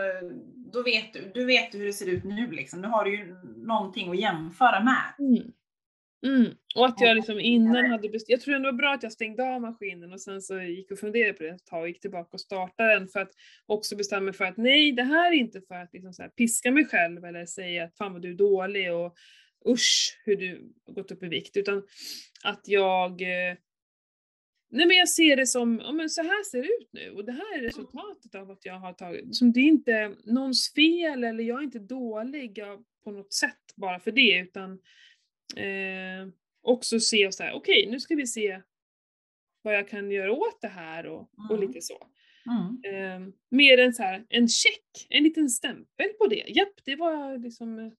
då 0.73 0.83
vet 0.83 1.13
du, 1.13 1.31
du 1.35 1.45
vet 1.47 1.75
hur 1.75 1.87
det 1.87 1.93
ser 1.93 2.07
ut 2.09 2.25
nu 2.25 2.51
liksom. 2.51 2.81
Nu 2.81 2.89
har 2.89 3.05
du 3.05 3.17
ju 3.19 3.35
någonting 3.67 4.11
att 4.11 4.21
jämföra 4.21 4.85
med. 4.85 5.27
Mm. 5.29 5.53
Mm. 6.27 6.55
Och 6.75 6.87
att 6.87 7.01
jag 7.01 7.11
Ja, 7.11 7.15
liksom 7.15 7.41
innan 7.41 7.91
hade 7.91 8.09
bestämt, 8.09 8.29
jag 8.31 8.41
tror 8.41 8.55
ändå 8.55 8.69
det 8.69 8.73
var 8.73 8.79
bra 8.79 8.93
att 8.95 9.03
jag 9.03 9.13
stängde 9.13 9.55
av 9.55 9.61
maskinen 9.61 10.13
och 10.13 10.21
sen 10.21 10.43
så 10.43 10.61
gick 10.61 10.91
och 10.91 10.99
funderade 10.99 11.33
på 11.33 11.43
det 11.43 11.49
ett 11.49 11.67
tag 11.67 11.81
och 11.81 11.89
gick 11.89 12.01
tillbaka 12.01 12.29
och 12.33 12.41
startade 12.41 12.95
den 12.95 13.09
för 13.09 13.21
att 13.21 13.33
också 13.67 13.97
bestämma 13.97 14.21
mig 14.21 14.35
för 14.35 14.45
att 14.45 14.57
nej, 14.57 14.93
det 14.93 15.03
här 15.03 15.33
är 15.33 15.37
inte 15.37 15.61
för 15.61 15.75
att 15.75 15.93
liksom 15.93 16.13
så 16.13 16.23
piska 16.37 16.71
mig 16.71 16.85
själv 16.85 17.25
eller 17.25 17.47
säga 17.47 17.85
att 17.85 17.97
fan 17.97 18.13
vad 18.13 18.23
du 18.23 18.31
är 18.31 18.35
dålig 18.35 18.93
och 18.95 19.17
usch 19.69 20.21
hur 20.25 20.37
du 20.37 20.73
har 20.87 20.95
gått 20.95 21.11
upp 21.11 21.23
i 21.23 21.29
vikt, 21.29 21.57
utan 21.57 21.83
att 22.45 22.61
jag 22.65 23.23
eh, 23.23 23.57
Nej 24.71 24.87
men 24.87 24.97
jag 24.97 25.09
ser 25.09 25.37
det 25.37 25.47
som, 25.47 25.81
ja 25.85 25.93
men 25.93 26.11
så 26.11 26.23
här 26.23 26.45
ser 26.45 26.63
det 26.63 26.69
ut 26.69 26.89
nu 26.93 27.11
och 27.11 27.25
det 27.25 27.33
här 27.33 27.59
är 27.59 27.63
resultatet 27.63 28.35
av 28.35 28.51
att 28.51 28.65
jag 28.65 28.79
har 28.79 28.93
tagit, 28.93 29.37
som 29.37 29.53
det 29.53 29.61
är 29.61 29.65
inte 29.65 30.15
någons 30.25 30.73
fel 30.75 31.25
eller 31.25 31.45
jag 31.45 31.59
är 31.59 31.65
inte 31.65 31.79
dålig 31.79 32.59
på 33.05 33.11
något 33.11 33.33
sätt 33.33 33.75
bara 33.77 34.01
för 34.01 34.13
det 34.13 34.39
utan 34.39 34.79
eh, 35.57 36.29
också 36.63 37.01
se 37.01 37.27
och 37.27 37.35
så 37.35 37.43
här, 37.43 37.53
okej 37.53 37.87
nu 37.91 38.01
ska 38.01 38.15
vi 38.15 38.27
se 38.27 38.63
vad 39.63 39.75
jag 39.75 39.89
kan 39.89 40.11
göra 40.11 40.33
åt 40.33 40.61
det 40.61 40.69
här 40.69 41.07
och, 41.07 41.21
och 41.51 41.57
Mm. 41.57 41.61
lite 41.69 41.81
så. 41.83 42.07
Mm. 42.51 42.95
Eh, 43.25 43.33
mer 43.51 43.79
än 43.79 43.95
så 43.95 44.03
här, 44.03 44.27
en 44.29 44.49
check, 44.49 45.07
en 45.11 45.25
liten 45.25 45.49
stämpel 45.51 46.09
på 46.19 46.27
det. 46.27 46.45
Japp, 46.49 46.85
det 46.85 46.97
var 46.97 47.39
liksom 47.39 47.79
eh, 47.79 47.93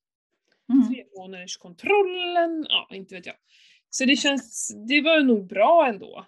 Mm. 0.74 0.88
tre 0.94 1.06
månaders 1.18 1.58
kontrollen, 1.58 2.66
ja 2.70 2.88
inte 2.92 3.16
vet 3.16 3.26
jag. 3.26 3.36
Så 3.90 4.06
det 4.06 4.16
känns, 4.16 4.76
det 4.88 5.02
var 5.02 5.20
nog 5.24 5.48
bra 5.48 5.88
ändå. 5.88 6.26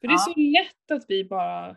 För 0.00 0.08
det 0.08 0.12
är 0.12 0.14
Ja. 0.14 0.18
så 0.18 0.34
lätt 0.40 0.90
att 0.90 1.04
vi 1.08 1.24
bara 1.24 1.76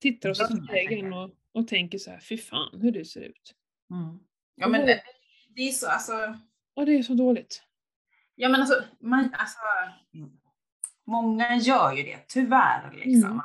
tittar 0.00 0.30
oss 0.30 0.40
i 0.40 0.44
spegeln 0.68 1.12
och, 1.12 1.30
och 1.52 1.68
tänker 1.68 1.98
så 1.98 2.10
här, 2.10 2.20
fy 2.20 2.38
fan 2.38 2.80
hur 2.80 2.90
du 2.90 3.04
ser 3.04 3.20
ut. 3.20 3.54
Mm. 3.90 4.18
Ja 4.54 4.68
men 4.68 4.86
det, 4.86 5.02
det 5.54 5.62
är 5.62 5.72
så, 5.72 5.86
alltså, 5.88 6.38
Ja 6.78 6.84
det 6.84 6.92
är 6.98 7.02
så 7.02 7.14
dåligt. 7.14 7.62
ja 8.34 8.48
men 8.48 8.60
alltså, 8.60 8.84
man, 9.00 9.34
alltså, 9.38 9.58
många 11.06 11.56
gör 11.56 11.92
ju 11.96 12.02
det, 12.02 12.28
tyvärr 12.28 12.92
liksom. 12.92 13.30
Mm. 13.30 13.40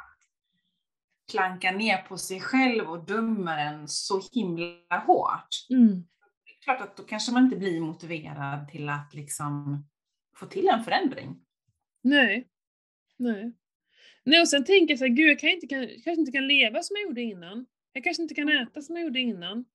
Klanka 1.31 1.71
ner 1.71 1.97
på 1.97 2.17
sig 2.17 2.41
själv 2.41 2.89
och 2.89 3.05
dömer 3.05 3.57
en 3.57 3.87
så 3.87 4.21
himla 4.33 4.99
hårt. 5.07 5.47
Mm. 5.69 5.87
Det 6.45 6.51
är 6.51 6.63
klart 6.63 6.81
att 6.81 6.97
då 6.97 7.03
kanske 7.03 7.31
man 7.31 7.43
inte 7.43 7.57
blir 7.57 7.81
motiverad 7.81 8.67
till 8.69 8.89
att 8.89 9.13
liksom 9.13 9.83
få 10.35 10.45
till 10.45 10.67
en 10.67 10.83
förändring. 10.83 11.45
Nej. 12.01 12.47
Nej. 13.17 13.53
Nej 14.23 14.41
och 14.41 14.47
sen 14.49 14.65
tänker 14.65 14.91
jag 14.91 14.99
så 14.99 15.05
här, 15.05 15.13
gud 15.15 15.29
jag 15.29 15.39
kan 15.39 15.49
inte, 15.49 15.67
kan, 15.67 15.87
kanske 15.87 16.11
inte 16.11 16.31
kan 16.31 16.47
leva 16.47 16.83
som 16.83 16.95
jag 16.95 17.03
gjorde 17.03 17.21
innan. 17.21 17.65
Jag 17.93 18.03
kanske 18.03 18.23
inte 18.23 18.35
kan 18.35 18.49
äta 18.49 18.81
som 18.81 18.95
jag 18.95 19.03
gjorde 19.05 19.19
innan. 19.19 19.65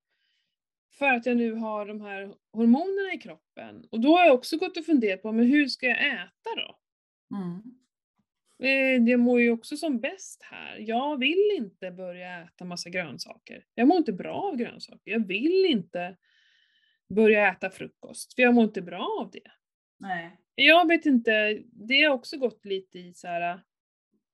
För 0.92 1.12
att 1.12 1.26
jag 1.26 1.36
nu 1.36 1.52
har 1.52 1.86
de 1.86 2.00
här 2.00 2.34
hormonerna 2.52 3.14
i 3.14 3.18
kroppen. 3.18 3.84
Och 3.90 4.00
då 4.00 4.16
har 4.16 4.24
jag 4.24 4.34
också 4.34 4.56
gått 4.56 4.76
och 4.76 4.84
funderat 4.84 5.22
på, 5.22 5.32
men 5.32 5.46
hur 5.46 5.66
ska 5.66 5.86
jag 5.86 6.06
äta 6.06 6.50
då? 6.56 6.78
Mm. 7.36 7.62
Eh, 8.62 9.10
Jag 9.10 9.20
mår 9.20 9.40
ju 9.40 9.50
också 9.50 9.76
som 9.76 10.00
bäst 10.00 10.42
här. 10.42 10.76
Jag 10.78 11.18
vill 11.18 11.50
inte 11.56 11.90
börja 11.90 12.42
äta 12.42 12.64
massa 12.64 12.90
grönsaker. 12.90 13.64
Jag 13.74 13.88
mår 13.88 13.96
inte 13.96 14.12
bra 14.12 14.34
av 14.34 14.56
grönsaker. 14.56 15.10
Jag 15.10 15.26
vill 15.26 15.66
inte 15.66 16.16
börja 17.08 17.52
äta 17.52 17.70
frukost, 17.70 18.34
för 18.34 18.42
jag 18.42 18.54
mår 18.54 18.64
inte 18.64 18.82
bra 18.82 19.18
av 19.20 19.30
det. 19.30 19.50
Nej. 19.98 20.40
Jag 20.54 20.88
vet 20.88 21.06
inte, 21.06 21.62
det 21.72 22.02
har 22.02 22.14
också 22.14 22.38
gått 22.38 22.64
lite 22.64 22.98
i 22.98 23.14
så 23.14 23.28
här 23.28 23.60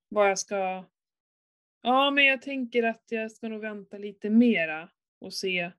vad 0.09 0.31
jag 0.31 0.39
ska... 0.39 0.85
Ja, 1.83 2.11
men 2.11 2.25
jag 2.25 2.43
tänker 2.43 2.83
att 2.83 3.05
jag 3.09 3.33
ska 3.33 3.49
nog 3.49 3.61
vänta 3.61 3.99
lite 3.99 4.31
mera 4.31 4.89
och 5.21 5.35
se 5.35 5.71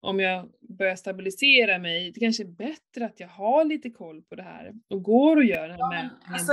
om 0.00 0.20
jag 0.20 0.48
börjar 0.60 0.96
stabilisera 0.96 1.78
mig. 1.78 2.10
Det 2.12 2.20
kanske 2.20 2.42
är 2.42 2.48
bättre 2.48 3.04
att 3.06 3.20
jag 3.20 3.28
har 3.28 3.64
lite 3.64 3.90
koll 3.90 4.22
på 4.22 4.34
det 4.34 4.42
här 4.42 4.72
och 4.88 5.02
går 5.02 5.36
och 5.36 5.44
gör 5.44 5.68
den 5.68 5.78
Ja, 5.78 5.88
men 5.90 6.34
alltså, 6.34 6.52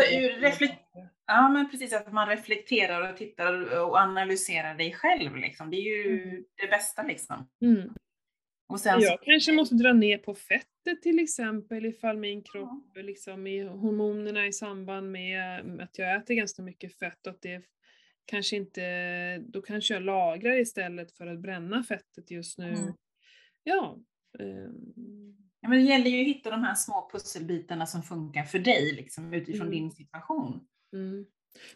Ja 1.25 1.49
men 1.49 1.71
precis, 1.71 1.93
att 1.93 2.11
man 2.13 2.29
reflekterar 2.29 3.11
och 3.11 3.17
tittar 3.17 3.79
och 3.79 3.97
analyserar 3.97 4.75
dig 4.75 4.93
själv 4.93 5.35
liksom. 5.35 5.71
Det 5.71 5.77
är 5.77 5.81
ju 5.81 6.23
Mm. 6.23 6.43
det 6.61 6.67
bästa 6.67 7.03
liksom. 7.03 7.49
Mm. 7.61 7.93
Och 8.69 8.79
sen 8.79 9.01
så, 9.01 9.07
Jag 9.07 9.21
kanske 9.21 9.51
måste 9.53 9.75
dra 9.75 9.93
ner 9.93 10.17
på 10.17 10.33
fettet 10.35 11.01
till 11.03 11.19
exempel 11.19 11.85
ifall 11.85 12.17
min 12.17 12.43
kropp 12.43 12.97
liksom 12.97 13.47
i 13.47 13.63
hormonerna 13.63 14.47
i 14.47 14.53
samband 14.53 15.11
med 15.11 15.61
att 15.81 15.97
jag 15.97 16.15
äter 16.15 16.33
ganska 16.35 16.61
mycket 16.61 16.99
fett 16.99 17.27
och 17.27 17.33
att 17.33 17.41
det 17.41 17.61
kanske 18.25 18.55
inte, 18.55 19.37
då 19.37 19.61
kanske 19.61 19.93
jag 19.93 20.03
lagrar 20.03 20.59
istället 20.59 21.11
för 21.11 21.27
att 21.27 21.39
bränna 21.39 21.83
fettet 21.83 22.31
just 22.31 22.57
nu. 22.57 22.69
Mm. 22.69 22.93
Ja. 23.69 23.99
ja, 25.61 25.69
men 25.69 25.71
det 25.71 25.81
gäller 25.81 26.09
ju 26.09 26.21
att 26.21 26.27
hitta 26.27 26.49
de 26.51 26.63
här 26.63 26.75
små 26.75 27.09
pusselbitarna 27.11 27.85
som 27.85 28.03
funkar 28.03 28.43
för 28.43 28.59
dig 28.59 28.93
liksom, 28.95 29.33
utifrån 29.33 29.67
Mm. 29.67 29.79
din 29.79 29.91
situation. 29.91 30.67
Mm. 30.93 31.25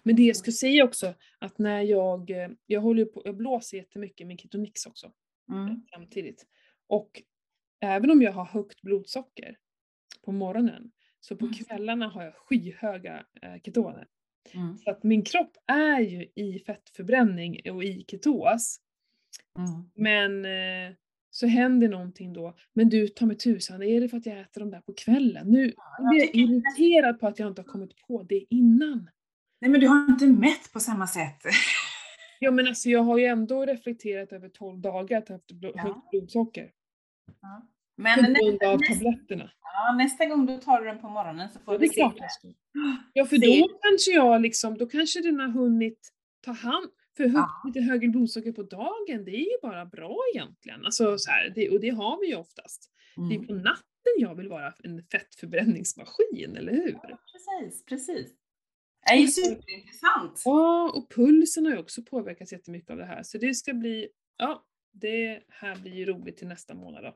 Men 0.04 0.16
det 0.16 0.24
jag 0.24 0.36
ska 0.36 0.52
säga 0.52 0.84
också, 0.86 1.14
att 1.40 1.58
när 1.58 1.82
jag, 1.82 2.30
eh, 2.30 2.50
jag 2.66 2.82
håller 2.82 3.06
på, 3.06 3.22
jag 3.26 3.38
blåser 3.38 3.78
jättemycket 3.78 4.28
med 4.28 4.40
Ketonix 4.40 4.86
också. 4.86 5.12
Mm. 5.52 5.86
samtidigt. 5.94 6.46
Och 6.88 7.22
även 7.82 8.12
om 8.12 8.22
jag 8.22 8.32
har 8.32 8.46
högt 8.46 8.82
blodsocker 8.82 9.58
på 10.26 10.32
morgonen, 10.32 10.92
så 11.20 11.36
på 11.36 11.46
Mm. 11.46 11.58
kvällarna 11.58 12.08
har 12.08 12.24
jag 12.24 12.34
skyhöga 12.36 13.26
eh, 13.42 13.62
ketoner. 13.66 14.08
Mm. 14.54 14.78
Så 14.78 14.92
att 14.92 15.04
min 15.04 15.24
kropp 15.24 15.58
är 15.68 16.00
ju 16.00 16.28
i 16.36 16.60
fettförbränning 16.66 17.72
och 17.72 17.84
i 17.84 18.06
ketos. 18.08 18.80
Mm. 19.58 19.90
Men 19.96 20.46
eh, 20.46 20.96
så 21.34 21.48
händer 21.48 21.88
någonting 21.90 22.34
då. 22.34 22.56
Men 22.74 22.90
du, 22.90 23.08
ta 23.08 23.26
mig 23.26 23.38
tusan, 23.38 23.84
är 23.84 24.02
det 24.02 24.10
för 24.10 24.18
att 24.18 24.26
jag 24.26 24.40
äter 24.40 24.62
dem 24.62 24.72
där 24.72 24.82
på 24.82 24.94
kvällen? 24.94 25.48
Nu 25.48 25.74
jag 26.00 26.10
blir 26.10 26.20
jag 26.20 26.36
irriterad 26.36 27.20
på 27.20 27.28
att 27.28 27.40
jag 27.40 27.48
inte 27.48 27.62
har 27.62 27.68
kommit 27.68 27.92
på 28.08 28.24
det 28.24 28.46
innan. 28.50 29.10
Nej 29.62 29.72
men 29.72 29.80
du 29.80 29.88
har 29.88 30.06
inte 30.10 30.26
mätt 30.28 30.74
på 30.74 30.80
samma 30.80 31.08
sätt. 31.08 31.42
Ja 32.40 32.52
men 32.52 32.68
alltså 32.68 32.90
jag 32.90 33.04
har 33.04 33.18
ju 33.18 33.26
ändå 33.26 33.66
reflekterat 33.66 34.32
över 34.32 34.50
12 34.50 34.80
dagar 34.82 35.18
att 35.18 35.30
jag 35.30 35.36
haft 35.36 35.52
blo- 35.52 35.72
Ja. 35.76 35.82
högt 35.82 36.10
blodsocker. 36.12 36.72
Men 37.98 38.16
På 38.18 38.22
grund 38.32 38.38
nästa, 38.52 38.68
av 38.70 38.78
tabletterna. 38.78 39.52
ja, 39.62 39.94
nästa 39.98 40.26
gång 40.26 40.46
då 40.46 40.58
tar 40.58 40.80
du 40.82 40.88
den 40.88 41.00
på 41.02 41.10
morgonen 41.10 41.50
så 41.50 41.60
får 41.60 41.74
Ja, 41.74 41.78
det 41.78 41.86
vi 41.86 41.90
se. 41.90 42.10
ska. 42.30 42.48
Ja, 43.14 43.26
för 43.26 43.38
då 43.38 43.68
kanske 43.82 44.12
jag 44.12 44.42
liksom, 44.42 44.78
då 44.78 44.86
kanske 44.86 45.22
den 45.22 45.40
har 45.40 45.48
hunnit 45.48 46.10
ta 46.46 46.52
hand 46.52 46.88
för 47.18 47.24
högt, 47.24 47.36
Ja. 47.36 47.62
lite 47.68 47.80
högre 47.82 48.08
blodsocker 48.10 48.52
på 48.52 48.64
dagen, 48.64 49.26
det 49.26 49.32
är 49.32 49.40
ju 49.52 49.58
bara 49.62 49.86
bra 49.86 50.18
egentligen. 50.36 50.86
Alltså, 50.86 51.18
så 51.18 51.32
här, 51.32 51.50
det, 51.56 51.70
och 51.70 51.80
det 51.80 51.90
har 51.90 52.20
vi 52.22 52.28
ju 52.28 52.36
oftast. 52.36 52.92
Det 53.16 53.22
är 53.36 53.38
Mm. 53.38 53.48
på 53.48 53.54
natten 53.54 54.14
jag 54.18 54.36
vill 54.36 54.48
vara 54.50 54.74
en 54.84 55.04
fettförbränningsmaskin, 55.12 56.56
eller 56.56 56.72
hur? 56.72 56.92
Precis, 56.92 57.86
precis. 57.86 58.28
Det 59.08 59.14
är 59.14 59.18
ju 59.18 59.28
superintressant. 59.28 60.42
Ja, 60.46 60.92
och 60.96 61.12
pulsen 61.16 61.66
har 61.66 61.72
ju 61.74 61.78
också 61.80 62.02
påverkats 62.04 62.52
jättemycket 62.52 62.90
av 62.90 62.98
det 62.98 63.06
här. 63.06 63.24
Så 63.24 63.38
det 63.38 63.54
ska 63.54 63.74
bli, 63.74 64.08
ja, 64.38 64.64
det 64.94 65.44
här 65.50 65.76
blir 65.76 65.94
ju 65.94 66.06
roligt 66.06 66.38
till 66.38 66.48
nästa 66.48 66.74
månad 66.74 67.04
då. 67.04 67.08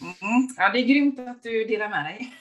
Mm. 0.00 0.48
Ja, 0.56 0.72
det 0.72 0.78
är 0.78 0.86
grymt 0.86 1.18
att 1.18 1.42
du 1.42 1.64
delar 1.64 1.88
med 1.88 2.04
dig. 2.04 2.34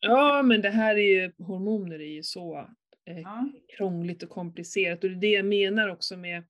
Ja, 0.00 0.42
men 0.42 0.60
det 0.62 0.70
här 0.70 0.96
är 0.96 1.22
ju, 1.22 1.32
hormoner 1.44 2.00
är 2.00 2.12
ju 2.14 2.22
så 2.22 2.68
eh, 3.10 3.18
Ja. 3.18 3.48
krångligt 3.76 4.22
och 4.22 4.28
komplicerat 4.30 5.04
och 5.04 5.10
det 5.10 5.16
är 5.16 5.20
det 5.20 5.30
jag 5.30 5.46
menar 5.46 5.88
också 5.88 6.16
med 6.16 6.44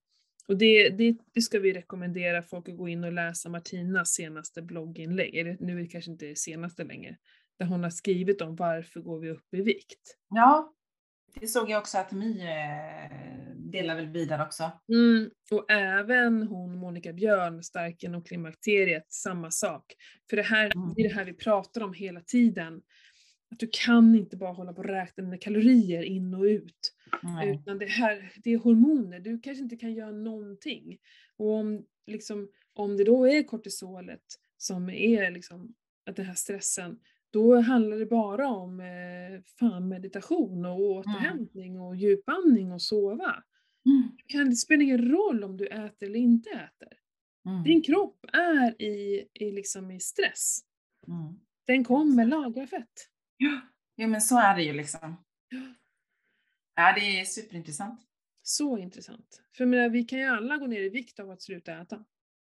och 0.47 0.57
det, 0.57 0.89
det, 0.89 1.15
det 1.33 1.41
ska 1.41 1.59
vi 1.59 1.73
rekommendera 1.73 2.41
folk 2.43 2.69
att 2.69 2.77
gå 2.77 2.87
in 2.87 3.03
och 3.03 3.11
läsa 3.13 3.49
Martinas 3.49 4.09
senaste 4.09 4.61
blogginlägg, 4.61 5.35
eller 5.35 5.57
nu 5.59 5.77
är 5.77 5.81
det 5.81 5.87
kanske 5.87 6.11
inte 6.11 6.25
det 6.25 6.37
senaste 6.37 6.83
längre, 6.83 7.17
där 7.59 7.65
hon 7.65 7.83
har 7.83 7.89
skrivit 7.89 8.41
om 8.41 8.55
varför 8.55 8.99
går 8.99 9.19
vi 9.19 9.29
upp 9.29 9.53
i 9.53 9.61
vikt. 9.61 10.17
ja, 10.29 10.73
det 11.39 11.47
såg 11.47 11.69
jag 11.69 11.79
också 11.79 11.97
att 11.97 12.11
My 12.11 12.41
eh, 12.41 13.55
delar 13.55 13.95
väl 13.95 14.07
vidare 14.07 14.43
också. 14.43 14.71
Mm, 14.93 15.29
och 15.51 15.71
även 15.71 16.43
hon 16.43 16.77
Monica 16.77 17.13
Björn, 17.13 17.63
Starken 17.63 18.15
och 18.15 18.27
klimakteriet, 18.27 19.05
samma 19.13 19.51
sak. 19.51 19.85
För 20.29 20.37
det 20.37 20.43
här 20.43 20.65
Mm. 20.75 20.93
det 20.95 21.01
är 21.01 21.09
det 21.09 21.15
här 21.15 21.25
vi 21.25 21.33
pratar 21.33 21.81
om 21.83 21.93
hela 21.93 22.21
tiden. 22.21 22.81
Att 23.51 23.59
du 23.59 23.69
kan 23.71 24.15
inte 24.15 24.37
bara 24.37 24.53
hålla 24.53 24.73
på 24.73 24.79
och 24.79 24.87
räkna 24.87 25.23
dina 25.23 25.37
kalorier 25.37 26.03
in 26.03 26.33
och 26.33 26.43
ut. 26.43 26.93
Nej. 27.23 27.55
Utan 27.55 27.77
det 27.77 27.85
här, 27.85 28.31
det 28.43 28.53
är 28.53 28.57
hormoner, 28.57 29.19
du 29.19 29.39
kanske 29.39 29.63
inte 29.63 29.75
kan 29.75 29.93
göra 29.93 30.11
någonting. 30.11 30.97
Och 31.37 31.49
om, 31.49 31.85
liksom, 32.07 32.49
om 32.73 32.97
det 32.97 33.03
då 33.03 33.27
är 33.27 33.43
kortisolet 33.43 34.23
som 34.57 34.89
är 34.89 35.31
liksom, 35.31 35.75
att 36.05 36.15
den 36.15 36.25
här 36.25 36.33
stressen, 36.33 36.99
då 37.29 37.61
handlar 37.61 37.97
det 37.97 38.05
bara 38.05 38.47
om 38.47 38.79
eh, 38.79 39.41
fan 39.59 39.87
meditation 39.89 40.65
och 40.65 40.79
återhämtning 40.79 41.79
och 41.79 41.95
djupandning 41.95 42.71
och 42.71 42.81
sova. 42.81 43.43
Mm. 43.85 44.17
Kan, 44.25 44.49
det 44.49 44.55
spelar 44.55 44.83
ingen 44.83 45.11
roll 45.11 45.43
om 45.43 45.57
du 45.57 45.67
äter 45.67 46.07
eller 46.07 46.19
inte 46.19 46.49
äter. 46.49 46.97
Mm. 47.45 47.63
Din 47.63 47.81
kropp 47.81 48.25
är 48.33 48.81
i, 48.81 49.27
i, 49.33 49.51
liksom 49.51 49.91
i 49.91 49.99
stress. 49.99 50.59
Mm. 51.07 51.39
Den 51.65 51.83
kommer 51.83 52.25
lagra 52.25 52.67
fett. 52.67 53.10
Ja. 53.43 53.61
ja, 53.95 54.07
men 54.07 54.21
så 54.21 54.39
är 54.39 54.55
det 54.55 54.63
ju 54.63 54.73
liksom. 54.73 55.23
Ja, 56.75 56.93
det 56.95 57.19
är 57.19 57.25
superintressant. 57.25 58.01
Så 58.41 58.77
intressant. 58.77 59.41
För 59.57 59.65
menar, 59.65 59.89
vi 59.89 60.03
kan 60.03 60.19
ju 60.19 60.25
alla 60.25 60.57
gå 60.57 60.67
ner 60.67 60.81
i 60.81 60.89
vikt 60.89 61.19
av 61.19 61.29
att 61.31 61.41
sluta 61.41 61.81
äta. 61.81 62.05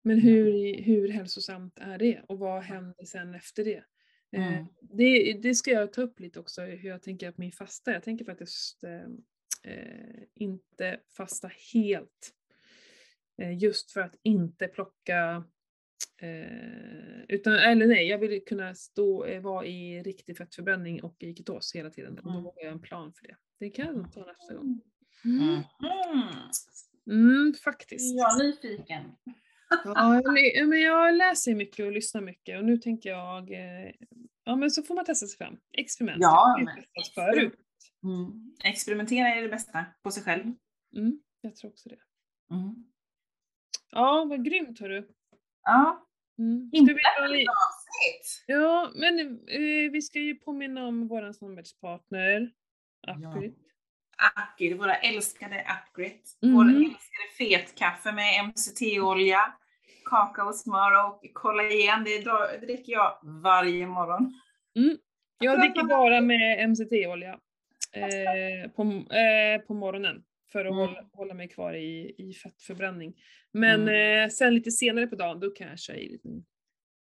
Men 0.03 0.19
hur, 0.19 0.77
hur 0.81 1.09
hälsosamt 1.09 1.79
är 1.79 1.97
det? 1.97 2.21
Och 2.27 2.39
vad 2.39 2.63
händer 2.63 3.05
sen 3.05 3.33
efter 3.35 3.65
det? 3.65 3.83
Eh, 4.31 4.47
Mm. 4.53 4.65
det? 4.81 5.33
Det 5.33 5.55
ska 5.55 5.71
jag 5.71 5.93
ta 5.93 6.01
upp 6.01 6.19
lite 6.19 6.39
också, 6.39 6.61
hur 6.61 6.89
jag 6.89 7.03
tänker 7.03 7.29
att 7.29 7.37
min 7.37 7.51
fasta, 7.51 7.91
jag 7.91 8.03
tänker 8.03 8.25
faktiskt 8.25 8.83
eh, 8.83 9.03
eh, 9.73 10.23
inte 10.35 10.99
fasta 11.17 11.51
helt. 11.73 12.33
Eh, 13.41 13.57
just 13.57 13.91
för 13.91 14.01
att 14.01 14.15
inte 14.23 14.67
plocka 14.67 15.43
Eh, 16.19 17.21
utan, 17.29 17.53
eller 17.53 17.87
nej, 17.87 18.07
jag 18.07 18.17
vill 18.17 18.45
kunna 18.45 18.75
stå, 18.75 19.25
eh, 19.25 19.41
vara 19.41 19.65
i 19.65 20.03
riktig 20.03 20.37
fettförbränning 20.37 21.03
och 21.03 21.15
i 21.23 21.35
ketos 21.35 21.75
hela 21.75 21.89
tiden. 21.89 22.17
Och 22.17 22.23
då 22.23 22.29
Mm. 22.29 22.43
har 22.43 22.53
jag 22.55 22.71
en 22.71 22.81
plan 22.81 23.13
för 23.13 23.27
det. 23.27 23.35
Det 23.59 23.69
kan 23.69 23.85
jag 23.85 24.13
ta 24.13 24.25
nästa 24.25 24.53
gång. 24.53 24.81
Mm. 25.25 25.61
Mm, 27.09 27.53
faktiskt. 27.53 28.15
Jag 28.17 28.39
är 28.41 28.43
nyfiken. 28.43 29.03
Ja, 29.85 30.21
men 30.67 30.81
jag 30.81 31.15
läser 31.15 31.55
mycket 31.55 31.85
och 31.85 31.91
lyssnar 31.91 32.21
mycket 32.21 32.59
och 32.59 32.65
nu 32.65 32.77
tänker 32.77 33.09
jag, 33.09 33.51
eh, 33.51 33.91
ja 34.43 34.55
men 34.55 34.71
så 34.71 34.83
får 34.83 34.95
man 34.95 35.05
testa 35.05 35.27
sig 35.27 35.37
fram. 35.37 35.57
Experiment. 35.71 36.17
Ja, 36.21 36.59
men 36.65 37.03
förut. 37.15 37.53
Mm. 38.03 38.53
Experimentera 38.63 39.27
är 39.35 39.41
det 39.41 39.49
bästa 39.49 39.85
på 40.03 40.11
sig 40.11 40.23
själv. 40.23 40.43
Mm, 40.95 41.19
jag 41.41 41.55
tror 41.55 41.71
också 41.71 41.89
det. 41.89 41.99
Mm. 42.55 42.75
Ja, 43.91 44.25
vad 44.29 44.45
grymt 44.45 44.79
hörru. 44.79 45.07
Ja, 45.63 46.06
Mm. 46.39 46.69
Vi 46.71 46.79
avsnitt. 47.49 48.43
Ja, 48.47 48.91
men 48.95 49.19
eh, 49.47 49.91
vi 49.91 50.01
ska 50.01 50.19
ju 50.19 50.35
påminna 50.35 50.87
om 50.87 51.07
våran 51.07 51.33
samarbetspartner, 51.33 52.51
Upgrid. 53.07 53.55
Akid, 54.35 54.77
våra 54.77 54.95
älskade 54.95 55.65
Upgrid. 55.89 56.21
Mm. 56.43 56.55
Vår 56.55 56.63
älskade 56.63 57.27
fetkaffe 57.37 58.11
med 58.11 58.45
MCT-olja, 58.45 59.53
kakaosmör 60.05 61.05
och 61.07 61.21
kollagen. 61.33 62.03
Det 62.03 62.19
dricker 62.65 62.93
jag 62.93 63.17
varje 63.23 63.87
morgon. 63.87 64.33
Jag 65.39 65.59
dricker 65.59 65.83
bara 65.83 66.21
med 66.21 66.69
MCT-olja 66.69 67.39
eh, 67.93 68.71
på, 68.71 68.81
eh, 69.15 69.61
på 69.67 69.73
morgonen 69.73 70.23
för 70.57 70.65
att 70.65 70.71
Mm. 70.73 70.77
hålla, 70.87 71.05
hålla 71.13 71.33
mig 71.33 71.47
kvar 71.47 71.73
i, 71.73 72.15
i 72.17 72.33
fettförbränning. 72.33 73.13
Men 73.51 73.87
eh, 73.89 74.29
sen 74.29 74.55
lite 74.55 74.71
senare 74.71 75.07
på 75.07 75.15
dagen 75.15 75.39
då 75.39 75.49
kan 75.49 75.67
jag 75.67 75.79
köra 75.79 75.97
i 75.97 76.09
lite 76.09 76.29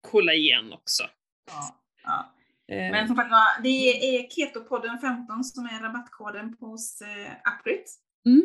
kollagen 0.00 0.72
också. 0.72 1.04
Ja, 1.46 1.82
ja. 2.04 2.34
Eh, 2.74 2.90
Men 2.90 3.06
som 3.06 3.16
sagt 3.16 3.30
det 3.62 3.68
är 4.16 4.28
Ketopodden 4.30 4.98
15 4.98 5.44
som 5.44 5.64
är 5.64 5.82
rabattkoden 5.82 6.56
hos 6.60 7.00
eh, 7.02 7.32
Upgrid. 7.58 7.84
Mm. 8.26 8.44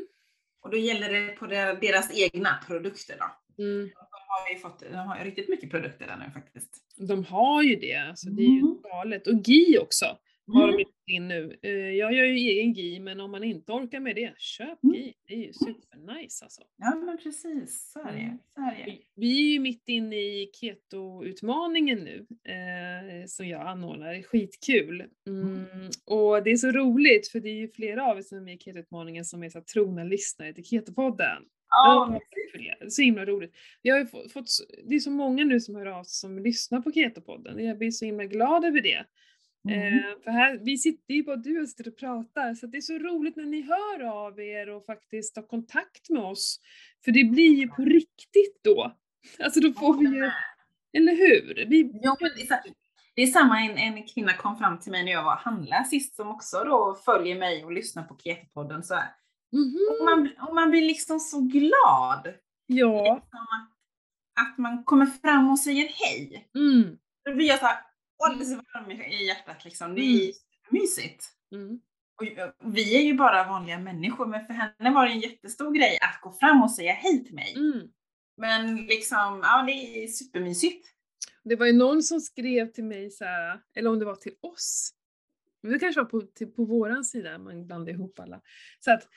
Och 0.61 0.69
då 0.69 0.77
gäller 0.77 1.13
det 1.13 1.27
på 1.31 1.45
der- 1.47 1.77
deras 1.81 2.11
egna 2.17 2.59
produkter 2.67 3.15
då. 3.19 3.63
mm, 3.63 3.85
De 3.87 4.17
har 4.27 4.53
ju 4.53 4.59
fått, 4.59 4.79
de 4.79 4.95
har 4.95 5.17
ju 5.17 5.23
riktigt 5.23 5.49
mycket 5.49 5.71
produkter 5.71 6.07
där 6.07 6.17
nu 6.25 6.31
faktiskt. 6.33 6.83
de 7.07 7.23
har 7.25 7.63
ju 7.63 7.75
det, 7.75 7.95
alltså, 7.95 8.29
det 8.29 8.41
är 8.43 8.47
ju 8.53 8.59
Mm. 8.59 8.81
galet. 8.81 9.27
Och 9.27 9.33
GI 9.47 9.77
också 9.77 10.05
har 10.53 10.67
de 10.67 10.73
Mm. 10.73 10.85
in 11.07 11.27
nu. 11.27 11.59
Eh, 11.61 11.71
jag 11.71 12.13
gör 12.13 12.23
ju 12.25 12.33
egen 12.49 12.73
GI, 12.73 12.99
men 12.99 13.19
om 13.19 13.31
man 13.31 13.43
inte 13.43 13.71
orkar 13.71 13.99
med 13.99 14.15
det, 14.15 14.33
köp 14.37 14.83
Mm. 14.83 14.95
GI. 14.95 15.13
Det 15.27 15.33
är 15.33 15.37
ju 15.37 15.53
supernice 15.53 16.43
alltså. 16.45 16.61
Ja 16.77 16.95
men 16.95 17.17
precis, 17.17 17.91
så 17.93 17.99
är 17.99 18.11
det. 18.13 18.19
Mm. 18.19 18.37
Så 18.55 18.61
är 18.61 18.85
det. 18.85 18.97
Vi- 19.15 19.49
är 19.49 19.53
ju 19.53 19.59
mitt 19.59 19.83
inne 19.89 20.15
i 20.15 20.51
keto-utmaningen 20.61 21.97
nu 21.99 22.25
eh, 22.53 23.25
som 23.25 23.47
jag 23.47 23.67
anordnar, 23.67 24.11
det 24.13 24.17
är 24.17 24.23
skitkul. 24.23 25.03
Mm. 25.27 25.65
Och 26.05 26.43
det 26.43 26.51
är 26.51 26.57
så 26.57 26.71
roligt 26.71 27.27
för 27.27 27.39
det 27.39 27.49
är 27.49 27.53
ju 27.55 27.67
flera 27.71 28.05
av 28.05 28.17
er 28.17 28.21
som 28.21 28.37
är 28.37 28.41
med 28.41 28.53
i 28.55 28.57
keto-utmaningen 28.57 29.25
som 29.25 29.43
är 29.43 29.49
så 29.49 29.61
trogna 29.61 30.03
lyssnare 30.03 30.53
till 30.53 30.63
Ketopodden. 30.65 31.43
Ja, 31.69 32.19
Ja, 32.53 32.89
Så 32.89 33.01
himla 33.01 33.25
roligt. 33.25 33.55
Jag 33.81 33.95
har 33.95 34.29
fått, 34.29 34.47
det 34.85 34.95
är 34.95 34.99
så 34.99 35.11
många 35.11 35.45
nu 35.45 35.59
som 35.59 35.75
hör 35.75 35.85
av 35.85 36.03
sig 36.03 36.13
som 36.13 36.39
lyssnar 36.39 36.81
på 36.81 36.91
Ketopodden. 36.91 37.65
Jag 37.65 37.77
blir 37.77 37.91
så 37.91 38.05
himla 38.05 38.25
glad 38.25 38.65
över 38.65 38.81
det. 38.81 39.05
Mm. 39.69 39.97
Eh, 39.97 40.03
för 40.23 40.31
här, 40.31 40.57
vi 40.57 40.77
sitter 40.77 41.13
ju 41.13 41.23
bara 41.23 41.35
du 41.35 41.61
och 41.61 41.69
sitter 41.69 41.87
och 41.87 41.97
pratar, 41.97 42.53
så 42.53 42.67
det 42.67 42.77
är 42.77 42.81
så 42.81 42.93
roligt 42.93 43.35
när 43.35 43.45
ni 43.45 43.61
hör 43.61 44.03
av 44.03 44.39
er 44.39 44.69
och 44.69 44.85
faktiskt 44.85 45.35
tar 45.35 45.41
kontakt 45.41 46.09
med 46.09 46.23
oss. 46.23 46.59
För 47.05 47.11
det 47.11 47.23
blir 47.23 47.55
ju 47.55 47.67
på 47.67 47.81
riktigt 47.81 48.63
då. 48.63 48.95
Alltså 49.39 49.59
då 49.59 49.73
får 49.73 49.97
vi 49.97 50.05
ju, 50.05 50.31
eller 50.93 51.15
hur? 51.15 51.65
Vi, 51.69 51.83
men 51.83 52.31
det, 53.15 53.21
är, 53.21 53.27
samma, 53.27 53.59
en, 53.59 53.77
en 53.77 54.07
kvinna 54.07 54.33
kom 54.33 54.57
fram 54.57 54.79
till 54.79 54.91
mig 54.91 55.03
när 55.05 55.11
jag 55.11 55.23
var 55.23 55.33
och 55.33 55.39
handlade 55.39 55.85
sist 55.85 56.15
som 56.15 56.27
också 56.27 56.63
då 56.63 56.99
följer 57.05 57.39
mig 57.39 57.65
och 57.65 57.71
lyssnar 57.71 58.03
på 58.03 58.17
Ketopodden. 58.17 58.83
Så 58.83 58.93
här. 58.93 59.09
Mhm. 59.51 59.77
Och, 59.91 60.05
man, 60.05 60.47
och 60.47 60.55
man 60.55 60.71
blir 60.71 60.81
liksom 60.81 61.19
så 61.19 61.41
glad. 61.41 62.33
Ja. 62.65 63.03
Liksom 63.03 63.39
att, 63.39 63.71
att 64.47 64.57
man 64.57 64.83
kommer 64.83 65.05
fram 65.05 65.49
och 65.49 65.59
säger 65.59 65.87
hej. 65.87 66.49
Mm. 66.55 66.97
Då 67.25 67.35
blir 67.35 67.47
jag 67.47 67.59
så 67.59 67.65
här, 67.65 67.77
det 68.27 68.43
är 68.43 68.45
så 68.45 68.55
varm 68.55 68.91
i- 68.91 69.25
hjärtat 69.27 69.65
liksom. 69.65 69.95
Det 69.95 70.01
är 70.01 70.33
mysigt. 70.69 71.25
Mm. 71.51 71.79
Och 72.17 72.27
eh, 72.27 72.49
vi 72.63 72.97
är 72.97 73.01
ju 73.01 73.13
bara 73.13 73.43
vanliga 73.47 73.79
människor, 73.79 74.25
men 74.25 74.45
för 74.45 74.53
henne 74.53 74.91
var 74.95 75.05
det 75.05 75.11
en 75.11 75.19
jättestor 75.19 75.71
grej 75.71 75.97
att 76.01 76.21
gå 76.21 76.31
fram 76.31 76.63
och 76.63 76.71
säga 76.71 76.93
hej 76.93 77.25
till 77.25 77.35
mig. 77.35 77.53
Mm. 77.55 77.87
Men 78.37 78.75
liksom, 78.75 79.39
ja 79.43 79.63
det 79.67 79.71
är 80.03 80.07
supermysigt. 80.07 80.87
Det 81.43 81.55
var 81.55 81.65
ju 81.65 81.73
någon 81.73 82.03
som 82.03 82.21
skrev 82.21 82.71
till 82.71 82.83
mig 82.83 83.11
så 83.11 83.25
här, 83.25 83.59
eller 83.75 83.89
om 83.89 83.99
det 83.99 84.05
var 84.05 84.15
till 84.15 84.33
oss. 84.41 84.93
Det 85.61 85.79
kanske 85.79 86.01
var 86.01 86.09
på, 86.09 86.21
till, 86.21 86.47
på 86.47 86.65
våran 86.65 87.03
sida, 87.05 87.37
man 87.37 87.67
blandar 87.67 87.93
ihop 87.93 88.19
alla. 88.19 88.41
Så 88.79 88.91
att, 88.91 89.07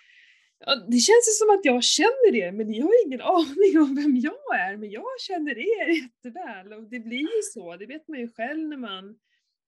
det 0.66 0.98
känns 0.98 1.28
ju 1.28 1.32
som 1.32 1.50
att 1.50 1.64
jag 1.64 1.84
känner 1.84 2.34
er, 2.34 2.52
men 2.52 2.66
ni 2.66 2.80
har 2.80 3.06
ingen 3.06 3.20
aning 3.20 3.80
om 3.82 3.94
vem 3.94 4.16
jag 4.16 4.60
är. 4.60 4.76
Men 4.76 4.90
jag 4.90 5.20
känner 5.20 5.58
er 5.58 6.02
jätteväl 6.02 6.72
och 6.72 6.82
det 6.82 7.00
blir 7.00 7.18
ju 7.18 7.42
så, 7.52 7.76
det 7.76 7.86
vet 7.86 8.08
man 8.08 8.20
ju 8.20 8.28
själv 8.28 8.68
när 8.68 8.76
man 8.76 9.18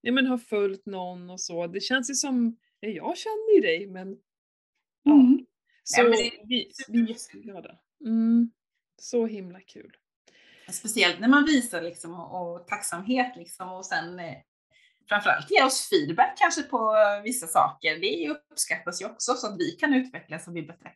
ja, 0.01 0.13
men 0.13 0.27
har 0.27 0.39
följt 0.39 0.87
någon 0.87 1.31
och 1.31 1.41
så. 1.41 1.67
Det 1.67 1.81
känns 1.81 2.11
ju 2.11 2.15
som, 2.15 2.57
ja, 2.81 2.89
jag 2.89 3.19
känner 3.19 3.55
ju 3.55 3.61
dig 3.61 3.87
men 3.87 4.19
ja. 5.03 5.13
Mm. 5.13 5.47
Så 5.85 6.01
Ja, 6.01 6.05
men 6.05 6.13
det 6.13 6.31
vi, 6.45 6.71
vi 6.89 7.01
är 7.01 7.09
jätteglada. 7.09 7.79
Mm, 8.05 8.51
så 8.97 9.27
himla 9.27 9.61
kul. 9.61 9.97
Speciellt 10.71 11.21
när 11.21 11.29
man 11.29 11.45
visar 11.45 11.83
liksom 11.83 12.21
och, 12.21 12.55
och 12.55 12.67
tacksamhet 12.67 13.37
liksom 13.37 13.73
och 13.73 13.87
sen 13.87 14.19
eh, 14.19 14.37
framförallt 15.09 15.51
ge 15.51 15.63
oss 15.65 15.89
feedback 15.89 16.39
kanske 16.39 16.63
på 16.63 16.95
vissa 17.25 17.47
saker. 17.47 17.99
Det 17.99 18.29
uppskattas 18.31 19.03
ju 19.03 19.07
också 19.07 19.35
så 19.35 19.47
att 19.53 19.59
vi 19.59 19.71
kan 19.71 19.95
utvecklas 19.95 20.47
och 20.47 20.53
bli 20.53 20.63
bättre. 20.63 20.93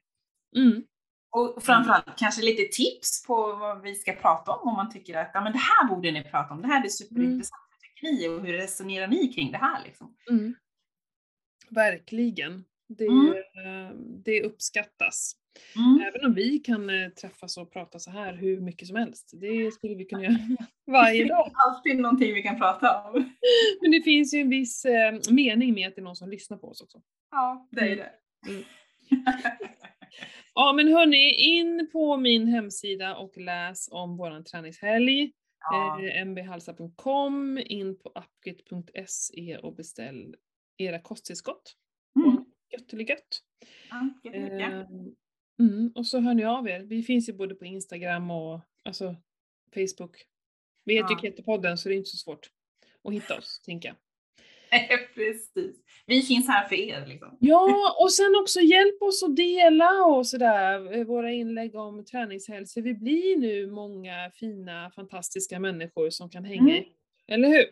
Mm. 0.57 0.83
Och 1.31 1.63
framförallt 1.65 2.19
kanske 2.19 2.43
lite 2.43 2.77
tips 2.77 3.27
på 3.27 3.53
vad 3.57 3.83
vi 3.83 3.95
ska 3.95 4.13
prata 4.13 4.53
om 4.53 4.69
om 4.69 4.75
man 4.77 4.91
tycker 4.93 5.15
att 5.19 5.31
ja, 5.35 5.41
men 5.41 5.53
det 5.53 5.59
här 5.59 5.89
borde 5.89 6.11
ni 6.11 6.23
prata 6.25 6.55
om. 6.55 6.63
Det 6.63 6.69
här 6.69 6.85
är 6.85 6.89
superintressant. 6.89 7.63
Hur 7.81 7.89
tycker 7.89 8.13
ni 8.23 8.29
och 8.29 8.47
hur 8.47 8.53
resonerar 8.53 9.07
ni 9.07 9.33
kring 9.33 9.53
det 9.53 9.59
här? 9.59 9.85
Liksom? 9.85 10.17
Mm. 10.31 10.55
Verkligen. 11.71 12.65
Det, 12.89 13.05
Mm. 13.07 13.29
eh, 13.33 13.95
det 14.25 14.43
uppskattas. 14.43 15.37
Mm. 15.77 16.01
Även 16.09 16.27
om 16.27 16.35
vi 16.35 16.59
kan 16.59 16.91
eh, 16.91 17.09
träffas 17.09 17.57
och 17.57 17.73
prata 17.73 17.99
så 17.99 18.11
här 18.11 18.35
hur 18.35 18.61
mycket 18.61 18.89
som 18.89 18.97
helst. 18.97 19.31
Det 19.41 19.75
skulle 19.75 19.95
vi 19.95 20.05
kunna 20.05 20.25
göra 20.25 20.39
varje 20.87 21.25
dag. 21.25 21.53
Alltid 21.55 21.99
någonting 21.99 22.35
vi 22.35 22.43
kan 22.43 22.59
prata 22.59 23.03
om. 23.03 23.13
Men 23.83 23.91
det 23.91 24.03
finns 24.03 24.35
ju 24.35 24.41
en 24.41 24.51
viss 24.51 24.85
eh, 24.85 25.19
mening 25.31 25.75
med 25.75 25.89
att 25.89 25.95
det 25.95 26.01
är 26.01 26.05
någon 26.05 26.17
som 26.17 26.31
lyssnar 26.31 26.57
på 26.57 26.69
oss 26.69 26.81
också. 26.83 27.03
Ja, 27.31 27.69
det 27.71 27.81
är 27.81 27.97
det. 27.97 28.13
Mm. 28.49 28.65
Ja 30.55 30.73
men 30.73 30.89
hörni, 30.89 31.31
in 31.31 31.89
på 31.93 32.17
min 32.17 32.47
hemsida 32.47 33.17
och 33.17 33.37
läs 33.37 33.89
om 33.93 34.17
våran 34.17 34.45
träningshelg. 34.45 35.33
Ja. 35.61 36.03
Eh, 36.03 36.25
mbhalsa.com, 36.25 37.59
in 37.59 37.99
på 37.99 38.09
upgit.se 38.09 39.57
och 39.57 39.75
beställ 39.75 40.37
era 40.79 41.01
kosttillskott. 41.01 41.75
Mm. 42.17 42.45
Gött 42.71 42.93
eller 42.93 43.11
gött. 43.11 43.43
Ja. 43.91 44.31
Ehm, 44.33 45.15
Mm, 45.59 45.93
och 45.95 46.07
så 46.07 46.21
hör 46.21 46.35
ni 46.35 46.45
av 46.45 46.69
er. 46.69 46.81
Vi 46.81 47.03
finns 47.03 47.29
ju 47.29 47.33
både 47.33 47.55
på 47.55 47.65
Instagram 47.65 48.31
och 48.31 48.61
alltså, 48.85 49.17
Facebook. 49.75 50.17
Vi 50.85 50.95
heter 50.95 51.09
Ja. 51.11 51.19
ju 51.23 51.31
Ketopodden 51.31 51.79
så 51.79 51.89
det 51.89 51.95
är 51.95 51.97
inte 51.97 52.11
så 52.11 52.17
svårt 52.17 52.51
att 53.05 53.13
hitta 53.15 53.39
oss, 53.39 53.61
tänker 53.65 53.89
jag. 53.89 53.97
Precis. 55.15 55.77
Vi 56.07 56.23
finns 56.23 56.49
här 56.49 56.69
för 56.69 56.75
er. 56.77 57.07
Liksom. 57.07 57.37
Ja, 57.41 57.97
och 58.01 58.13
sen 58.13 58.35
också 58.43 58.61
hjälp 58.61 59.03
oss 59.03 59.23
att 59.23 59.37
dela 59.37 60.05
och 60.05 60.27
sådär, 60.27 60.97
eh, 60.99 61.05
våra 61.05 61.33
inlägg 61.33 61.75
om 61.75 62.05
träningshälsa. 62.05 62.81
Vi 62.81 62.95
blir 62.95 63.37
nu 63.37 63.71
många 63.71 64.31
fina, 64.35 64.91
fantastiska 64.91 65.61
människor 65.61 66.11
som 66.11 66.31
kan 66.31 66.45
hänga 66.45 66.77
Mm. 66.77 66.85
Eller 67.29 67.49
hur? 67.49 67.65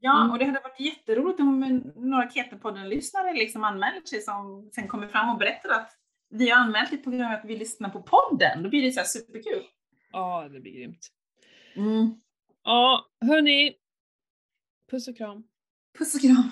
Ja, 0.00 0.20
Mm. 0.20 0.30
och 0.32 0.38
det 0.38 0.44
hade 0.44 0.60
varit 0.60 0.80
jätteroligt 0.80 1.40
om 1.40 1.82
några 1.96 2.28
Keto-podden-lyssnare 2.30 3.32
liksom 3.34 3.64
anmäler 3.64 4.00
sig 4.00 4.20
som 4.20 4.70
sen 4.74 4.88
kommer 4.88 5.08
fram 5.08 5.30
och 5.30 5.38
berättar 5.38 5.70
att 5.70 5.90
vi 6.30 6.50
har 6.50 6.58
anmält 6.60 6.90
det 6.90 6.96
på 6.96 7.10
grund 7.10 7.24
av 7.24 7.32
att 7.32 7.44
vi 7.44 7.56
lyssnar 7.56 7.88
på 7.88 8.02
podden. 8.02 8.62
Då 8.62 8.68
blir 8.68 8.82
det 8.82 8.92
så 8.92 9.04
superkul. 9.04 9.62
Ja, 10.12 10.48
det 10.52 10.60
blir 10.60 10.72
grymt. 10.72 11.08
Mm. 11.76 12.14
Ja, 12.64 13.06
hörni. 13.20 13.74
Puss 14.90 15.08
och 15.08 15.16
kram. 15.16 15.42
Puss 15.98 16.14
och 16.14 16.20
kram. 16.20 16.50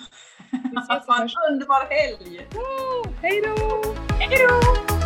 Vi 0.51 0.79
ses 0.79 1.07
Ha 1.07 1.23
en 1.23 1.53
underbar 1.53 1.89
helg! 1.89 2.47
Hej 3.21 3.41
då! 3.41 3.95
Hej 4.19 4.47
då! 4.47 4.98